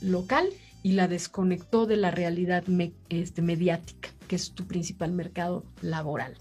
local 0.02 0.50
y 0.90 0.94
la 0.94 1.08
desconectó 1.08 1.86
de 1.86 1.98
la 1.98 2.10
realidad 2.10 2.64
este, 3.10 3.44
mediática, 3.44 4.10
que 4.28 4.36
es 4.36 4.54
tu 4.54 4.66
principal 4.66 5.12
mercado 5.12 5.64
laboral. 5.84 6.36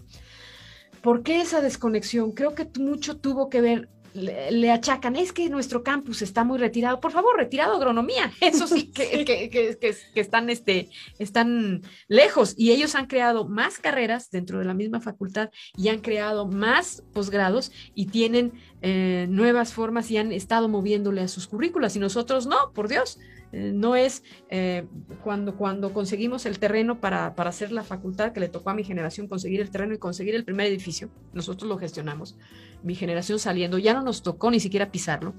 ¿Por 1.03 1.21
qué 1.21 1.39
esa 1.39 1.61
desconexión? 1.61 2.31
Creo 2.31 2.55
que 2.55 2.67
mucho 2.79 3.17
tuvo 3.17 3.47
que 3.51 3.61
ver 3.61 3.89
le, 4.15 4.71
achacan, 4.71 5.15
es 5.15 5.31
que 5.31 5.49
nuestro 5.49 5.83
campus 5.83 6.23
está 6.23 6.43
muy 6.43 6.57
retirado. 6.57 6.99
Por 6.99 7.11
favor, 7.11 7.37
retirado 7.37 7.75
agronomía. 7.75 8.31
Eso 8.41 8.65
sí, 8.65 8.91
que, 8.91 9.23
Que, 9.23 9.77
que, 9.79 10.19
están, 10.19 10.49
este, 10.49 10.89
están 11.19 11.83
lejos. 12.07 12.55
Y 12.57 12.71
ellos 12.71 12.95
han 12.95 13.05
creado 13.05 13.47
más 13.47 13.77
carreras 13.77 14.31
dentro 14.31 14.57
de 14.57 14.65
la 14.65 14.73
misma 14.73 14.99
facultad 14.99 15.51
y 15.77 15.89
han 15.89 15.99
creado 15.99 16.47
más 16.47 17.03
posgrados 17.13 17.71
y 17.93 18.07
tienen 18.07 18.53
eh, 18.81 19.27
nuevas 19.29 19.73
formas 19.73 20.09
y 20.09 20.17
han 20.17 20.31
estado 20.31 20.69
moviéndole 20.69 21.21
a 21.21 21.27
sus 21.27 21.45
currículas. 21.45 21.95
Y 21.95 21.99
nosotros 21.99 22.47
no, 22.47 22.73
por 22.73 22.87
Dios. 22.87 23.19
Eh, 23.51 23.71
no 23.73 23.95
es 23.95 24.23
eh, 24.49 24.85
cuando, 25.23 25.55
cuando 25.55 25.93
conseguimos 25.93 26.45
el 26.45 26.59
terreno 26.59 26.99
para, 26.99 27.35
para 27.35 27.49
hacer 27.49 27.71
la 27.71 27.83
facultad, 27.83 28.31
que 28.31 28.39
le 28.39 28.49
tocó 28.49 28.69
a 28.69 28.73
mi 28.73 28.83
generación 28.83 29.27
conseguir 29.27 29.61
el 29.61 29.71
terreno 29.71 29.93
y 29.93 29.97
conseguir 29.97 30.35
el 30.35 30.45
primer 30.45 30.67
edificio, 30.67 31.09
nosotros 31.33 31.67
lo 31.67 31.77
gestionamos 31.77 32.35
mi 32.83 32.95
generación 32.95 33.39
saliendo, 33.39 33.77
ya 33.77 33.93
no 33.93 34.01
nos 34.01 34.21
tocó 34.23 34.51
ni 34.51 34.59
siquiera 34.59 34.91
pisarlo. 34.91 35.33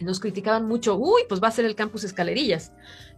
Nos 0.00 0.20
criticaban 0.20 0.66
mucho, 0.66 0.96
uy, 0.96 1.22
pues 1.28 1.42
va 1.42 1.48
a 1.48 1.52
ser 1.52 1.64
el 1.64 1.74
campus 1.74 2.04
Escalerillas. 2.04 2.72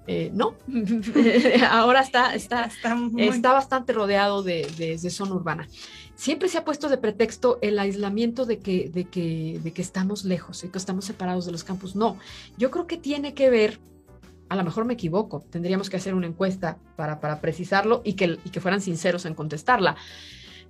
Eh, 0.07 0.31
no, 0.33 0.57
ahora 1.71 2.01
está, 2.01 2.35
está, 2.35 2.71
está, 3.19 3.53
bastante 3.53 3.93
rodeado 3.93 4.43
de, 4.43 4.99
zona 5.11 5.35
urbana. 5.35 5.69
Siempre 6.21 6.51
se 6.51 6.59
ha 6.59 6.67
puesto 6.67 6.91
de 6.91 6.99
pretexto 6.99 7.59
el 7.63 7.79
aislamiento 7.79 8.45
de 8.45 8.59
que, 8.59 8.91
de 8.91 9.07
que, 9.07 9.59
de 9.65 9.73
que 9.73 9.81
estamos 9.81 10.23
lejos 10.23 10.63
y 10.63 10.69
que 10.69 10.77
estamos 10.77 11.07
separados 11.07 11.47
de 11.47 11.53
los 11.53 11.65
campus. 11.65 11.97
No, 11.97 12.19
yo 12.59 12.71
creo 12.71 12.87
que 12.87 12.99
tiene 12.99 13.33
que 13.33 13.49
ver 13.49 13.81
A 14.51 14.55
lo 14.55 14.63
mejor 14.63 14.85
me 14.85 14.93
equivoco, 14.93 15.43
tendríamos 15.49 15.89
que 15.89 15.97
hacer 15.97 16.13
una 16.13 16.27
encuesta 16.27 16.77
para, 16.95 17.21
para 17.21 17.41
precisarlo 17.41 18.03
y 18.05 18.17
que, 18.17 18.39
y 18.45 18.51
que 18.51 18.61
fueran 18.61 18.83
sinceros 18.83 19.25
en 19.25 19.35
contestarla. 19.35 19.97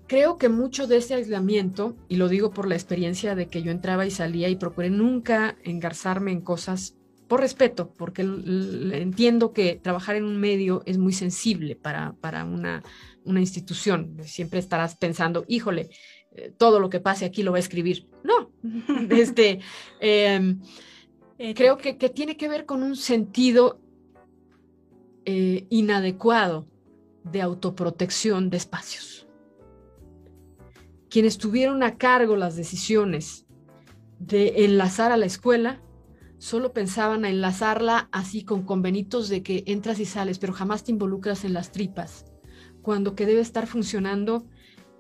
Creo 0.07 0.39
que 0.39 0.49
mucho 0.49 0.87
de 0.87 0.99
ese 0.99 1.15
aislamiento, 1.15 1.97
y 2.09 2.15
lo 2.15 2.29
digo 2.29 2.53
por 2.53 2.69
la 2.69 2.77
experiencia 2.77 3.35
de 3.35 3.49
que 3.49 3.65
yo 3.65 3.73
entraba 3.73 4.07
y 4.07 4.13
salía 4.13 4.49
y 4.51 4.55
procuré 4.55 4.91
nunca 4.91 5.57
engarzarme 5.65 6.31
en 6.31 6.43
cosas 6.43 6.95
por 7.31 7.39
respeto, 7.39 7.95
porque 7.97 8.23
entiendo 8.23 9.53
que 9.53 9.77
trabajar 9.77 10.17
en 10.17 10.25
un 10.25 10.41
medio 10.41 10.83
es 10.85 10.99
muy 10.99 11.13
sensible 11.13 11.77
para, 11.77 12.15
para 12.15 12.45
una, 12.45 12.83
una, 13.25 13.39
institución. 13.39 14.17
Siempre 14.25 14.59
estarás 14.59 14.97
pensando, 14.97 15.45
híjole, 15.47 15.91
eh, 16.33 16.53
todo 16.59 16.81
lo 16.81 16.91
que 16.91 16.99
pase 16.99 17.25
aquí 17.25 17.45
lo 17.45 17.53
va 17.53 17.59
a 17.59 17.61
escribir. 17.61 18.09
No, 18.25 18.51
este, 19.11 19.61
em, 20.01 20.61
eh, 21.39 21.55
creo 21.55 21.77
que, 21.77 21.97
que, 21.97 22.09
tiene 22.09 22.37
que 22.37 22.49
ver 22.49 22.67
con 22.67 22.83
un 22.83 22.97
sentido 22.97 23.81
eh, 25.25 25.69
inadecuado 25.71 26.67
de 27.23 27.43
autoprotección 27.43 28.51
de 28.51 28.57
espacios. 28.57 29.29
Quienes 31.09 31.39
tuvieron 31.39 31.85
a 31.85 31.97
cargo 31.97 32.35
las 32.35 32.57
decisiones 32.57 33.47
de 34.19 34.65
enlazar 34.65 35.13
a 35.13 35.17
la 35.17 35.27
escuela 35.27 35.81
solo 36.41 36.73
pensaban 36.73 37.27
a 37.27 37.29
enlazarla 37.29 38.09
así 38.13 38.45
con 38.45 38.63
convenitos 38.63 39.29
de 39.29 39.43
que 39.43 39.63
entras 39.67 40.01
y 40.01 40.07
sales, 40.07 40.39
pero 40.39 40.55
jamás 40.55 40.83
te 40.83 40.91
involucras 40.91 41.45
en 41.45 41.53
las 41.53 41.71
tripas, 41.71 42.25
cuando 42.81 43.15
que 43.15 43.27
debe 43.27 43.43
estar 43.43 43.67
funcionando 43.67 44.47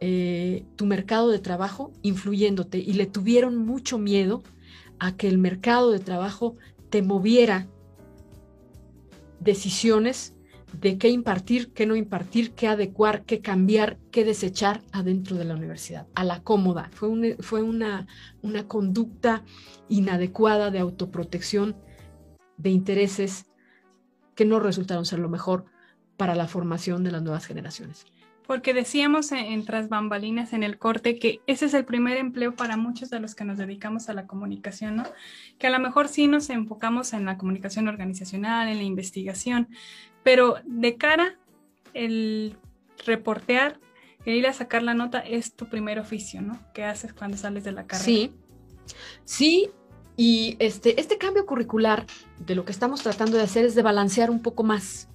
eh, 0.01 0.67
tu 0.77 0.85
mercado 0.85 1.31
de 1.31 1.39
trabajo 1.39 1.93
influyéndote 2.03 2.79
y 2.79 2.93
le 2.93 3.07
tuvieron 3.07 3.57
mucho 3.57 3.99
miedo 3.99 4.43
a 4.99 5.17
que 5.17 5.29
el 5.29 5.39
mercado 5.39 5.91
de 5.91 5.99
trabajo 5.99 6.57
te 6.91 7.01
moviera 7.01 7.67
decisiones 9.41 10.35
de 10.73 10.99
qué 10.99 11.09
impartir, 11.09 11.73
qué 11.73 11.87
no 11.87 11.97
impartir, 11.97 12.53
qué 12.53 12.69
adecuar, 12.69 13.25
qué 13.25 13.41
cambiar, 13.41 13.99
qué 14.11 14.25
desechar 14.25 14.83
adentro 14.93 15.37
de 15.37 15.45
la 15.45 15.55
universidad, 15.55 16.07
a 16.15 16.25
la 16.25 16.43
cómoda. 16.43 16.91
Fue, 16.93 17.37
fue 17.41 17.63
una, 17.63 18.07
una 18.43 18.67
conducta 18.67 19.45
inadecuada 19.89 20.71
de 20.71 20.79
autoprotección 20.79 21.77
de 22.57 22.71
intereses 22.71 23.47
que 24.35 24.45
no 24.45 24.61
resultaron 24.61 25.05
ser 25.05 25.19
lo 25.19 25.29
mejor 25.29 25.65
para 26.17 26.35
la 26.35 26.47
formación 26.47 27.03
de 27.03 27.11
las 27.11 27.23
nuevas 27.23 27.47
generaciones. 27.47 28.07
Porque 28.47 28.75
decíamos 28.75 29.31
en, 29.31 29.65
tras 29.65 29.89
bambalinas 29.89 30.53
en 30.53 30.65
el 30.65 30.77
corte 30.77 31.21
que 31.21 31.41
ese 31.47 31.67
es 31.67 31.75
el 31.75 31.85
primer 31.85 32.17
empleo 32.17 32.57
para 32.57 32.77
muchos 32.77 33.09
de 33.09 33.21
los 33.21 33.37
que 33.37 33.45
nos 33.45 33.59
dedicamos 33.59 34.09
a 34.09 34.13
la 34.13 34.27
comunicación, 34.27 34.97
¿no? 34.97 35.05
Que 35.59 35.69
a 35.69 35.71
lo 35.71 35.79
mejor 35.79 36.09
sí 36.09 36.27
nos 36.27 36.51
enfocamos 36.51 37.13
en 37.13 37.27
la 37.27 37.39
comunicación 37.39 37.87
organizacional, 37.87 38.69
en 38.69 38.79
la 38.79 38.83
investigación, 38.83 39.69
pero 40.23 40.57
de 40.65 40.97
cara 40.97 41.39
el 41.95 42.57
reportear, 43.07 43.79
el 44.25 44.35
ir 44.35 44.47
a 44.47 44.53
sacar 44.53 44.83
la 44.83 44.95
nota 44.95 45.21
es 45.21 45.55
tu 45.55 45.69
primer 45.69 45.99
oficio, 45.99 46.43
¿no? 46.43 46.61
¿Qué 46.75 46.85
haces 46.85 47.13
cuando 47.13 47.37
sales 47.37 47.65
de 47.65 47.73
la 47.73 47.87
carrera? 47.87 48.05
Sí, 48.05 48.33
sí, 49.25 49.71
y 50.17 50.57
este, 50.59 51.01
este 51.01 51.17
cambio 51.17 51.47
curricular 51.47 52.07
de 52.39 52.55
lo 52.55 52.65
que 52.65 52.73
estamos 52.73 53.03
tratando 53.03 53.37
de 53.39 53.45
hacer 53.45 53.65
es 53.65 53.75
de 53.75 53.83
balancear 53.83 54.31
un 54.31 54.43
poco 54.43 54.63
más. 54.63 55.09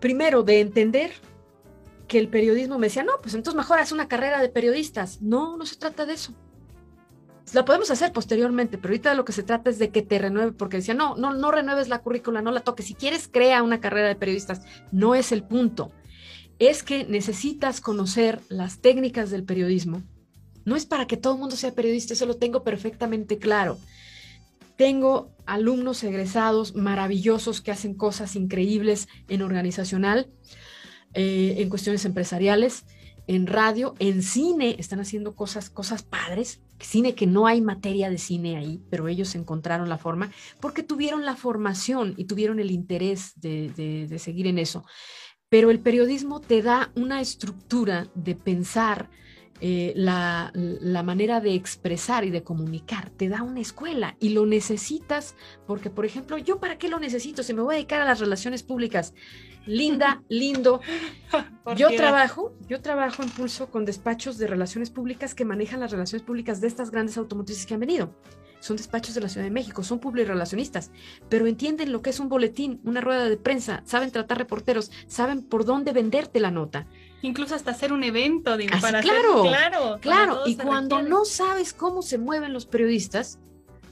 Primero, 0.00 0.42
de 0.42 0.60
entender 0.60 1.12
que 2.08 2.18
el 2.18 2.28
periodismo 2.28 2.78
me 2.78 2.86
decía, 2.86 3.04
no, 3.04 3.12
pues 3.20 3.34
entonces 3.34 3.56
mejor 3.56 3.78
haz 3.78 3.92
una 3.92 4.08
carrera 4.08 4.40
de 4.40 4.48
periodistas. 4.48 5.20
No, 5.20 5.56
no 5.56 5.66
se 5.66 5.76
trata 5.76 6.06
de 6.06 6.14
eso. 6.14 6.34
La 7.52 7.64
podemos 7.64 7.90
hacer 7.90 8.12
posteriormente, 8.12 8.78
pero 8.78 8.92
ahorita 8.92 9.14
lo 9.14 9.24
que 9.24 9.32
se 9.32 9.42
trata 9.42 9.70
es 9.70 9.78
de 9.78 9.90
que 9.90 10.02
te 10.02 10.18
renueve, 10.18 10.52
porque 10.52 10.76
decía, 10.76 10.94
no, 10.94 11.16
no, 11.16 11.34
no 11.34 11.50
renueves 11.50 11.88
la 11.88 12.00
currícula, 12.00 12.42
no 12.42 12.52
la 12.52 12.60
toques. 12.60 12.86
Si 12.86 12.94
quieres, 12.94 13.28
crea 13.28 13.62
una 13.62 13.80
carrera 13.80 14.08
de 14.08 14.14
periodistas. 14.14 14.62
No 14.92 15.14
es 15.14 15.32
el 15.32 15.42
punto. 15.42 15.90
Es 16.58 16.82
que 16.82 17.04
necesitas 17.04 17.80
conocer 17.80 18.40
las 18.48 18.80
técnicas 18.80 19.30
del 19.30 19.44
periodismo. 19.44 20.02
No 20.64 20.76
es 20.76 20.86
para 20.86 21.06
que 21.06 21.16
todo 21.16 21.34
el 21.34 21.40
mundo 21.40 21.56
sea 21.56 21.74
periodista, 21.74 22.12
eso 22.12 22.26
lo 22.26 22.36
tengo 22.36 22.62
perfectamente 22.62 23.38
claro. 23.38 23.78
Tengo 24.76 25.34
alumnos 25.46 26.04
egresados 26.04 26.74
maravillosos 26.74 27.60
que 27.60 27.70
hacen 27.70 27.94
cosas 27.94 28.36
increíbles 28.36 29.08
en 29.28 29.42
organizacional, 29.42 30.28
eh, 31.14 31.56
en 31.58 31.68
cuestiones 31.68 32.04
empresariales, 32.04 32.84
en 33.30 33.46
radio, 33.46 33.94
en 34.00 34.24
cine, 34.24 34.74
están 34.80 34.98
haciendo 34.98 35.36
cosas, 35.36 35.70
cosas 35.70 36.02
padres, 36.02 36.62
cine 36.80 37.14
que 37.14 37.28
no 37.28 37.46
hay 37.46 37.60
materia 37.60 38.10
de 38.10 38.18
cine 38.18 38.56
ahí, 38.56 38.82
pero 38.90 39.06
ellos 39.06 39.36
encontraron 39.36 39.88
la 39.88 39.98
forma 39.98 40.32
porque 40.58 40.82
tuvieron 40.82 41.24
la 41.24 41.36
formación 41.36 42.14
y 42.16 42.24
tuvieron 42.24 42.58
el 42.58 42.72
interés 42.72 43.34
de, 43.36 44.12
seguir 44.18 44.48
en 44.48 44.58
eso. 44.58 44.84
Pero 45.48 45.70
el 45.70 45.78
periodismo 45.78 46.40
te 46.40 46.60
da 46.60 46.90
una 46.96 47.20
estructura 47.20 48.08
de 48.16 48.34
pensar, 48.34 49.10
eh, 49.60 49.92
la, 49.96 50.52
la, 50.54 51.02
manera 51.02 51.40
de 51.40 51.54
expresar 51.54 52.24
y 52.24 52.30
de 52.30 52.42
comunicar, 52.42 53.10
te 53.10 53.28
da 53.28 53.42
una 53.42 53.60
escuela 53.60 54.16
y 54.18 54.30
lo 54.30 54.46
necesitas 54.46 55.34
porque, 55.66 55.90
por 55.90 56.06
ejemplo, 56.06 56.38
yo 56.38 56.60
para 56.60 56.78
qué 56.78 56.88
lo 56.88 56.98
necesito 56.98 57.42
si 57.42 57.52
me 57.52 57.62
voy 57.62 57.74
a 57.74 57.76
dedicar 57.76 58.00
a 58.00 58.06
las 58.06 58.20
relaciones 58.20 58.62
públicas 58.62 59.14
linda, 59.66 60.22
lindo. 60.28 60.80
Yo 61.76 61.94
trabajo, 61.94 62.54
yo 62.68 62.80
trabajo 62.80 63.22
en 63.22 63.30
pulso 63.30 63.70
con 63.70 63.84
despachos 63.84 64.38
de 64.38 64.46
relaciones 64.46 64.90
públicas 64.90 65.34
que 65.34 65.44
manejan 65.44 65.80
las 65.80 65.92
relaciones 65.92 66.24
públicas 66.24 66.60
de 66.60 66.66
estas 66.66 66.90
grandes 66.90 67.16
automotrices 67.18 67.66
que 67.66 67.74
han 67.74 67.80
venido. 67.80 68.14
Son 68.60 68.76
despachos 68.76 69.14
de 69.14 69.22
la 69.22 69.28
Ciudad 69.30 69.46
de 69.46 69.50
México, 69.50 69.82
son 69.82 70.00
relacionistas, 70.02 70.90
pero 71.30 71.46
entienden 71.46 71.92
lo 71.92 72.02
que 72.02 72.10
es 72.10 72.20
un 72.20 72.28
boletín, 72.28 72.80
una 72.84 73.00
rueda 73.00 73.26
de 73.26 73.38
prensa, 73.38 73.82
saben 73.86 74.10
tratar 74.10 74.36
reporteros, 74.36 74.90
saben 75.06 75.42
por 75.42 75.64
dónde 75.64 75.92
venderte 75.92 76.40
la 76.40 76.50
nota. 76.50 76.86
Incluso 77.22 77.54
hasta 77.54 77.72
hacer 77.72 77.92
un 77.92 78.02
evento, 78.02 78.56
digo, 78.56 78.78
para 78.80 79.00
claro, 79.00 79.42
claro, 79.42 79.98
claro. 80.00 80.42
Y 80.46 80.56
cuando 80.56 81.02
no 81.02 81.24
sabes 81.24 81.74
cómo 81.74 82.02
se 82.02 82.18
mueven 82.18 82.52
los 82.52 82.66
periodistas, 82.66 83.38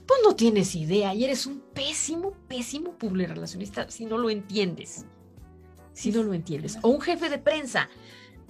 pues 0.07 0.21
no 0.25 0.35
tienes 0.35 0.75
idea 0.75 1.15
y 1.15 1.25
eres 1.25 1.45
un 1.45 1.61
pésimo, 1.75 2.33
pésimo 2.49 2.97
relacionista 3.01 3.91
si 3.91 4.07
no 4.07 4.17
lo 4.17 4.31
entiendes 4.31 5.05
si 5.99 6.13
no 6.13 6.23
lo 6.23 6.33
entiendes. 6.33 6.79
O 6.83 6.91
un 6.91 7.01
jefe 7.01 7.29
de 7.29 7.39
prensa. 7.39 7.89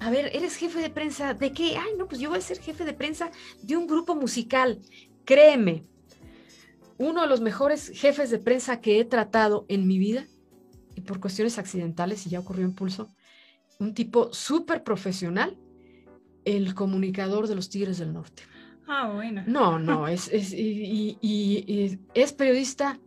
A 0.00 0.10
ver, 0.10 0.30
¿eres 0.34 0.56
jefe 0.56 0.80
de 0.80 0.90
prensa 0.90 1.32
de 1.32 1.52
qué? 1.52 1.78
Ay, 1.78 1.92
no, 1.96 2.06
pues 2.06 2.20
yo 2.20 2.28
voy 2.28 2.38
a 2.38 2.42
ser 2.42 2.60
jefe 2.60 2.84
de 2.84 2.92
prensa 2.92 3.30
de 3.62 3.76
un 3.76 3.86
grupo 3.86 4.14
musical. 4.14 4.80
Créeme, 5.24 5.86
uno 6.98 7.22
de 7.22 7.26
los 7.26 7.40
mejores 7.40 7.90
jefes 7.94 8.30
de 8.30 8.38
prensa 8.38 8.80
que 8.80 9.00
he 9.00 9.04
tratado 9.06 9.64
en 9.68 9.86
mi 9.86 9.98
vida, 9.98 10.26
y 10.94 11.00
por 11.00 11.20
cuestiones 11.20 11.58
accidentales, 11.58 12.26
y 12.26 12.30
ya 12.30 12.40
ocurrió 12.40 12.66
en 12.66 12.74
pulso, 12.74 13.08
un 13.78 13.94
tipo 13.94 14.32
súper 14.32 14.82
profesional, 14.82 15.56
el 16.44 16.74
comunicador 16.74 17.48
de 17.48 17.54
los 17.54 17.68
Tigres 17.68 17.98
del 17.98 18.12
Norte. 18.12 18.42
Ah, 18.86 19.12
bueno. 19.14 19.44
No, 19.46 19.78
no, 19.78 20.08
es, 20.08 20.28
es 20.32 20.52
y, 20.52 21.98
es 22.14 22.32
periodista, 22.32 22.98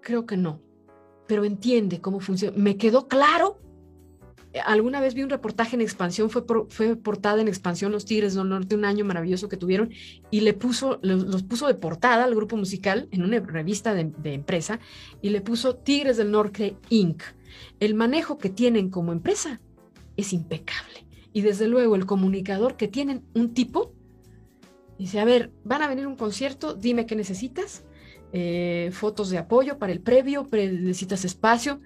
creo 0.00 0.26
que 0.26 0.36
no 0.36 0.66
pero 1.26 1.44
entiende 1.44 2.00
cómo 2.00 2.20
funciona. 2.20 2.56
Me 2.56 2.76
quedó 2.76 3.08
claro. 3.08 3.60
Alguna 4.64 5.00
vez 5.00 5.12
vi 5.12 5.22
un 5.22 5.28
reportaje 5.28 5.76
en 5.76 5.82
expansión, 5.82 6.30
fue, 6.30 6.42
fue 6.70 6.96
portada 6.96 7.42
en 7.42 7.48
expansión 7.48 7.92
Los 7.92 8.06
Tigres 8.06 8.34
del 8.34 8.48
Norte, 8.48 8.74
un 8.74 8.86
año 8.86 9.04
maravilloso 9.04 9.50
que 9.50 9.58
tuvieron, 9.58 9.90
y 10.30 10.40
le 10.40 10.54
puso, 10.54 10.98
los, 11.02 11.42
puso 11.42 11.66
de 11.66 11.74
portada 11.74 12.24
al 12.24 12.34
grupo 12.34 12.56
musical 12.56 13.06
en 13.10 13.22
una 13.22 13.38
revista 13.40 13.92
de, 13.92 14.04
de 14.16 14.32
empresa, 14.32 14.80
y 15.20 15.28
le 15.28 15.42
puso 15.42 15.76
Tigres 15.76 16.16
del 16.16 16.30
Norte 16.30 16.74
Inc. 16.88 17.22
El 17.80 17.94
manejo 17.94 18.38
que 18.38 18.50
tienen 18.50 18.90
como 18.90 19.12
empresa 19.12 19.60
es 20.16 20.32
impecable. 20.32 21.06
Y 21.32 21.42
desde 21.42 21.68
luego 21.68 21.96
el 21.96 22.06
comunicador 22.06 22.76
que 22.76 22.88
tienen 22.88 23.24
un 23.34 23.52
tipo, 23.52 23.92
dice, 24.98 25.20
a 25.20 25.24
ver, 25.24 25.52
van 25.64 25.82
a 25.82 25.88
venir 25.88 26.06
un 26.06 26.16
concierto, 26.16 26.74
dime 26.74 27.06
qué 27.06 27.14
necesitas, 27.14 27.84
eh, 28.32 28.90
fotos 28.92 29.30
de 29.30 29.38
apoyo 29.38 29.78
para 29.78 29.92
el 29.92 30.00
previo, 30.00 30.48
necesitas 30.50 31.24
espacio, 31.24 31.80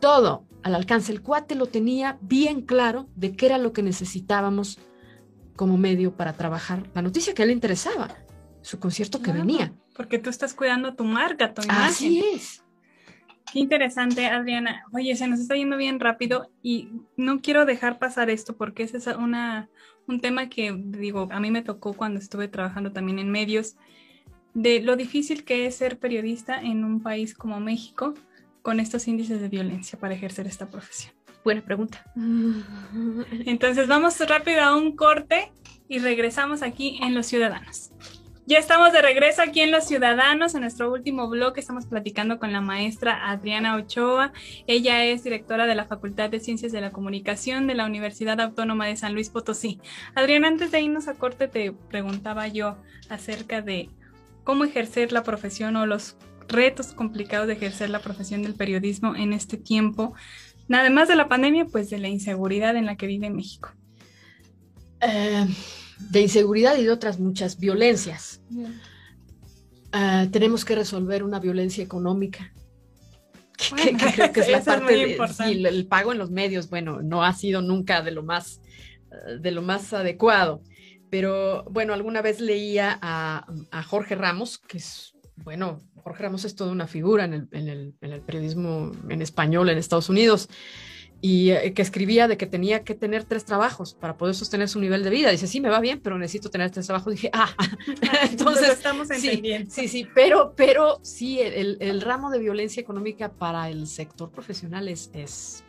todo 0.00 0.46
al 0.62 0.74
alcance. 0.74 1.12
El 1.12 1.22
cuate 1.22 1.54
lo 1.54 1.66
tenía 1.66 2.18
bien 2.22 2.62
claro 2.62 3.08
de 3.14 3.36
qué 3.36 3.46
era 3.46 3.58
lo 3.58 3.72
que 3.72 3.82
necesitábamos 3.82 4.78
como 5.54 5.76
medio 5.76 6.16
para 6.16 6.32
trabajar 6.32 6.90
la 6.94 7.02
noticia 7.02 7.34
que 7.34 7.42
a 7.42 7.44
él 7.44 7.50
le 7.50 7.54
interesaba, 7.54 8.16
su 8.62 8.80
concierto 8.80 9.22
que 9.22 9.32
venía. 9.32 9.72
Porque 9.94 10.18
tú 10.18 10.30
estás 10.30 10.54
cuidando 10.54 10.94
tu 10.94 11.04
marca, 11.04 11.54
tu 11.54 11.62
imagen. 11.62 11.84
Así 11.84 12.24
es. 12.34 12.63
Qué 13.54 13.60
interesante, 13.60 14.26
Adriana. 14.26 14.84
Oye, 14.92 15.14
se 15.14 15.28
nos 15.28 15.38
está 15.38 15.54
yendo 15.54 15.76
bien 15.76 16.00
rápido 16.00 16.50
y 16.60 16.88
no 17.16 17.40
quiero 17.40 17.64
dejar 17.64 18.00
pasar 18.00 18.28
esto 18.28 18.56
porque 18.56 18.82
ese 18.82 18.96
es 18.96 19.06
una, 19.06 19.68
un 20.08 20.20
tema 20.20 20.48
que, 20.48 20.74
digo, 20.76 21.28
a 21.30 21.38
mí 21.38 21.52
me 21.52 21.62
tocó 21.62 21.92
cuando 21.92 22.18
estuve 22.18 22.48
trabajando 22.48 22.90
también 22.90 23.20
en 23.20 23.30
medios 23.30 23.76
de 24.54 24.80
lo 24.82 24.96
difícil 24.96 25.44
que 25.44 25.66
es 25.66 25.76
ser 25.76 26.00
periodista 26.00 26.60
en 26.60 26.82
un 26.82 27.00
país 27.00 27.32
como 27.32 27.60
México 27.60 28.14
con 28.62 28.80
estos 28.80 29.06
índices 29.06 29.40
de 29.40 29.48
violencia 29.48 30.00
para 30.00 30.14
ejercer 30.14 30.48
esta 30.48 30.66
profesión? 30.68 31.14
Buena 31.44 31.60
pregunta. 31.60 32.04
Entonces 33.46 33.86
vamos 33.86 34.18
rápido 34.28 34.62
a 34.62 34.74
un 34.74 34.96
corte 34.96 35.52
y 35.86 36.00
regresamos 36.00 36.62
aquí 36.62 36.98
en 37.00 37.14
Los 37.14 37.26
Ciudadanos. 37.26 37.92
Ya 38.46 38.58
estamos 38.58 38.92
de 38.92 39.00
regreso 39.00 39.40
aquí 39.40 39.62
en 39.62 39.70
Los 39.70 39.86
Ciudadanos. 39.86 40.54
En 40.54 40.60
nuestro 40.60 40.92
último 40.92 41.30
blog 41.30 41.56
estamos 41.56 41.86
platicando 41.86 42.38
con 42.38 42.52
la 42.52 42.60
maestra 42.60 43.30
Adriana 43.30 43.74
Ochoa. 43.74 44.34
Ella 44.66 45.02
es 45.06 45.24
directora 45.24 45.66
de 45.66 45.74
la 45.74 45.86
Facultad 45.86 46.28
de 46.28 46.40
Ciencias 46.40 46.70
de 46.70 46.82
la 46.82 46.92
Comunicación 46.92 47.66
de 47.66 47.74
la 47.74 47.86
Universidad 47.86 48.38
Autónoma 48.42 48.86
de 48.86 48.96
San 48.96 49.14
Luis 49.14 49.30
Potosí. 49.30 49.80
Adriana, 50.14 50.48
antes 50.48 50.70
de 50.72 50.82
irnos 50.82 51.08
a 51.08 51.14
corte 51.14 51.48
te 51.48 51.72
preguntaba 51.72 52.46
yo 52.46 52.76
acerca 53.08 53.62
de 53.62 53.88
cómo 54.44 54.64
ejercer 54.64 55.10
la 55.10 55.22
profesión 55.22 55.76
o 55.76 55.86
los 55.86 56.18
retos 56.46 56.92
complicados 56.92 57.46
de 57.46 57.54
ejercer 57.54 57.88
la 57.88 58.00
profesión 58.00 58.42
del 58.42 58.56
periodismo 58.56 59.16
en 59.16 59.32
este 59.32 59.56
tiempo. 59.56 60.12
Además 60.68 61.08
de 61.08 61.16
la 61.16 61.28
pandemia, 61.28 61.64
pues 61.64 61.88
de 61.88 61.96
la 61.96 62.08
inseguridad 62.08 62.76
en 62.76 62.84
la 62.84 62.96
que 62.96 63.06
vive 63.06 63.30
México. 63.30 63.70
Eh, 65.00 65.46
de 65.98 66.20
inseguridad 66.20 66.76
y 66.76 66.84
de 66.84 66.90
otras 66.90 67.18
muchas 67.18 67.58
violencias. 67.58 68.40
Ah, 69.92 70.26
tenemos 70.30 70.64
que 70.64 70.74
resolver 70.74 71.22
una 71.22 71.38
violencia 71.38 71.84
económica. 71.84 72.52
que, 73.76 73.96
creo 73.96 74.32
que 74.32 74.40
es 74.40 74.48
la 74.48 74.62
parte 74.62 74.92
de, 74.92 75.18
el, 75.68 75.86
pago 75.86 76.12
en 76.12 76.18
los 76.18 76.30
medios, 76.30 76.68
bueno, 76.68 77.00
no 77.02 77.22
ha 77.22 77.32
sido 77.32 77.62
nunca 77.62 78.02
de 78.02 78.10
lo 78.10 78.24
más, 78.24 78.60
eh, 79.12 79.38
de 79.40 79.50
lo 79.52 79.62
más 79.62 79.92
adecuado. 79.92 80.62
Pero 81.10 81.64
bueno, 81.70 81.94
alguna 81.94 82.22
vez 82.22 82.40
leía 82.40 82.98
a, 83.00 83.46
Jorge 83.84 84.16
Ramos, 84.16 84.58
que 84.58 84.78
es, 84.78 85.14
bueno, 85.36 85.80
Jorge 86.02 86.24
Ramos 86.24 86.44
es 86.44 86.56
toda 86.56 86.72
una 86.72 86.88
figura 86.88 87.24
en 87.24 87.34
el, 87.34 87.48
en 87.52 87.68
el, 87.68 87.94
en 88.00 88.12
el 88.12 88.20
periodismo 88.20 88.90
en 89.08 89.22
español 89.22 89.68
en 89.68 89.78
Estados 89.78 90.08
Unidos 90.08 90.48
y 91.26 91.52
eh, 91.52 91.72
que 91.72 91.80
escribía 91.80 92.28
de 92.28 92.36
que 92.36 92.44
tenía 92.44 92.84
que 92.84 92.94
tener 92.94 93.24
tres 93.24 93.46
trabajos 93.46 93.94
para 93.94 94.18
poder 94.18 94.34
sostener 94.34 94.68
su 94.68 94.78
nivel 94.78 95.02
de 95.02 95.08
vida. 95.08 95.30
Dice, 95.30 95.46
sí, 95.46 95.58
me 95.58 95.70
va 95.70 95.80
bien, 95.80 95.98
pero 96.02 96.18
necesito 96.18 96.50
tener 96.50 96.70
tres 96.70 96.84
trabajos. 96.84 97.10
Dije, 97.14 97.30
ah, 97.32 97.48
entonces 98.30 98.68
estamos 98.68 99.10
entendiendo. 99.10 99.70
Sí, 99.70 99.88
sí, 99.88 100.06
pero, 100.14 100.52
pero 100.54 100.98
sí, 101.00 101.40
el, 101.40 101.78
el, 101.80 102.02
ramo 102.02 102.30
de 102.30 102.40
violencia 102.40 102.78
económica 102.82 103.32
para 103.32 103.70
el 103.70 103.86
sector 103.86 104.30
profesional 104.30 104.86
es, 104.86 105.08
es, 105.14 105.64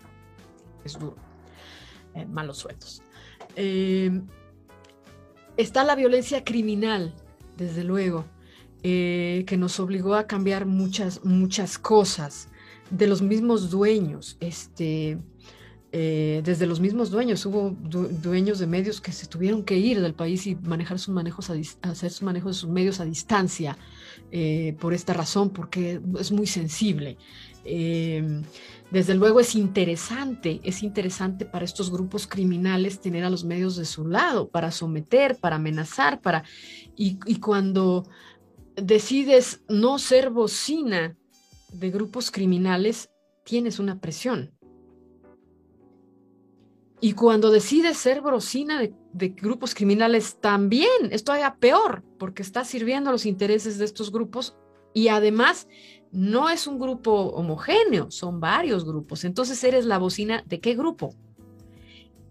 es 0.84 1.00
duro. 1.00 1.16
Eh, 2.16 2.26
malos 2.26 2.58
sueldos. 2.58 3.02
Eh, 3.56 4.12
está 5.56 5.86
la 5.86 5.96
violencia 5.96 6.44
criminal, 6.44 7.16
desde 7.56 7.86
luego, 7.86 8.26
que 8.84 9.56
nos 9.58 9.80
obligó 9.80 10.16
a 10.16 10.28
cambiar 10.28 10.66
muchas, 10.66 11.24
muchas 11.24 11.80
cosas 11.80 12.50
de 12.90 13.08
los 13.08 13.22
mismos 13.22 13.72
dueños. 13.72 14.36
Este, 14.42 15.18
eh, 15.98 16.42
desde 16.44 16.68
los 16.68 16.82
mismos 16.82 17.10
dueños, 17.10 17.46
hubo 17.46 17.70
dueños 17.72 18.60
de 18.60 18.68
medios 18.68 19.00
que 19.00 19.14
se 19.14 19.28
tuvieron 19.28 19.64
que 19.64 19.78
ir 19.78 20.02
del 20.02 20.14
país 20.14 20.46
y 20.46 20.56
manejar 20.56 21.00
sus 21.00 21.14
manejos 21.14 21.50
a 21.50 21.56
hacer 21.90 22.12
su 22.12 22.26
manejo 22.26 22.50
de 22.50 22.54
sus 22.54 22.70
medios 22.70 23.00
a 23.00 23.06
distancia 23.06 23.78
eh, 24.30 24.76
por 24.78 24.94
esta 24.94 25.14
razón, 25.14 25.52
porque 25.52 26.02
es 26.20 26.34
muy 26.34 26.48
sensible. 26.48 27.18
Em, 27.64 28.44
desde 28.92 29.16
luego 29.16 29.40
es 29.40 29.56
interesante, 29.56 30.60
es 30.66 30.84
interesante 30.84 31.46
para 31.46 31.64
estos 31.64 31.90
grupos 31.90 32.28
criminales 32.28 33.00
tener 33.00 33.24
a 33.24 33.30
los 33.30 33.46
medios 33.46 33.78
de 33.78 33.86
su 33.86 34.06
lado, 34.06 34.50
para 34.50 34.72
someter, 34.72 35.38
para 35.38 35.56
amenazar, 35.56 36.20
para... 36.20 36.44
Y 36.98 37.40
cuando 37.40 38.06
decides 38.76 39.62
no 39.70 39.98
ser 39.98 40.30
bocina 40.30 41.16
de 41.72 41.90
grupos 41.90 42.32
criminales, 42.32 43.12
tienes 43.46 43.80
una 43.80 44.02
presión 44.02 44.55
y 47.02 47.14
cuando 47.14 47.52
decides 47.52 47.98
ser 47.98 48.22
brocina 48.22 48.80
de, 48.80 49.30
grupos 49.30 49.76
criminales, 49.76 50.38
también 50.40 50.90
es 51.12 51.24
todavía 51.24 51.56
peor, 51.56 52.04
porque 52.18 52.42
está 52.42 52.64
sirviendo 52.64 53.10
a 53.10 53.14
los 53.14 53.26
intereses 53.26 53.78
de 53.78 53.86
estos 53.86 54.12
grupos 54.12 54.56
y 54.94 55.10
además 55.10 55.68
no 56.12 56.50
es 56.50 56.68
un 56.68 56.80
grupo 56.80 57.12
homogéneo, 57.12 58.12
son 58.12 58.40
varios 58.40 58.86
grupos. 58.86 59.26
Entonces 59.26 59.62
eres 59.64 59.86
la 59.86 59.98
bocina 59.98 60.44
de 60.48 60.62
qué 60.62 60.74
grupo. 60.76 61.14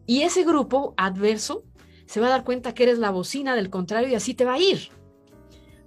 Y 0.06 0.22
ese 0.22 0.44
grupo 0.44 0.94
adverso 0.96 1.64
se 2.06 2.20
va 2.20 2.26
a 2.26 2.30
dar 2.30 2.44
cuenta 2.44 2.74
que 2.74 2.84
eres 2.84 2.98
la 2.98 3.10
bocina 3.10 3.54
del 3.54 3.70
contrario 3.70 4.08
y 4.08 4.14
así 4.14 4.34
te 4.34 4.44
va 4.44 4.54
a 4.54 4.58
ir. 4.58 4.88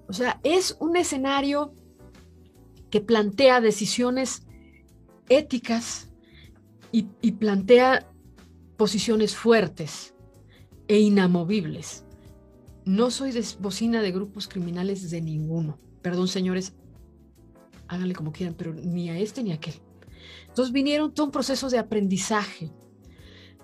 O 0.08 0.14
sea, 0.14 0.40
es 0.44 0.78
un 0.80 0.96
escenario 0.96 1.74
que 2.92 3.02
plantea 3.02 3.60
decisiones 3.60 4.48
éticas 5.30 6.10
y 6.92 7.32
plantea 7.34 8.08
posiciones 8.78 9.36
fuertes 9.36 10.14
e 10.88 11.00
inamovibles. 11.00 12.06
No 12.86 13.12
soy 13.12 13.32
de 13.32 13.46
bocina 13.60 14.02
de 14.02 14.12
grupos 14.12 14.48
criminales 14.48 15.10
de 15.10 15.22
ninguno. 15.22 15.78
Perdón, 16.02 16.28
señores, 16.28 16.74
háganle 17.88 18.14
como 18.14 18.32
quieran, 18.32 18.56
pero 18.56 18.74
ni 18.74 19.10
a 19.10 19.18
este 19.18 19.44
ni 19.44 19.52
a 19.52 19.56
aquel. 19.56 19.76
Entonces 20.48 20.72
vinieron 20.72 21.14
todo 21.14 21.26
un 21.26 21.32
proceso 21.32 21.70
de 21.70 21.80
aprendizaje, 21.80 22.72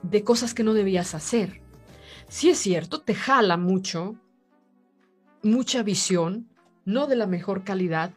de 0.01 0.23
cosas 0.23 0.53
que 0.53 0.63
no 0.63 0.73
debías 0.73 1.15
hacer. 1.15 1.61
Sí 2.27 2.49
es 2.49 2.57
cierto, 2.57 3.01
te 3.01 3.15
jala 3.15 3.57
mucho, 3.57 4.15
mucha 5.41 5.83
visión, 5.83 6.49
no 6.85 7.07
de 7.07 7.15
la 7.15 7.27
mejor 7.27 7.63
calidad, 7.63 8.13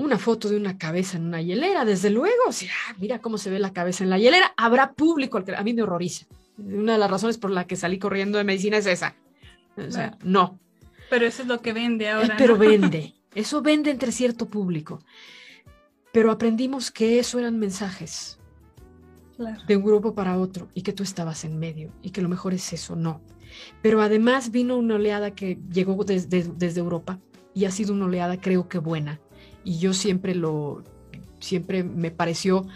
una 0.00 0.18
foto 0.18 0.48
de 0.48 0.56
una 0.56 0.78
cabeza 0.78 1.18
en 1.18 1.26
una 1.26 1.42
hielera, 1.42 1.84
desde 1.84 2.10
luego, 2.10 2.44
o 2.48 2.52
sea, 2.52 2.72
mira 2.98 3.20
cómo 3.20 3.36
se 3.36 3.50
ve 3.50 3.58
la 3.58 3.72
cabeza 3.72 4.02
en 4.02 4.10
la 4.10 4.18
hielera, 4.18 4.54
habrá 4.56 4.92
público, 4.92 5.36
al 5.36 5.44
que, 5.44 5.54
a 5.54 5.62
mí 5.62 5.74
me 5.74 5.82
horroriza. 5.82 6.26
Una 6.56 6.94
de 6.94 6.98
las 6.98 7.10
razones 7.10 7.36
por 7.36 7.50
la 7.50 7.66
que 7.66 7.76
salí 7.76 7.98
corriendo 7.98 8.38
de 8.38 8.44
medicina 8.44 8.78
es 8.78 8.86
esa. 8.86 9.14
O 9.76 9.90
sea, 9.90 10.16
no. 10.22 10.58
Pero 11.10 11.26
eso 11.26 11.42
es 11.42 11.48
lo 11.48 11.60
que 11.60 11.72
vende 11.72 12.08
ahora. 12.08 12.34
pero 12.38 12.56
vende, 12.56 13.14
eso 13.34 13.60
vende 13.60 13.90
entre 13.90 14.10
cierto 14.10 14.48
público. 14.48 15.04
Pero 16.12 16.30
aprendimos 16.30 16.90
que 16.90 17.18
eso 17.18 17.38
eran 17.38 17.58
mensajes 17.58 18.38
de 19.66 19.76
un 19.76 19.82
grupo 19.82 20.14
para 20.14 20.38
otro 20.38 20.68
y 20.74 20.82
que 20.82 20.92
tú 20.92 21.02
estabas 21.02 21.44
en 21.44 21.58
medio 21.58 21.92
y 22.02 22.10
que 22.10 22.22
lo 22.22 22.28
mejor 22.28 22.54
es 22.54 22.72
eso, 22.72 22.96
no. 22.96 23.20
Pero 23.82 24.00
además 24.00 24.50
vino 24.50 24.76
una 24.76 24.96
oleada 24.96 25.34
que 25.34 25.58
llegó 25.70 26.04
desde, 26.04 26.44
desde 26.56 26.80
Europa 26.80 27.18
y 27.54 27.64
ha 27.64 27.70
sido 27.70 27.92
una 27.92 28.06
oleada 28.06 28.40
creo 28.40 28.68
que 28.68 28.78
buena 28.78 29.20
y 29.64 29.78
yo 29.78 29.92
siempre 29.92 30.34
lo, 30.34 30.84
siempre 31.40 31.82
me 31.82 32.10
pareció 32.10 32.66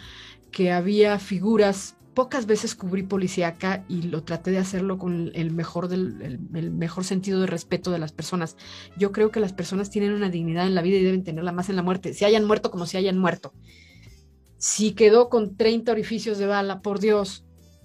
que 0.50 0.72
había 0.72 1.18
figuras, 1.18 1.96
pocas 2.14 2.46
veces 2.46 2.74
cubrí 2.74 3.02
policíaca 3.02 3.84
y 3.88 4.02
lo 4.02 4.22
traté 4.22 4.52
de 4.52 4.58
hacerlo 4.58 4.98
con 4.98 5.32
el 5.34 5.50
mejor, 5.50 5.88
del, 5.88 6.40
el, 6.54 6.70
mejor 6.70 7.04
sentido 7.04 7.40
de 7.40 7.46
respeto 7.46 7.90
de 7.90 7.98
las 7.98 8.12
personas. 8.12 8.56
Yo 8.96 9.10
creo 9.12 9.30
que 9.30 9.40
las 9.40 9.52
personas 9.52 9.90
tienen 9.90 10.12
una 10.12 10.30
dignidad 10.30 10.66
en 10.66 10.74
la 10.74 10.82
vida 10.82 10.98
y 10.98 11.02
deben 11.02 11.24
tenerla 11.24 11.52
más 11.52 11.68
en 11.68 11.76
la 11.76 11.82
muerte, 11.82 12.14
si 12.14 12.24
hayan 12.24 12.44
muerto 12.44 12.70
como 12.70 12.86
si 12.86 12.96
hayan 12.96 13.18
muerto. 13.18 13.52
Si 14.56 14.92
quedó 14.92 15.28
con 15.28 15.56
30 15.56 15.90
orificios 15.92 16.38
de 16.38 16.46
bala, 16.46 16.80
por 16.80 17.00
Dios, 17.00 17.44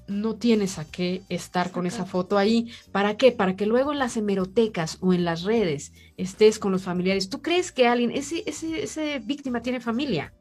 no 0.09 0.35
tienes 0.35 0.79
a 0.79 0.85
qué 0.85 1.21
estar 1.29 1.71
con 1.71 1.85
esa 1.85 2.05
foto 2.05 2.37
ahí. 2.37 2.71
¿Para 2.91 3.17
qué? 3.17 3.31
Para 3.31 3.55
que 3.55 3.65
luego 3.65 3.91
en 3.91 3.99
las 3.99 4.17
hemerotecas 4.17 4.97
o 5.01 5.13
en 5.13 5.25
las 5.25 5.43
redes 5.43 5.93
estés 6.17 6.59
con 6.59 6.71
los 6.71 6.83
familiares. 6.83 7.29
¿Tú 7.29 7.41
crees 7.41 7.71
que 7.71 7.87
alguien, 7.87 8.11
ese, 8.11 8.43
ese, 8.45 8.83
ese 8.83 9.19
víctima 9.19 9.61
tiene 9.61 9.79
familia? 9.79 10.33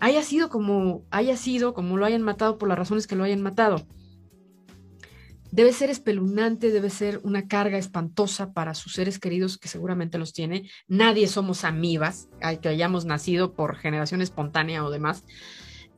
Haya 0.00 0.22
sido 0.22 0.48
como 0.48 1.04
haya 1.10 1.36
sido, 1.36 1.74
como 1.74 1.96
lo 1.96 2.04
hayan 2.04 2.22
matado 2.22 2.58
por 2.58 2.68
las 2.68 2.78
razones 2.78 3.06
que 3.06 3.16
lo 3.16 3.24
hayan 3.24 3.42
matado. 3.42 3.86
Debe 5.50 5.72
ser 5.72 5.88
espeluznante, 5.88 6.70
debe 6.70 6.90
ser 6.90 7.20
una 7.24 7.48
carga 7.48 7.78
espantosa 7.78 8.52
para 8.52 8.74
sus 8.74 8.92
seres 8.92 9.18
queridos 9.18 9.56
que 9.56 9.68
seguramente 9.68 10.18
los 10.18 10.34
tiene. 10.34 10.68
Nadie 10.88 11.26
somos 11.26 11.64
amibas, 11.64 12.28
que 12.60 12.68
hayamos 12.68 13.06
nacido 13.06 13.54
por 13.54 13.76
generación 13.76 14.20
espontánea 14.20 14.84
o 14.84 14.90
demás 14.90 15.24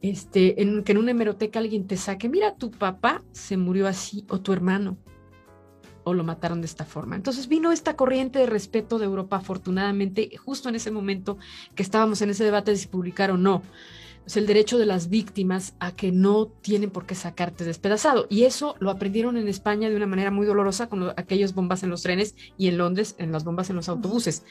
este, 0.03 0.63
en, 0.63 0.83
que 0.83 0.93
en 0.93 0.99
una 0.99 1.11
hemeroteca 1.11 1.59
alguien 1.59 1.87
te 1.87 1.97
saque, 1.97 2.29
mira, 2.29 2.55
tu 2.55 2.71
papá 2.71 3.23
se 3.33 3.57
murió 3.57 3.87
así, 3.87 4.25
o 4.29 4.41
tu 4.41 4.53
hermano, 4.53 4.97
o 6.05 6.15
lo 6.15 6.25
mataron 6.25 6.61
de 6.61 6.67
esta 6.67 6.85
forma. 6.85 7.17
Entonces 7.17 7.49
vino 7.49 7.73
esta 7.73 7.97
corriente 7.97 8.39
de 8.39 8.47
respeto 8.47 8.99
de 8.99 9.05
Europa, 9.05 9.37
afortunadamente, 9.37 10.31
justo 10.37 10.69
en 10.69 10.75
ese 10.75 10.91
momento 10.91 11.39
que 11.75 11.83
estábamos 11.83 12.23
en 12.23 12.31
ese 12.31 12.45
debate 12.45 12.71
de 12.71 12.79
si 12.79 12.89
publicar 12.89 13.31
o 13.31 13.37
no. 13.37 13.63
Es 14.27 14.37
el 14.37 14.47
derecho 14.47 14.79
de 14.79 14.87
las 14.87 15.09
víctimas 15.09 15.75
a 15.81 15.93
que 15.93 16.13
no 16.13 16.47
tienen 16.47 16.91
por 16.91 17.05
qué 17.05 17.15
sacarte 17.15 17.65
despedazado. 17.65 18.27
Y 18.29 18.45
eso 18.45 18.77
lo 18.79 18.91
aprendieron 18.91 19.37
en 19.37 19.49
España 19.49 19.89
de 19.89 19.97
una 19.97 20.07
manera 20.07 20.31
muy 20.31 20.47
dolorosa 20.47 20.89
con 20.89 21.11
aquellos 21.17 21.55
bombas 21.55 21.83
en 21.83 21.91
los 21.91 22.03
trenes 22.03 22.37
y 22.57 22.69
en 22.69 22.79
Londres 22.79 23.17
en 23.19 23.33
las 23.33 23.45
bombas 23.45 23.71
en 23.71 23.77
los 23.77 23.89
autobuses. 23.89 24.45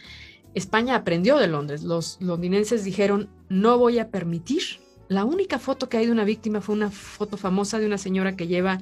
España 0.54 0.96
aprendió 0.96 1.38
de 1.38 1.48
Londres. 1.48 1.84
Los 1.84 2.18
londinenses 2.20 2.84
dijeron, 2.84 3.30
no 3.48 3.78
voy 3.78 4.00
a 4.00 4.10
permitir 4.10 4.64
la 5.10 5.26
única 5.26 5.60
foto 5.60 5.90
que 5.90 5.98
hay 5.98 6.06
de 6.06 6.12
una 6.12 6.24
víctima 6.24 6.62
fue 6.62 6.76
una 6.76 6.92
foto 6.92 7.36
famosa 7.36 7.80
de 7.80 7.88
una 7.88 7.98
señora 7.98 8.36
que 8.38 8.48
lleva 8.48 8.80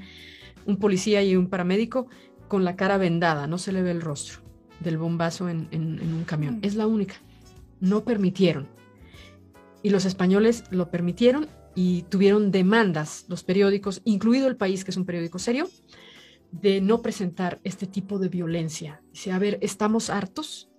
un 0.65 0.77
policía 0.77 1.23
y 1.23 1.35
un 1.35 1.49
paramédico 1.49 2.07
con 2.49 2.65
la 2.65 2.75
cara 2.75 2.97
vendada, 2.97 3.47
no 3.47 3.57
se 3.57 3.71
le 3.71 3.81
ve 3.81 3.91
el 3.91 4.01
rostro 4.01 4.41
del 4.81 4.97
bombazo 4.97 5.49
en, 5.49 5.67
un 5.71 6.23
camión. 6.25 6.55
Mm. 6.57 6.59
Es 6.63 6.75
la 6.75 6.85
única. 6.85 7.15
No 7.79 8.03
permitieron. 8.03 8.67
Y 9.81 9.89
los 9.89 10.05
españoles 10.05 10.65
lo 10.69 10.91
permitieron 10.91 11.47
y 11.73 12.03
tuvieron 12.03 12.51
demandas, 12.51 13.25
los 13.27 13.43
periódicos, 13.43 14.01
incluido 14.03 14.47
El 14.47 14.57
País, 14.57 14.83
que 14.83 14.91
es 14.91 14.97
un 14.97 15.05
periódico 15.05 15.39
serio, 15.39 15.69
de 16.51 16.81
no 16.81 17.01
presentar 17.01 17.59
este 17.63 17.87
tipo 17.87 18.19
de 18.19 18.29
violencia. 18.29 19.01
Dice, 19.13 19.31
a 19.31 19.39
ver, 19.39 19.59
estamos 19.61 20.09
hartos 20.09 20.69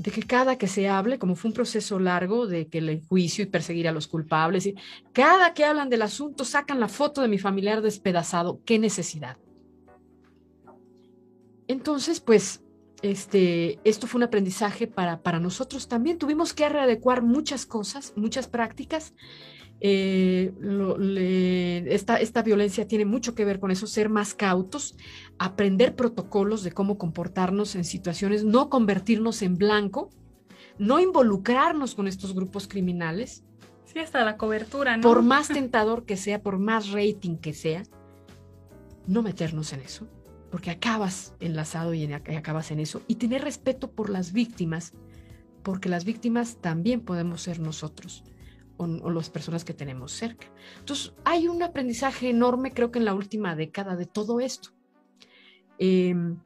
de 0.00 0.10
que 0.10 0.22
cada 0.22 0.56
que 0.56 0.66
se 0.66 0.88
hable, 0.88 1.18
como 1.18 1.36
fue 1.36 1.50
un 1.50 1.54
proceso 1.54 1.98
largo 1.98 2.46
de 2.46 2.68
que 2.68 2.78
el 2.78 3.02
juicio 3.06 3.44
y 3.44 3.48
perseguir 3.48 3.86
a 3.86 3.92
los 3.92 4.08
culpables, 4.08 4.64
y 4.64 4.74
cada 5.12 5.52
que 5.52 5.64
hablan 5.64 5.90
del 5.90 6.00
asunto 6.00 6.46
sacan 6.46 6.80
la 6.80 6.88
foto 6.88 7.20
de 7.20 7.28
mi 7.28 7.38
familiar 7.38 7.82
despedazado, 7.82 8.60
qué 8.64 8.78
necesidad. 8.78 9.36
Entonces, 11.68 12.20
pues, 12.20 12.62
este, 13.02 13.78
esto 13.84 14.06
fue 14.06 14.20
un 14.20 14.24
aprendizaje 14.24 14.86
para, 14.86 15.20
para 15.22 15.38
nosotros 15.38 15.86
también. 15.86 16.18
Tuvimos 16.18 16.54
que 16.54 16.68
readecuar 16.68 17.22
muchas 17.22 17.66
cosas, 17.66 18.14
muchas 18.16 18.48
prácticas. 18.48 19.14
Eh, 19.82 20.52
esta, 21.88 22.16
esta 22.16 22.42
violencia 22.42 22.86
tiene 22.86 23.04
mucho 23.04 23.34
que 23.34 23.44
ver 23.44 23.60
con 23.60 23.70
eso, 23.70 23.86
ser 23.86 24.08
más 24.08 24.34
cautos, 24.34 24.96
aprender 25.40 25.96
protocolos 25.96 26.62
de 26.62 26.70
cómo 26.70 26.98
comportarnos 26.98 27.74
en 27.74 27.84
situaciones, 27.84 28.44
no 28.44 28.68
convertirnos 28.68 29.42
en 29.42 29.56
blanco, 29.56 30.10
no 30.78 31.00
involucrarnos 31.00 31.96
con 31.96 32.06
estos 32.06 32.34
grupos 32.34 32.68
criminales. 32.68 33.42
Sí, 33.86 33.98
hasta 33.98 34.24
la 34.24 34.36
cobertura, 34.36 34.96
¿no? 34.96 35.02
Por 35.02 35.22
más 35.22 35.48
tentador 35.48 36.04
que 36.04 36.16
sea, 36.16 36.42
por 36.42 36.58
más 36.58 36.90
rating 36.90 37.38
que 37.38 37.54
sea, 37.54 37.82
no 39.08 39.22
meternos 39.22 39.72
en 39.72 39.80
eso 39.80 40.06
porque 40.50 40.70
acabas 40.70 41.34
enlazado 41.40 41.94
y, 41.94 42.12
acabas 42.12 42.70
en 42.70 42.80
eso, 42.80 43.02
y 43.06 43.14
tener 43.14 43.42
respeto 43.42 43.92
por 43.92 44.10
las 44.10 44.32
víctimas, 44.32 44.92
porque 45.62 45.88
las 45.88 46.04
víctimas 46.04 46.58
también 46.60 47.00
podemos 47.00 47.42
ser 47.42 47.60
nosotros 47.60 48.24
o, 48.76 48.86
las 48.86 49.30
personas 49.30 49.64
que 49.64 49.74
tenemos 49.74 50.12
cerca. 50.12 50.48
Entonces, 50.80 51.12
hay 51.24 51.46
un 51.48 51.62
aprendizaje 51.62 52.30
enorme, 52.30 52.72
creo 52.72 52.90
que 52.90 52.98
en 52.98 53.04
la 53.04 53.14
última 53.14 53.54
década, 53.54 53.94
de 53.94 54.06
todo 54.06 54.40
esto. 54.40 54.70
Em, 55.82 56.36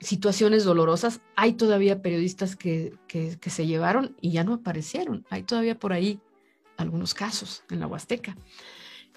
situaciones 0.00 0.64
dolorosas, 0.64 1.20
hay 1.34 1.54
todavía 1.54 2.02
periodistas 2.02 2.56
que, 2.56 2.92
que, 3.08 3.38
que 3.40 3.50
se 3.50 3.66
llevaron 3.66 4.16
y 4.20 4.32
ya 4.32 4.44
no 4.44 4.54
aparecieron, 4.54 5.26
hay 5.30 5.42
todavía 5.42 5.78
por 5.78 5.92
ahí 5.92 6.20
algunos 6.76 7.14
casos 7.14 7.64
en 7.70 7.80
la 7.80 7.86
Huasteca. 7.86 8.36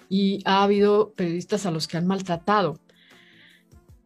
Y 0.08 0.40
ha 0.44 0.62
habido 0.62 1.12
periodistas 1.12 1.66
a 1.66 1.70
los 1.70 1.86
que 1.88 1.96
han 1.98 2.06
maltratado 2.06 2.78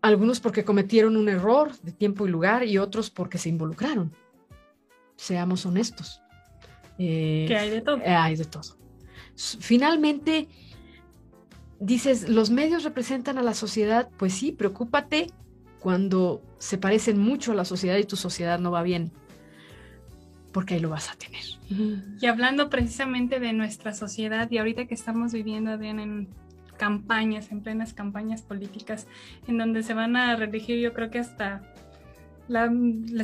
algunos 0.03 0.41
porque 0.41 0.65
cometieron 0.65 1.17
un 1.17 1.29
error 1.29 1.77
de 1.83 1.93
tiempo 1.93 2.27
y 2.27 2.31
lugar 2.31 2.65
y 2.65 2.79
otros 2.79 3.11
porque 3.11 3.39
se 3.39 3.49
involucraron. 3.49 4.13
Seamos 5.17 5.67
honestos. 5.67 6.21
Eh, 6.99 7.45
que 7.49 7.57
hay 7.57 7.71
de 7.71 7.81
todo. 7.81 7.99
Eh, 7.99 8.09
hay 8.09 8.37
de 8.37 8.45
todo. 8.45 8.77
Finalmente, 9.37 10.49
dices, 11.81 12.29
los 12.29 12.51
medios 12.51 12.85
representan 12.85 13.39
a 13.39 13.43
la 13.43 13.55
sociedad, 13.55 14.09
pues 14.17 14.35
sí, 14.35 14.53
preocúpate 14.53 15.29
cuando 15.81 16.43
se 16.59 16.79
parecen 16.79 17.19
mucho 17.19 17.53
a 17.53 17.55
la 17.55 17.65
sociedad 17.65 17.97
y 17.97 18.05
tu 18.05 18.17
sociedad 18.17 18.59
no 18.59 18.71
va 18.71 18.83
bien, 18.83 19.13
porque 20.53 20.75
ahí 20.75 20.81
lo 20.81 20.91
vas 20.91 21.11
a 21.11 21.15
tener. 21.15 21.45
Y 22.21 22.27
hablando 22.27 22.71
precisamente 22.71 23.41
de 23.41 23.53
nuestra 23.53 23.95
sociedad 23.95 24.51
y 24.51 24.59
ahorita 24.59 24.87
que 24.87 24.95
estamos 24.95 25.33
viviendo, 25.33 25.77
bien 25.79 26.01
en 26.01 26.29
campañas, 26.77 27.51
en 27.53 27.61
plenas 27.61 27.93
campañas 27.93 28.43
políticas, 28.43 29.07
en 29.47 29.59
donde 29.59 29.83
se 29.83 29.95
van 29.95 30.17
a 30.17 30.35
redigir, 30.37 30.79
yo 30.81 30.95
creo 30.95 31.11
que 31.11 31.19
hasta 31.19 31.63
la, 32.49 32.71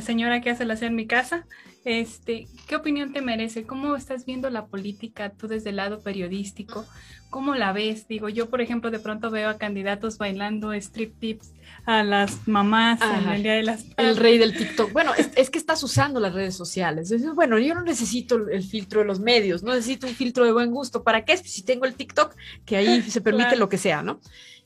señora 0.01 0.41
que 0.41 0.49
hace 0.49 0.65
la 0.65 0.75
en 0.75 0.95
mi 0.95 1.07
casa. 1.07 1.45
Este, 1.83 2.47
¿Qué 2.67 2.75
opinión 2.75 3.13
te 3.13 3.21
merece? 3.21 3.63
¿Cómo 3.65 3.95
estás 3.95 4.25
viendo 4.25 4.49
la 4.49 4.65
política 4.65 5.29
tú 5.29 5.47
desde 5.47 5.69
el 5.69 5.77
lado 5.77 6.01
periodístico? 6.01 6.85
¿Cómo 7.29 7.53
la 7.53 7.73
ves? 7.73 8.07
Digo, 8.07 8.29
yo 8.29 8.49
por 8.49 8.61
ejemplo 8.61 8.91
de 8.91 8.99
pronto 8.99 9.29
veo 9.29 9.49
a 9.49 9.57
candidatos 9.57 10.17
bailando 10.17 10.73
strip 10.73 11.19
tips 11.19 11.53
a 11.85 12.03
las 12.03 12.47
mamás 12.47 12.99
en 13.01 13.29
el 13.29 13.43
Día 13.43 13.53
de 13.53 13.63
las 13.63 13.85
El 13.97 14.17
rey 14.17 14.37
del 14.37 14.57
TikTok. 14.57 14.91
Bueno, 14.91 15.11
es, 15.13 15.49
que 15.49 15.59
estás 15.59 15.83
usando 15.83 16.19
las 16.19 16.33
redes 16.33 16.55
sociales. 16.55 17.13
bueno, 17.35 17.59
yo 17.59 17.75
no 17.75 17.83
necesito 17.83 18.35
el 18.49 18.63
filtro 18.63 19.01
de 19.01 19.05
los 19.05 19.19
medios, 19.19 19.61
no 19.61 19.73
necesito 19.73 20.07
un 20.07 20.15
filtro 20.15 20.45
de 20.45 20.51
buen 20.51 20.71
gusto. 20.71 21.03
¿Para 21.03 21.25
qué? 21.25 21.37
Si 21.37 21.63
tengo 21.63 21.85
el 21.85 21.95
TikTok, 21.95 22.35
que 22.65 22.77
ahí 22.77 23.01
se 23.03 23.21
permite 23.21 23.55
lo 23.55 23.69
que 23.69 23.77
sea, 23.77 24.01
¿no? 24.01 24.19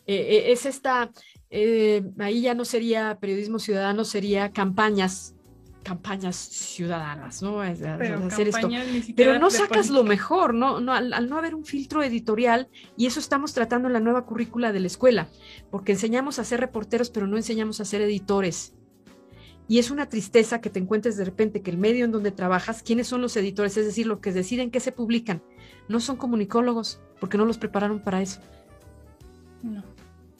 Eh, 0.07 0.15
eh, 0.15 0.51
es 0.51 0.65
esta, 0.65 1.11
eh, 1.49 2.03
ahí 2.19 2.41
ya 2.41 2.53
no 2.53 2.65
sería 2.65 3.17
periodismo 3.19 3.59
ciudadano, 3.59 4.03
sería 4.05 4.51
campañas 4.51 5.35
campañas 5.83 6.35
ciudadanas, 6.35 7.41
¿no? 7.41 7.61
Pero, 7.97 8.25
hacer 8.25 8.49
esto. 8.49 8.69
Pero 9.15 9.39
no 9.39 9.49
sacas 9.49 9.89
lo 9.89 10.03
mejor, 10.03 10.53
¿no? 10.53 10.79
no 10.79 10.93
al, 10.93 11.29
no 11.29 11.37
haber 11.37 11.55
un 11.55 11.65
filtro 11.65 12.03
editorial, 12.03 12.67
y 12.97 13.05
eso 13.05 13.19
estamos 13.19 13.53
tratando 13.53 13.87
en 13.87 13.93
la 13.93 13.99
nueva 13.99 14.25
currícula 14.25 14.71
de 14.71 14.81
la 14.81 14.87
escuela, 14.87 15.29
porque 15.71 15.93
enseñamos 15.93 16.37
a 16.37 16.43
ser 16.43 16.59
reporteros, 16.59 17.09
pero 17.09 17.27
no 17.27 17.37
enseñamos 17.37 17.79
a 17.79 17.85
ser 17.85 18.01
editores. 18.01 18.73
Y 19.67 19.77
es 19.77 19.91
una 19.91 20.09
tristeza 20.09 20.61
que 20.61 20.69
te 20.69 20.79
encuentres 20.79 21.15
de 21.15 21.25
repente 21.25 21.61
que 21.61 21.69
el 21.69 21.77
medio 21.77 22.03
en 22.03 22.11
donde 22.11 22.31
trabajas, 22.31 22.81
¿quiénes 22.81 23.07
son 23.07 23.21
los 23.21 23.37
editores? 23.37 23.77
Es 23.77 23.85
decir, 23.85 24.07
los 24.07 24.19
que 24.19 24.33
deciden 24.33 24.71
qué 24.71 24.79
se 24.79 24.91
publican. 24.91 25.43
No 25.87 25.99
son 25.99 26.17
comunicólogos, 26.17 26.99
porque 27.19 27.37
no 27.37 27.45
los 27.45 27.59
prepararon 27.59 27.99
para 27.99 28.21
eso. 28.21 28.41
No. 29.61 29.83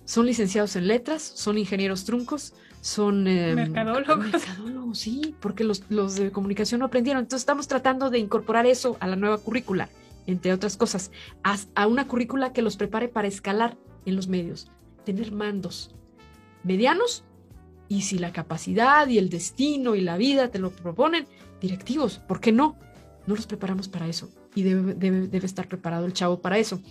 Son 0.10 0.26
licenciados 0.26 0.76
en 0.76 0.88
letras, 0.88 1.22
son 1.22 1.60
ingenieros 1.60 2.03
truncos, 2.03 2.55
son... 2.82 3.28
Eh, 3.28 3.53
mercadólogos. 3.53 4.18
Mercadólogos, 4.18 4.97
sí, 4.97 5.36
porque 5.39 5.64
los, 5.64 5.84
los, 5.89 6.16
de 6.16 6.32
comunicación 6.32 6.80
no 6.80 6.88
aprendieron. 6.88 7.22
Entonces 7.22 7.43
estamos 7.43 7.68
tratando 7.68 8.10
de 8.10 8.18
incorporar 8.18 8.66
eso 8.66 8.97
a 9.01 9.07
la 9.07 9.16
nueva 9.16 9.38
currícula, 9.38 9.88
entre 10.26 10.51
otras 10.51 10.78
cosas, 10.78 11.12
a, 11.43 11.60
a 11.76 11.86
una 11.86 12.07
currícula 12.07 12.53
que 12.53 12.64
los 12.64 12.76
prepare 12.76 13.07
para 13.07 13.28
escalar 13.28 13.78
en 14.07 14.16
los 14.16 14.28
medios, 14.28 14.72
tener 15.05 15.32
mandos 15.32 15.93
medianos 16.64 17.24
y 17.88 18.01
si 18.01 18.18
la 18.18 18.34
capacidad 18.34 19.07
y 19.07 19.20
el 19.20 19.30
destino 19.30 19.93
y 19.93 20.01
la 20.01 20.18
vida 20.18 20.49
te 20.49 20.57
lo 20.57 20.72
proponen, 20.72 21.28
directivos, 21.62 22.18
¿por 22.18 22.39
qué 22.39 22.51
no? 22.51 22.80
No 23.28 23.36
los 23.36 23.45
preparamos 23.45 23.88
para 23.88 24.07
eso 24.07 24.32
y 24.55 24.64
debe, 24.64 24.95
debe, 24.95 25.28
debe 25.28 25.45
estar 25.45 25.68
preparado 25.68 26.07
el 26.07 26.14
chavo 26.14 26.41
para 26.41 26.57
eso. 26.57 26.82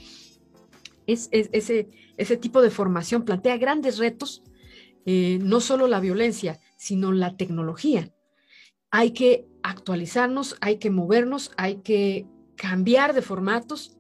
Es, 1.08 1.28
es, 1.32 1.48
ese, 1.52 1.88
ese 2.16 2.36
tipo 2.36 2.62
de 2.62 2.70
formación 2.70 3.24
plantea 3.24 3.56
grandes 3.56 3.98
retos 3.98 4.44
eh, 5.06 5.38
no 5.40 5.60
solo 5.60 5.86
la 5.86 6.00
violencia, 6.00 6.60
sino 6.76 7.12
la 7.12 7.34
tecnología. 7.38 8.12
Hay 8.90 9.12
que 9.12 9.48
actualizarnos, 9.62 10.56
hay 10.60 10.76
que 10.76 10.90
movernos, 10.90 11.50
hay 11.56 11.76
que 11.76 12.26
cambiar 12.56 13.14
de 13.14 13.22
formatos. 13.22 13.96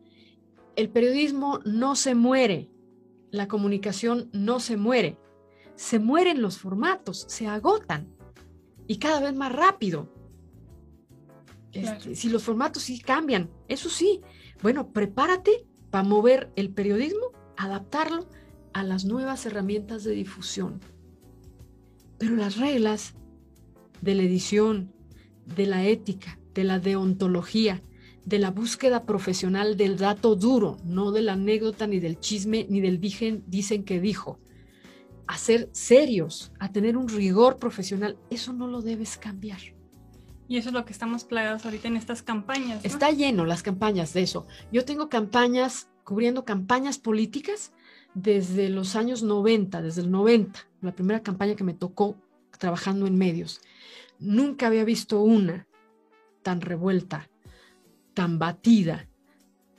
El 0.76 0.90
periodismo 0.90 1.60
no 1.64 1.96
se 1.96 2.14
muere, 2.14 2.68
la 3.30 3.48
comunicación 3.48 4.28
no 4.34 4.60
se 4.60 4.76
muere, 4.76 5.18
se 5.76 5.98
mueren 5.98 6.42
los 6.42 6.58
formatos, 6.58 7.24
se 7.28 7.46
agotan 7.46 8.14
y 8.86 8.98
cada 8.98 9.20
vez 9.20 9.34
más 9.34 9.52
rápido. 9.52 10.12
Este, 11.72 12.16
si 12.16 12.28
los 12.28 12.42
formatos 12.42 12.82
sí 12.82 13.00
cambian, 13.00 13.50
eso 13.66 13.88
sí, 13.88 14.20
bueno, 14.60 14.92
prepárate 14.92 15.67
para 15.90 16.04
mover 16.04 16.50
el 16.56 16.70
periodismo, 16.70 17.32
adaptarlo 17.56 18.26
a 18.72 18.82
las 18.82 19.04
nuevas 19.04 19.44
herramientas 19.46 20.04
de 20.04 20.12
difusión. 20.12 20.80
Pero 22.18 22.36
las 22.36 22.56
reglas 22.56 23.14
de 24.00 24.14
la 24.14 24.22
edición, 24.22 24.92
de 25.46 25.66
la 25.66 25.84
ética, 25.84 26.38
de 26.54 26.64
la 26.64 26.78
deontología, 26.78 27.82
de 28.24 28.38
la 28.38 28.50
búsqueda 28.50 29.04
profesional 29.04 29.76
del 29.76 29.96
dato 29.96 30.36
duro, 30.36 30.76
no 30.84 31.12
de 31.12 31.22
la 31.22 31.32
anécdota, 31.32 31.86
ni 31.86 31.98
del 31.98 32.20
chisme, 32.20 32.66
ni 32.68 32.80
del 32.80 33.00
dicen, 33.00 33.42
dicen 33.46 33.84
que 33.84 34.00
dijo. 34.00 34.38
A 35.26 35.38
ser 35.38 35.68
serios, 35.72 36.52
a 36.58 36.70
tener 36.70 36.96
un 36.96 37.08
rigor 37.08 37.56
profesional, 37.58 38.18
eso 38.30 38.52
no 38.52 38.66
lo 38.66 38.82
debes 38.82 39.16
cambiar. 39.16 39.60
Y 40.48 40.56
eso 40.56 40.70
es 40.70 40.72
lo 40.72 40.84
que 40.86 40.92
estamos 40.92 41.24
plagados 41.24 41.64
ahorita 41.66 41.88
en 41.88 41.96
estas 41.96 42.22
campañas. 42.22 42.82
Está 42.82 43.10
lleno 43.10 43.44
las 43.44 43.62
campañas 43.62 44.14
de 44.14 44.22
eso. 44.22 44.46
Yo 44.72 44.84
tengo 44.86 45.10
campañas, 45.10 45.90
cubriendo 46.04 46.46
campañas 46.46 46.98
políticas 46.98 47.72
desde 48.14 48.70
los 48.70 48.96
años 48.96 49.22
90, 49.22 49.82
desde 49.82 50.00
el 50.00 50.10
90, 50.10 50.58
la 50.80 50.92
primera 50.92 51.22
campaña 51.22 51.54
que 51.54 51.64
me 51.64 51.74
tocó 51.74 52.16
trabajando 52.58 53.06
en 53.06 53.18
medios. 53.18 53.60
Nunca 54.18 54.66
había 54.66 54.84
visto 54.84 55.20
una 55.20 55.66
tan 56.42 56.62
revuelta, 56.62 57.28
tan 58.14 58.38
batida, 58.38 59.06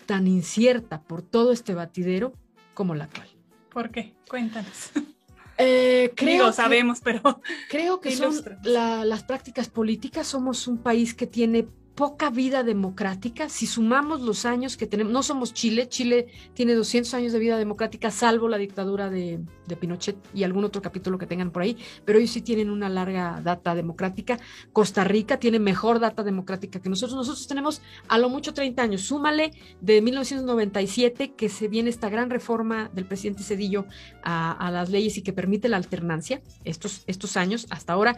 tan 0.06 0.28
incierta 0.28 1.02
por 1.02 1.24
todo 1.24 1.52
este 1.52 1.74
batidero 1.74 2.34
como 2.76 2.94
la 2.94 3.06
actual. 3.06 3.28
¿Por 3.72 3.90
qué? 3.90 4.14
Cuéntanos. 4.30 4.92
Eh, 5.62 6.14
creo 6.16 6.54
sabemos, 6.54 7.02
pero 7.04 7.42
creo 7.70 8.00
que 8.00 8.12
son 8.16 8.34
las 8.64 9.24
prácticas 9.24 9.68
políticas. 9.68 10.26
Somos 10.26 10.68
un 10.68 10.78
país 10.78 11.14
que 11.14 11.28
tiene 11.28 11.68
poca 12.00 12.30
vida 12.30 12.64
democrática, 12.64 13.50
si 13.50 13.68
sumamos 13.68 14.22
los 14.22 14.46
años 14.46 14.78
que 14.78 14.88
tenemos, 14.88 15.12
no 15.12 15.22
somos 15.22 15.54
Chile, 15.54 15.90
Chile 15.90 16.28
tiene 16.54 16.74
200 16.74 17.14
años 17.14 17.34
de 17.34 17.40
vida 17.40 17.58
democrática, 17.58 18.10
salvo 18.10 18.48
la 18.48 18.58
dictadura 18.58 19.10
de, 19.10 19.42
Pinochet 19.82 20.18
y 20.34 20.44
algún 20.44 20.64
otro 20.64 20.82
capítulo 20.82 21.18
que 21.18 21.28
tengan 21.28 21.52
por 21.52 21.62
ahí, 21.62 21.78
pero 22.04 22.18
ellos 22.18 22.32
sí 22.32 22.42
tienen 22.42 22.70
una 22.72 22.90
larga 22.90 23.40
data 23.44 23.76
democrática. 23.76 24.40
Costa 24.74 25.04
Rica 25.04 25.38
tiene 25.38 25.60
mejor 25.60 26.00
data 26.00 26.24
democrática 26.24 26.82
que 26.82 26.90
nosotros. 26.90 27.16
Nosotros 27.16 27.48
tenemos 27.48 27.84
a 28.08 28.18
lo 28.18 28.30
mucho 28.30 28.52
30 28.52 28.82
años. 28.82 29.02
Súmale 29.02 29.52
de 29.80 30.02
1997 30.02 31.34
que 31.36 31.50
se 31.50 31.68
viene 31.68 31.92
esta 31.92 32.10
gran 32.10 32.32
reforma 32.32 32.90
del 32.96 33.06
presidente 33.06 33.44
Cedillo 33.44 33.86
a, 34.24 34.72
las 34.72 34.90
leyes 34.90 35.18
y 35.18 35.22
que 35.22 35.34
permite 35.34 35.70
la 35.70 35.78
alternancia, 35.78 36.42
estos, 36.64 37.04
estos 37.06 37.38
años 37.38 37.68
hasta 37.70 37.94
ahora, 37.94 38.18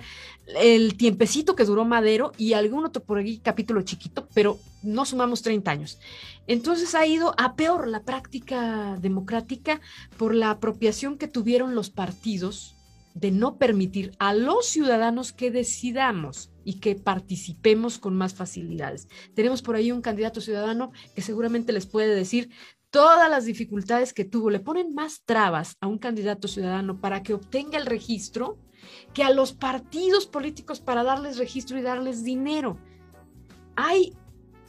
el 0.55 0.95
tiempecito 0.95 1.53
que 1.53 1.65
duró 1.65 1.83
Madero 1.83 2.31
y 2.37 2.53
algún 2.53 2.85
otro 2.85 3.03
por 3.03 3.19
aquí 3.19 3.39
capítulo 3.39 3.70
chiquito, 3.79 4.27
pero 4.33 4.59
no 4.83 5.05
sumamos 5.05 5.41
30 5.41 5.71
años. 5.71 5.99
Entonces 6.47 6.93
ha 6.95 7.05
ido 7.05 7.33
a 7.37 7.55
peor 7.55 7.87
la 7.87 8.03
práctica 8.03 8.97
democrática 8.99 9.79
por 10.17 10.35
la 10.35 10.49
apropiación 10.49 11.17
que 11.17 11.29
tuvieron 11.29 11.75
los 11.75 11.89
partidos 11.89 12.75
de 13.13 13.31
no 13.31 13.57
permitir 13.57 14.11
a 14.19 14.33
los 14.33 14.65
ciudadanos 14.65 15.31
que 15.31 15.51
decidamos 15.51 16.51
y 16.63 16.79
que 16.79 16.95
participemos 16.95 17.97
con 17.97 18.15
más 18.15 18.33
facilidades. 18.33 19.07
Tenemos 19.33 19.61
por 19.61 19.75
ahí 19.75 19.91
un 19.91 20.01
candidato 20.01 20.41
ciudadano 20.41 20.91
que 21.15 21.21
seguramente 21.21 21.73
les 21.73 21.85
puede 21.85 22.13
decir 22.13 22.49
todas 22.89 23.29
las 23.29 23.45
dificultades 23.45 24.13
que 24.13 24.25
tuvo. 24.25 24.49
Le 24.49 24.59
ponen 24.59 24.93
más 24.93 25.23
trabas 25.25 25.77
a 25.81 25.87
un 25.87 25.97
candidato 25.97 26.47
ciudadano 26.47 26.99
para 26.99 27.23
que 27.23 27.33
obtenga 27.33 27.77
el 27.77 27.85
registro 27.85 28.59
que 29.13 29.23
a 29.23 29.31
los 29.31 29.53
partidos 29.53 30.25
políticos 30.25 30.79
para 30.79 31.03
darles 31.03 31.37
registro 31.37 31.77
y 31.77 31.81
darles 31.81 32.23
dinero. 32.23 32.77
Hay 33.83 34.13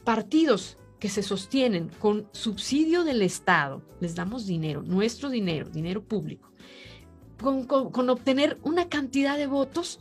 partidos 0.05 0.79
que 0.99 1.11
se 1.11 1.23
sostienen 1.23 1.91
con 1.99 2.31
subsidio 2.33 3.05
del 3.05 3.21
Estado, 3.21 3.83
les 4.01 4.15
damos 4.15 4.47
dinero, 4.47 4.83
nuestro 4.83 5.29
dinero, 5.29 5.69
dinero 5.69 6.03
público, 6.03 6.51
con, 7.37 8.09
obtener 8.09 8.59
una 8.63 8.89
cantidad 8.89 9.37
de 9.37 9.47
votos 9.47 10.01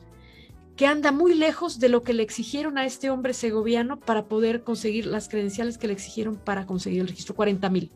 que 0.77 0.87
anda 0.87 1.11
muy 1.11 1.33
lejos 1.33 1.77
de 1.79 1.89
lo 1.89 2.03
que 2.03 2.13
le 2.13 2.23
exigieron 2.23 2.77
a 2.77 2.85
este 2.85 3.09
hombre 3.09 3.33
segoviano 3.33 3.99
para 3.99 4.27
poder 4.29 4.63
conseguir 4.63 5.07
las 5.07 5.27
credenciales 5.27 5.77
que 5.77 5.87
le 5.87 5.93
exigieron 5.93 6.37
para 6.37 6.65
conseguir 6.65 7.01
el 7.01 7.09
registro, 7.09 7.35
40 7.35 7.69
mil. 7.69 7.91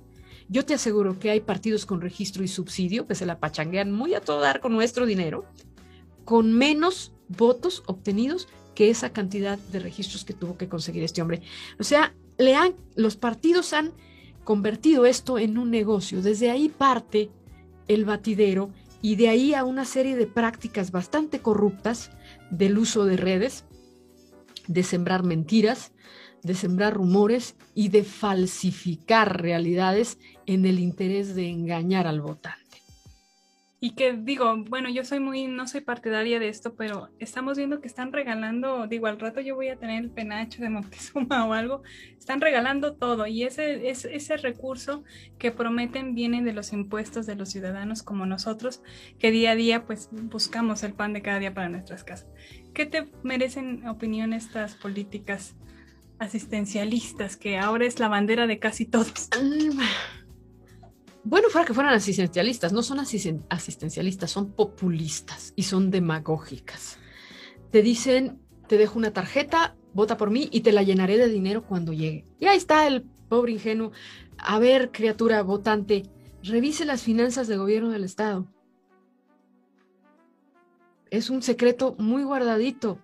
Yo 0.49 0.66
te 0.66 0.74
aseguro 0.74 1.18
que 1.18 1.30
hay 1.30 1.39
partidos 1.39 1.86
con 1.86 2.01
registro 2.01 2.43
y 2.43 2.49
subsidio 2.49 3.07
que 3.07 3.16
se 3.16 3.26
la 3.26 3.39
pachanguean 3.39 3.89
muy 3.89 4.16
a 4.16 4.20
todo 4.20 4.41
dar 4.41 4.59
con 4.59 4.74
nuestro 4.74 5.05
dinero, 5.05 5.45
con 6.26 6.51
menos 6.51 7.13
votos 7.30 7.84
obtenidos 7.86 8.49
que 8.76 8.89
esa 8.89 9.11
cantidad 9.11 9.57
de 9.57 9.80
registros 9.80 10.26
que 10.26 10.34
tuvo 10.34 10.57
que 10.57 10.67
conseguir 10.67 11.03
este 11.03 11.21
hombre. 11.21 11.41
O 11.80 11.84
sea, 11.84 12.13
le 12.38 12.55
han, 12.55 12.76
los 12.95 13.15
partidos 13.15 13.73
han 13.73 13.93
convertido 14.43 15.05
esto 15.05 15.39
en 15.39 15.57
un 15.57 15.71
negocio. 15.71 16.21
Desde 16.21 16.51
ahí 16.51 16.69
parte 16.69 17.30
el 17.88 18.05
batidero 18.05 18.69
y 19.01 19.15
de 19.15 19.30
ahí 19.30 19.53
a 19.53 19.63
una 19.63 19.86
serie 19.86 20.15
de 20.15 20.28
prácticas 20.28 20.91
bastante 20.91 21.39
corruptas 21.39 22.11
del 22.49 22.78
uso 22.78 23.05
de 23.05 23.17
redes, 23.17 23.65
de 24.67 24.84
sembrar 24.84 25.23
mentiras, 25.23 25.91
de 26.43 26.53
sembrar 26.53 26.93
rumores 26.93 27.55
y 27.73 27.89
de 27.89 28.03
falsificar 28.03 29.41
realidades 29.41 30.19
en 30.45 30.65
el 30.65 30.80
interés 30.80 31.36
de 31.36 31.49
engañar 31.49 32.07
al 32.07 32.21
votante. 32.21 32.64
Y 33.86 33.92
que 33.92 34.14
digo, 34.14 34.58
bueno, 34.68 34.90
yo 34.90 35.06
soy 35.06 35.20
muy, 35.20 35.46
no 35.46 35.68
soy 35.68 35.82
partidaria 35.82 36.40
de 36.40 36.50
esto, 36.50 36.74
pero 36.74 37.10
estamos 37.20 37.56
viendo 37.56 37.82
que 37.82 37.88
están 37.88 38.12
regalando, 38.12 38.88
digo, 38.88 39.06
al 39.06 39.20
rato 39.20 39.42
yo 39.42 39.54
voy 39.54 39.68
a 39.68 39.76
tener 39.76 40.04
el 40.04 40.10
penacho 40.10 40.64
de 40.64 40.72
Moctezuma 40.72 41.46
o 41.48 41.54
algo, 41.54 41.84
están 42.18 42.42
regalando 42.42 42.96
todo 42.96 43.28
y 43.28 43.44
ese, 43.44 43.88
ese, 43.88 44.16
ese 44.16 44.38
recurso 44.38 45.04
que 45.38 45.52
prometen 45.52 46.16
viene 46.16 46.42
de 46.42 46.52
los 46.52 46.74
impuestos 46.74 47.28
de 47.28 47.36
los 47.36 47.52
ciudadanos 47.52 48.02
como 48.02 48.26
nosotros, 48.26 48.82
que 49.20 49.30
día 49.30 49.52
a 49.52 49.56
día 49.56 49.86
pues 49.86 50.10
buscamos 50.12 50.82
el 50.82 50.94
pan 50.94 51.14
de 51.14 51.22
cada 51.22 51.38
día 51.38 51.54
para 51.54 51.70
nuestras 51.70 52.04
casas. 52.04 52.28
¿Qué 52.74 52.88
te 52.88 53.08
merecen 53.22 53.88
opinión 53.88 54.34
estas 54.34 54.74
políticas 54.74 55.54
asistencialistas 56.18 57.38
que 57.38 57.60
ahora 57.60 57.86
es 57.86 58.00
la 58.00 58.08
bandera 58.08 58.48
de 58.48 58.58
casi 58.58 58.88
todos? 58.88 59.30
Bueno, 61.28 61.49
fuera 61.49 61.65
que 61.65 61.73
fueran 61.73 61.95
asistencialistas, 61.95 62.71
no 62.71 62.84
son 62.84 62.99
asistencialistas, 62.99 64.30
son 64.30 64.51
populistas 64.51 65.53
y 65.55 65.63
son 65.63 65.89
demagógicas. 65.89 66.99
Te 67.71 67.82
dicen, 67.82 68.39
te 68.67 68.78
dejo 68.78 68.99
una 68.99 69.11
tarjeta, 69.11 69.76
vota 69.95 70.17
por 70.17 70.30
mí 70.30 70.47
y 70.51 70.61
te 70.61 70.71
la 70.71 70.84
llenaré 70.84 71.17
de 71.17 71.28
dinero 71.28 71.65
cuando 71.65 71.93
llegue. 71.93 72.26
Y 72.39 72.45
ahí 72.45 72.57
está 72.57 72.86
el 72.86 73.01
pobre 73.28 73.53
ingenuo. 73.53 73.91
A 74.38 74.59
ver, 74.59 74.91
criatura 74.91 75.41
votante, 75.41 76.03
revise 76.43 76.86
las 76.86 77.01
finanzas 77.01 77.47
del 77.47 77.57
gobierno 77.57 77.89
del 77.89 78.03
Estado. 78.03 78.47
Es 81.09 81.32
un 81.32 81.41
secreto 81.41 81.95
muy 81.97 82.23
guardadito 82.23 82.99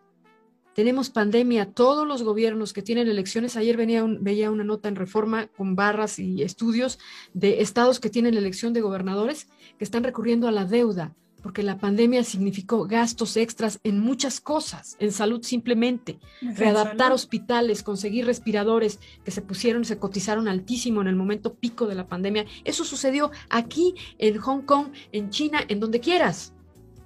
tenemos 0.74 1.10
pandemia, 1.10 1.72
todos 1.72 2.08
los 2.08 2.24
gobiernos 2.24 2.74
que 2.74 2.82
tienen 2.82 3.08
elecciones, 3.08 3.58
ayer 3.58 3.78
venía 3.78 4.06
veía 4.08 4.52
una 4.52 4.64
nota 4.64 4.88
en 4.88 4.96
reforma 4.96 5.48
con 5.48 5.76
barras 5.76 6.20
y 6.20 6.44
estudios 6.44 7.00
de 7.34 7.62
estados 7.62 8.00
que 8.00 8.10
tienen 8.10 8.36
elección 8.36 8.74
de 8.74 8.82
gobernadores 8.82 9.48
que 9.78 9.84
están 9.84 10.04
recurriendo 10.04 10.48
a 10.48 10.52
la 10.52 10.66
deuda, 10.66 11.14
porque 11.42 11.64
la 11.64 11.78
pandemia 11.78 12.24
significó 12.24 12.86
gastos 12.86 13.36
extras 13.36 13.80
en 13.84 14.00
muchas 14.00 14.40
cosas, 14.40 14.96
en 15.00 15.12
salud 15.12 15.42
simplemente, 15.44 16.20
readaptar 16.42 17.12
hospitales, 17.12 17.84
conseguir 17.84 18.26
respiradores 18.26 19.00
que 19.26 19.32
se 19.32 19.42
pusieron, 19.42 19.86
se 19.86 19.98
cotizaron 19.98 20.48
altísimo 20.48 21.02
en 21.02 21.08
el 21.08 21.16
momento 21.16 21.56
pico 21.56 21.88
de 21.88 21.96
la 21.96 22.08
pandemia. 22.08 22.46
Eso 22.64 22.84
sucedió 22.86 23.32
aquí, 23.50 23.96
en 24.18 24.38
Hong 24.38 24.62
Kong, 24.62 24.88
en 25.12 25.30
China, 25.30 25.62
en 25.68 25.80
donde 25.80 26.00
quieras. 26.00 26.54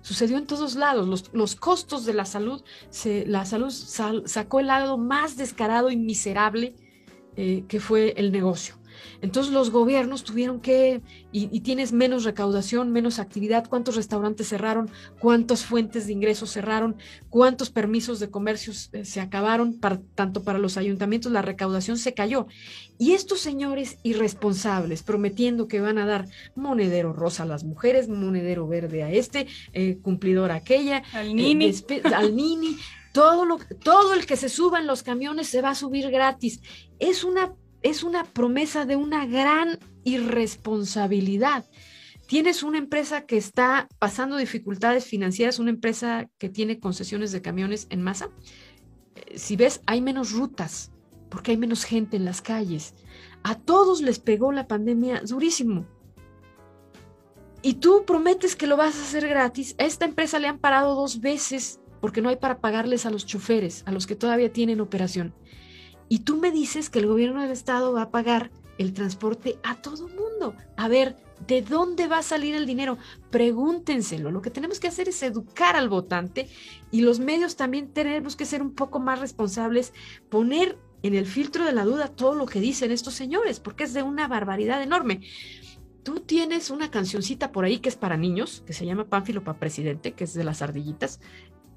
Sucedió 0.05 0.37
en 0.37 0.45
todos 0.45 0.75
lados. 0.75 1.31
Los, 1.33 1.55
costos 1.55 2.05
de 2.05 2.13
la 2.13 2.25
salud, 2.25 2.61
se, 2.91 3.25
la 3.25 3.43
salud 3.43 3.71
sacó 3.71 4.59
el 4.59 4.67
lado 4.67 4.99
más 4.99 5.35
descarado 5.35 5.89
y 5.89 5.97
miserable 5.97 6.75
eh, 7.35 7.63
que 7.67 7.79
fue 7.79 8.13
el 8.15 8.31
negocio. 8.31 8.75
Entonces 9.21 9.53
los 9.53 9.71
gobiernos 9.71 10.23
tuvieron 10.23 10.59
que, 10.59 11.01
y, 11.31 11.59
tienes 11.61 11.91
menos 11.91 12.23
recaudación, 12.23 12.91
menos 12.91 13.19
actividad, 13.19 13.67
cuántos 13.67 13.95
restaurantes 13.95 14.49
cerraron, 14.49 14.89
cuántas 15.19 15.65
fuentes 15.65 16.07
de 16.07 16.13
ingresos 16.13 16.51
cerraron, 16.51 16.95
cuántos 17.29 17.69
permisos 17.69 18.19
de 18.19 18.29
comercio 18.29 18.73
eh, 18.93 19.05
se 19.05 19.21
acabaron, 19.21 19.79
tanto 20.15 20.43
para 20.43 20.59
los 20.59 20.77
ayuntamientos, 20.77 21.31
la 21.31 21.41
recaudación 21.41 21.97
se 21.97 22.13
cayó. 22.13 22.47
Y 22.97 23.11
estos 23.11 23.39
señores 23.39 23.97
irresponsables, 24.03 25.03
prometiendo 25.03 25.67
que 25.67 25.81
van 25.81 25.97
a 25.97 26.05
dar 26.05 26.27
monedero 26.55 27.13
rosa 27.13 27.43
a 27.43 27.45
las 27.47 27.63
mujeres, 27.63 28.07
monedero 28.07 28.67
verde 28.67 29.03
a 29.03 29.11
este, 29.11 29.47
eh, 29.73 29.97
cumplidor 30.01 30.51
a 30.51 30.55
aquella, 30.55 31.03
al 31.13 31.35
nini, 31.35 31.73
al 32.13 32.35
nini 32.35 32.77
todo, 33.15 33.45
lo, 33.45 33.59
todo 33.81 34.13
el 34.13 34.25
que 34.25 34.35
se 34.35 34.49
suba 34.49 34.79
en 34.79 34.87
los 34.87 35.01
camiones 35.01 35.47
se 35.47 35.61
va 35.61 35.69
a 35.69 35.75
subir 35.75 36.11
gratis. 36.11 36.59
Es 36.99 37.23
una 37.23 37.53
es 37.85 38.01
una 38.01 38.23
promesa 38.23 38.85
de 38.85 38.95
una 38.95 39.27
gran 39.27 39.77
irresponsabilidad. 40.03 41.65
Tienes 42.25 42.63
una 42.63 42.79
empresa 42.79 43.27
que 43.27 43.37
está 43.37 43.87
pasando 43.99 44.37
dificultades 44.37 45.05
financieras, 45.05 45.59
una 45.59 45.69
empresa 45.69 46.27
que 46.39 46.49
tiene 46.49 46.79
concesiones 46.79 47.31
de 47.31 47.43
camiones 47.43 47.85
en 47.91 48.01
masa. 48.01 48.31
Eh, 49.13 49.37
si 49.37 49.55
ves, 49.55 49.81
hay 49.85 50.01
menos 50.01 50.31
rutas 50.31 50.91
porque 51.29 51.51
hay 51.51 51.57
menos 51.57 51.83
gente 51.83 52.17
en 52.17 52.25
las 52.25 52.41
calles. 52.41 52.95
A 53.43 53.53
todos 53.53 54.01
les 54.01 54.17
pegó 54.17 54.51
la 54.51 54.67
pandemia 54.67 55.21
durísimo. 55.21 55.85
Y 57.61 57.75
tú 57.75 58.03
prometes 58.07 58.55
que 58.55 58.65
lo 58.65 58.77
vas 58.77 58.95
a 58.95 59.03
hacer 59.03 59.27
gratis. 59.27 59.75
A 59.77 59.83
esta 59.83 60.05
empresa 60.05 60.39
le 60.39 60.47
han 60.47 60.57
parado 60.57 60.95
dos 60.95 61.21
veces 61.21 61.79
porque 62.01 62.23
no 62.23 62.29
hay 62.29 62.37
para 62.37 62.61
pagarles 62.61 63.05
a 63.05 63.11
los 63.11 63.27
choferes, 63.27 63.83
a 63.85 63.91
los 63.91 64.07
que 64.07 64.15
todavía 64.15 64.51
tienen 64.51 64.81
operación. 64.81 65.35
Y 66.09 66.19
tú 66.19 66.37
me 66.37 66.51
dices 66.51 66.89
que 66.89 66.99
el 66.99 67.07
gobierno 67.07 67.41
del 67.41 67.51
estado 67.51 67.93
va 67.93 68.03
a 68.03 68.11
pagar 68.11 68.51
el 68.77 68.93
transporte 68.93 69.57
a 69.63 69.75
todo 69.75 70.07
mundo. 70.07 70.55
A 70.77 70.87
ver, 70.87 71.15
¿de 71.47 71.61
dónde 71.61 72.07
va 72.07 72.19
a 72.19 72.23
salir 72.23 72.55
el 72.55 72.65
dinero? 72.65 72.97
Pregúntenselo. 73.31 74.31
Lo 74.31 74.41
que 74.41 74.49
tenemos 74.49 74.79
que 74.79 74.87
hacer 74.87 75.09
es 75.09 75.21
educar 75.23 75.75
al 75.75 75.89
votante 75.89 76.47
y 76.91 77.01
los 77.01 77.19
medios 77.19 77.55
también 77.55 77.89
tenemos 77.89 78.35
que 78.35 78.45
ser 78.45 78.61
un 78.61 78.73
poco 78.73 78.99
más 78.99 79.19
responsables, 79.19 79.93
poner 80.29 80.77
en 81.03 81.15
el 81.15 81.25
filtro 81.25 81.65
de 81.65 81.73
la 81.73 81.85
duda 81.85 82.07
todo 82.07 82.35
lo 82.35 82.45
que 82.45 82.59
dicen 82.59 82.91
estos 82.91 83.13
señores, 83.13 83.59
porque 83.59 83.83
es 83.83 83.93
de 83.93 84.03
una 84.03 84.27
barbaridad 84.27 84.81
enorme. 84.81 85.21
Tú 86.03 86.19
tienes 86.19 86.69
una 86.69 86.91
cancioncita 86.91 87.51
por 87.51 87.65
ahí 87.65 87.79
que 87.79 87.89
es 87.89 87.95
para 87.95 88.17
niños, 88.17 88.63
que 88.65 88.73
se 88.73 88.85
llama 88.85 89.07
Pánfilo 89.07 89.43
para 89.43 89.59
Presidente, 89.59 90.13
que 90.13 90.23
es 90.25 90.33
de 90.33 90.43
las 90.43 90.61
ardillitas. 90.61 91.19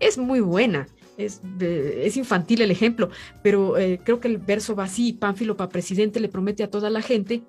Es 0.01 0.19
muy 0.19 0.41
buena 0.41 0.87
es, 1.19 2.17
infantil 2.17 2.63
el 2.63 2.71
ejemplo, 2.71 3.11
pero 3.43 3.77
eh, 3.77 4.01
creo 4.03 4.21
que 4.21 4.29
el 4.29 4.39
verso 4.39 4.75
va 4.75 4.85
así, 4.85 5.13
Pánfilo 5.13 5.57
para 5.57 5.69
presidente 5.69 6.21
le 6.21 6.29
promete 6.29 6.63
a 6.63 6.71
toda 6.71 6.91
la 6.91 7.03
gente 7.03 7.43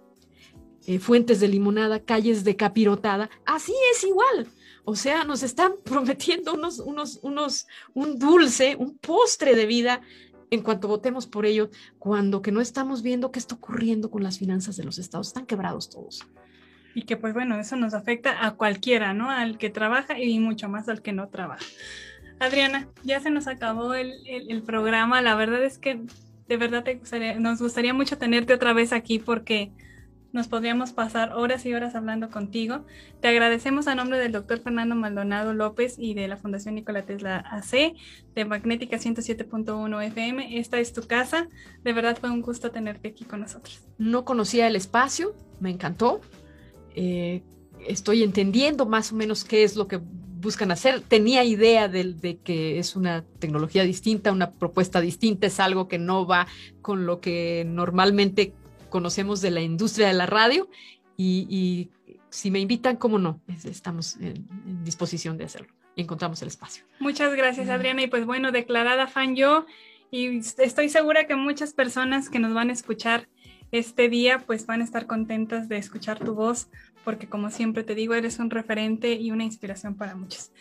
eh, 0.87 0.99
fuentes 0.99 1.39
de 1.39 1.47
limonada, 1.47 1.99
calles 1.99 2.43
de 2.43 2.55
capirotada, 2.55 3.29
así 3.45 3.73
es 3.93 4.03
igual. 4.03 4.47
O 4.85 4.95
sea, 4.95 5.23
nos 5.23 5.43
están 5.43 5.73
prometiendo 5.83 6.53
unos, 6.55 6.79
unos, 6.79 7.19
unos, 7.21 7.67
un 7.93 8.17
dulce, 8.17 8.75
un 8.75 8.97
postre 8.97 9.55
de 9.55 9.67
vida 9.67 10.01
en 10.51 10.63
cuanto 10.63 10.87
votemos 10.87 11.27
por 11.27 11.45
ello, 11.45 11.69
cuando 11.99 12.41
que 12.41 12.51
no 12.51 12.59
estamos 12.59 13.03
viendo 13.03 13.31
qué 13.31 13.37
está 13.37 13.53
ocurriendo 13.53 14.09
con 14.09 14.23
las 14.23 14.39
finanzas 14.39 14.77
de 14.77 14.83
los 14.83 14.97
estados. 14.97 15.27
Están 15.27 15.45
quebrados 15.45 15.91
todos. 15.91 16.27
Y 16.95 17.03
que 17.03 17.17
pues 17.17 17.35
bueno, 17.35 17.59
eso 17.59 17.75
nos 17.75 17.93
afecta 17.93 18.43
a 18.43 18.55
cualquiera, 18.55 19.13
¿no? 19.13 19.29
Al 19.29 19.59
que 19.59 19.69
trabaja 19.69 20.19
y 20.19 20.39
mucho 20.39 20.69
más 20.69 20.89
al 20.89 21.03
que 21.03 21.13
no 21.13 21.29
trabaja. 21.29 21.63
Adriana, 22.39 22.87
ya 23.03 23.19
se 23.19 23.29
nos 23.29 23.47
acabó 23.47 23.93
el, 23.93 24.13
el, 24.25 24.63
programa. 24.63 25.21
La 25.21 25.35
verdad 25.35 25.63
es 25.63 25.77
que 25.77 26.01
de 26.47 26.57
verdad 26.57 26.85
nos 27.39 27.61
gustaría 27.61 27.93
mucho 27.93 28.17
tenerte 28.17 28.53
otra 28.53 28.73
vez 28.73 28.93
aquí 28.93 29.19
porque 29.19 29.71
nos 30.31 30.47
podríamos 30.47 30.91
pasar 30.91 31.33
horas 31.33 31.65
y 31.65 31.73
horas 31.73 31.95
hablando 31.95 32.29
contigo. 32.29 32.85
Te 33.19 33.27
agradecemos 33.27 33.87
a 33.87 33.95
nombre 33.95 34.19
del 34.19 34.31
doctor 34.31 34.59
Fernando 34.59 34.95
Maldonado 34.95 35.53
López 35.53 35.95
y 35.97 36.13
de 36.13 36.27
la 36.27 36.37
Fundación 36.37 36.75
Nikola 36.75 37.03
Tesla 37.03 37.37
AC, 37.37 37.95
de 38.35 38.45
Magnética 38.45 38.97
107.1 38.97 40.03
FM. 40.05 40.59
Esta 40.59 40.79
es 40.79 40.93
tu 40.93 41.01
casa. 41.07 41.47
De 41.83 41.93
verdad 41.93 42.17
fue 42.19 42.29
un 42.29 42.41
gusto 42.41 42.69
tenerte 42.71 43.09
aquí 43.09 43.25
con 43.25 43.41
nosotros. 43.41 43.81
No 43.97 44.23
conocía 44.23 44.67
el 44.67 44.75
espacio, 44.75 45.33
me 45.59 45.71
encantó. 45.71 46.21
Eh, 46.95 47.41
estoy 47.87 48.23
entendiendo 48.23 48.85
más 48.85 49.11
o 49.11 49.15
menos 49.15 49.43
qué 49.43 49.63
es 49.63 49.75
lo 49.75 49.87
que 49.87 49.99
buscan 50.39 50.71
hacer. 50.71 51.01
Tenía 51.01 51.43
idea 51.43 51.87
de, 51.87 52.39
que 52.43 52.79
es 52.79 52.95
una 52.95 53.23
tecnología 53.39 53.83
distinta, 53.83 54.31
una 54.31 54.51
propuesta 54.51 55.01
distinta, 55.01 55.47
es 55.47 55.59
algo 55.59 55.87
que 55.87 55.97
no 55.97 56.25
va 56.25 56.47
con 56.81 57.05
lo 57.05 57.19
que 57.19 57.65
normalmente 57.67 58.53
conocemos 58.89 59.41
de 59.41 59.51
la 59.51 59.61
industria 59.61 60.07
de 60.07 60.13
la 60.13 60.25
radio 60.25 60.69
y, 61.17 61.89
si 62.29 62.51
me 62.51 62.59
invitan, 62.59 62.95
cómo 62.95 63.17
no, 63.17 63.41
estamos 63.65 64.15
en, 64.17 64.47
disposición 64.83 65.37
de 65.37 65.45
hacerlo 65.45 65.73
y 65.95 66.03
encontramos 66.03 66.41
el 66.41 66.47
espacio. 66.47 66.83
Muchas 66.99 67.35
gracias, 67.35 67.69
Adriana. 67.69 68.03
Y 68.03 68.07
pues 68.07 68.25
bueno, 68.25 68.51
declarada 68.51 69.07
fan 69.07 69.35
yo 69.35 69.65
y 70.11 70.37
estoy 70.37 70.89
segura 70.89 71.27
que 71.27 71.35
muchas 71.35 71.73
personas 71.73 72.29
que 72.29 72.39
nos 72.39 72.53
van 72.53 72.69
a 72.69 72.73
escuchar 72.73 73.27
este 73.71 74.09
día 74.09 74.39
pues 74.39 74.65
van 74.65 74.81
a 74.81 74.83
estar 74.83 75.07
contentas 75.07 75.69
de 75.69 75.77
escuchar 75.77 76.19
tu 76.19 76.33
voz 76.33 76.69
porque 77.03 77.27
como 77.27 77.49
siempre 77.49 77.83
te 77.83 77.95
digo, 77.95 78.13
eres 78.13 78.39
un 78.39 78.49
referente 78.49 79.13
y 79.13 79.31
una 79.31 79.43
inspiración 79.43 79.95
para 79.95 80.15
muchos. 80.15 80.51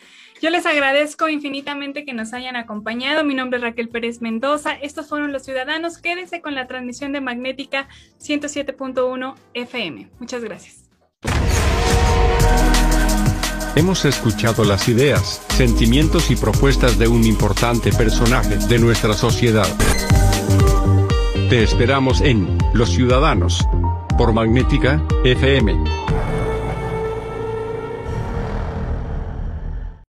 Yo 0.41 0.51
les 0.51 0.67
agradezco 0.67 1.29
infinitamente 1.29 2.05
que 2.05 2.15
nos 2.15 2.33
hayan 2.33 2.57
acompañado. 2.57 3.25
Mi 3.25 3.35
nombre 3.35 3.59
es 3.59 3.63
Raquel 3.65 3.89
Pérez 3.89 4.21
Mendoza. 4.21 4.73
Estos 4.75 5.09
fueron 5.09 5.33
los 5.33 5.45
ciudadanos. 5.45 5.99
Quédense 5.99 6.41
con 6.41 6.55
la 6.55 6.67
transmisión 6.67 7.13
de 7.13 7.21
Magnética 7.21 7.89
107.1 8.21 9.35
FM. 9.55 10.11
Muchas 10.21 10.45
gracias. 10.45 10.89
Hemos 13.75 14.05
escuchado 14.05 14.65
las 14.65 14.89
ideas, 14.89 15.45
sentimientos 15.51 16.31
y 16.31 16.37
propuestas 16.37 16.99
de 16.99 17.07
un 17.07 17.25
importante 17.25 17.93
personaje 17.93 18.57
de 18.57 18.79
nuestra 18.79 19.15
sociedad. 19.15 19.69
Te 21.49 21.63
esperamos 21.63 22.21
en 22.21 22.59
Los 22.75 22.91
Ciudadanos 22.91 23.67
por 24.17 24.33
Magnética 24.33 25.01
FM 25.25 26.08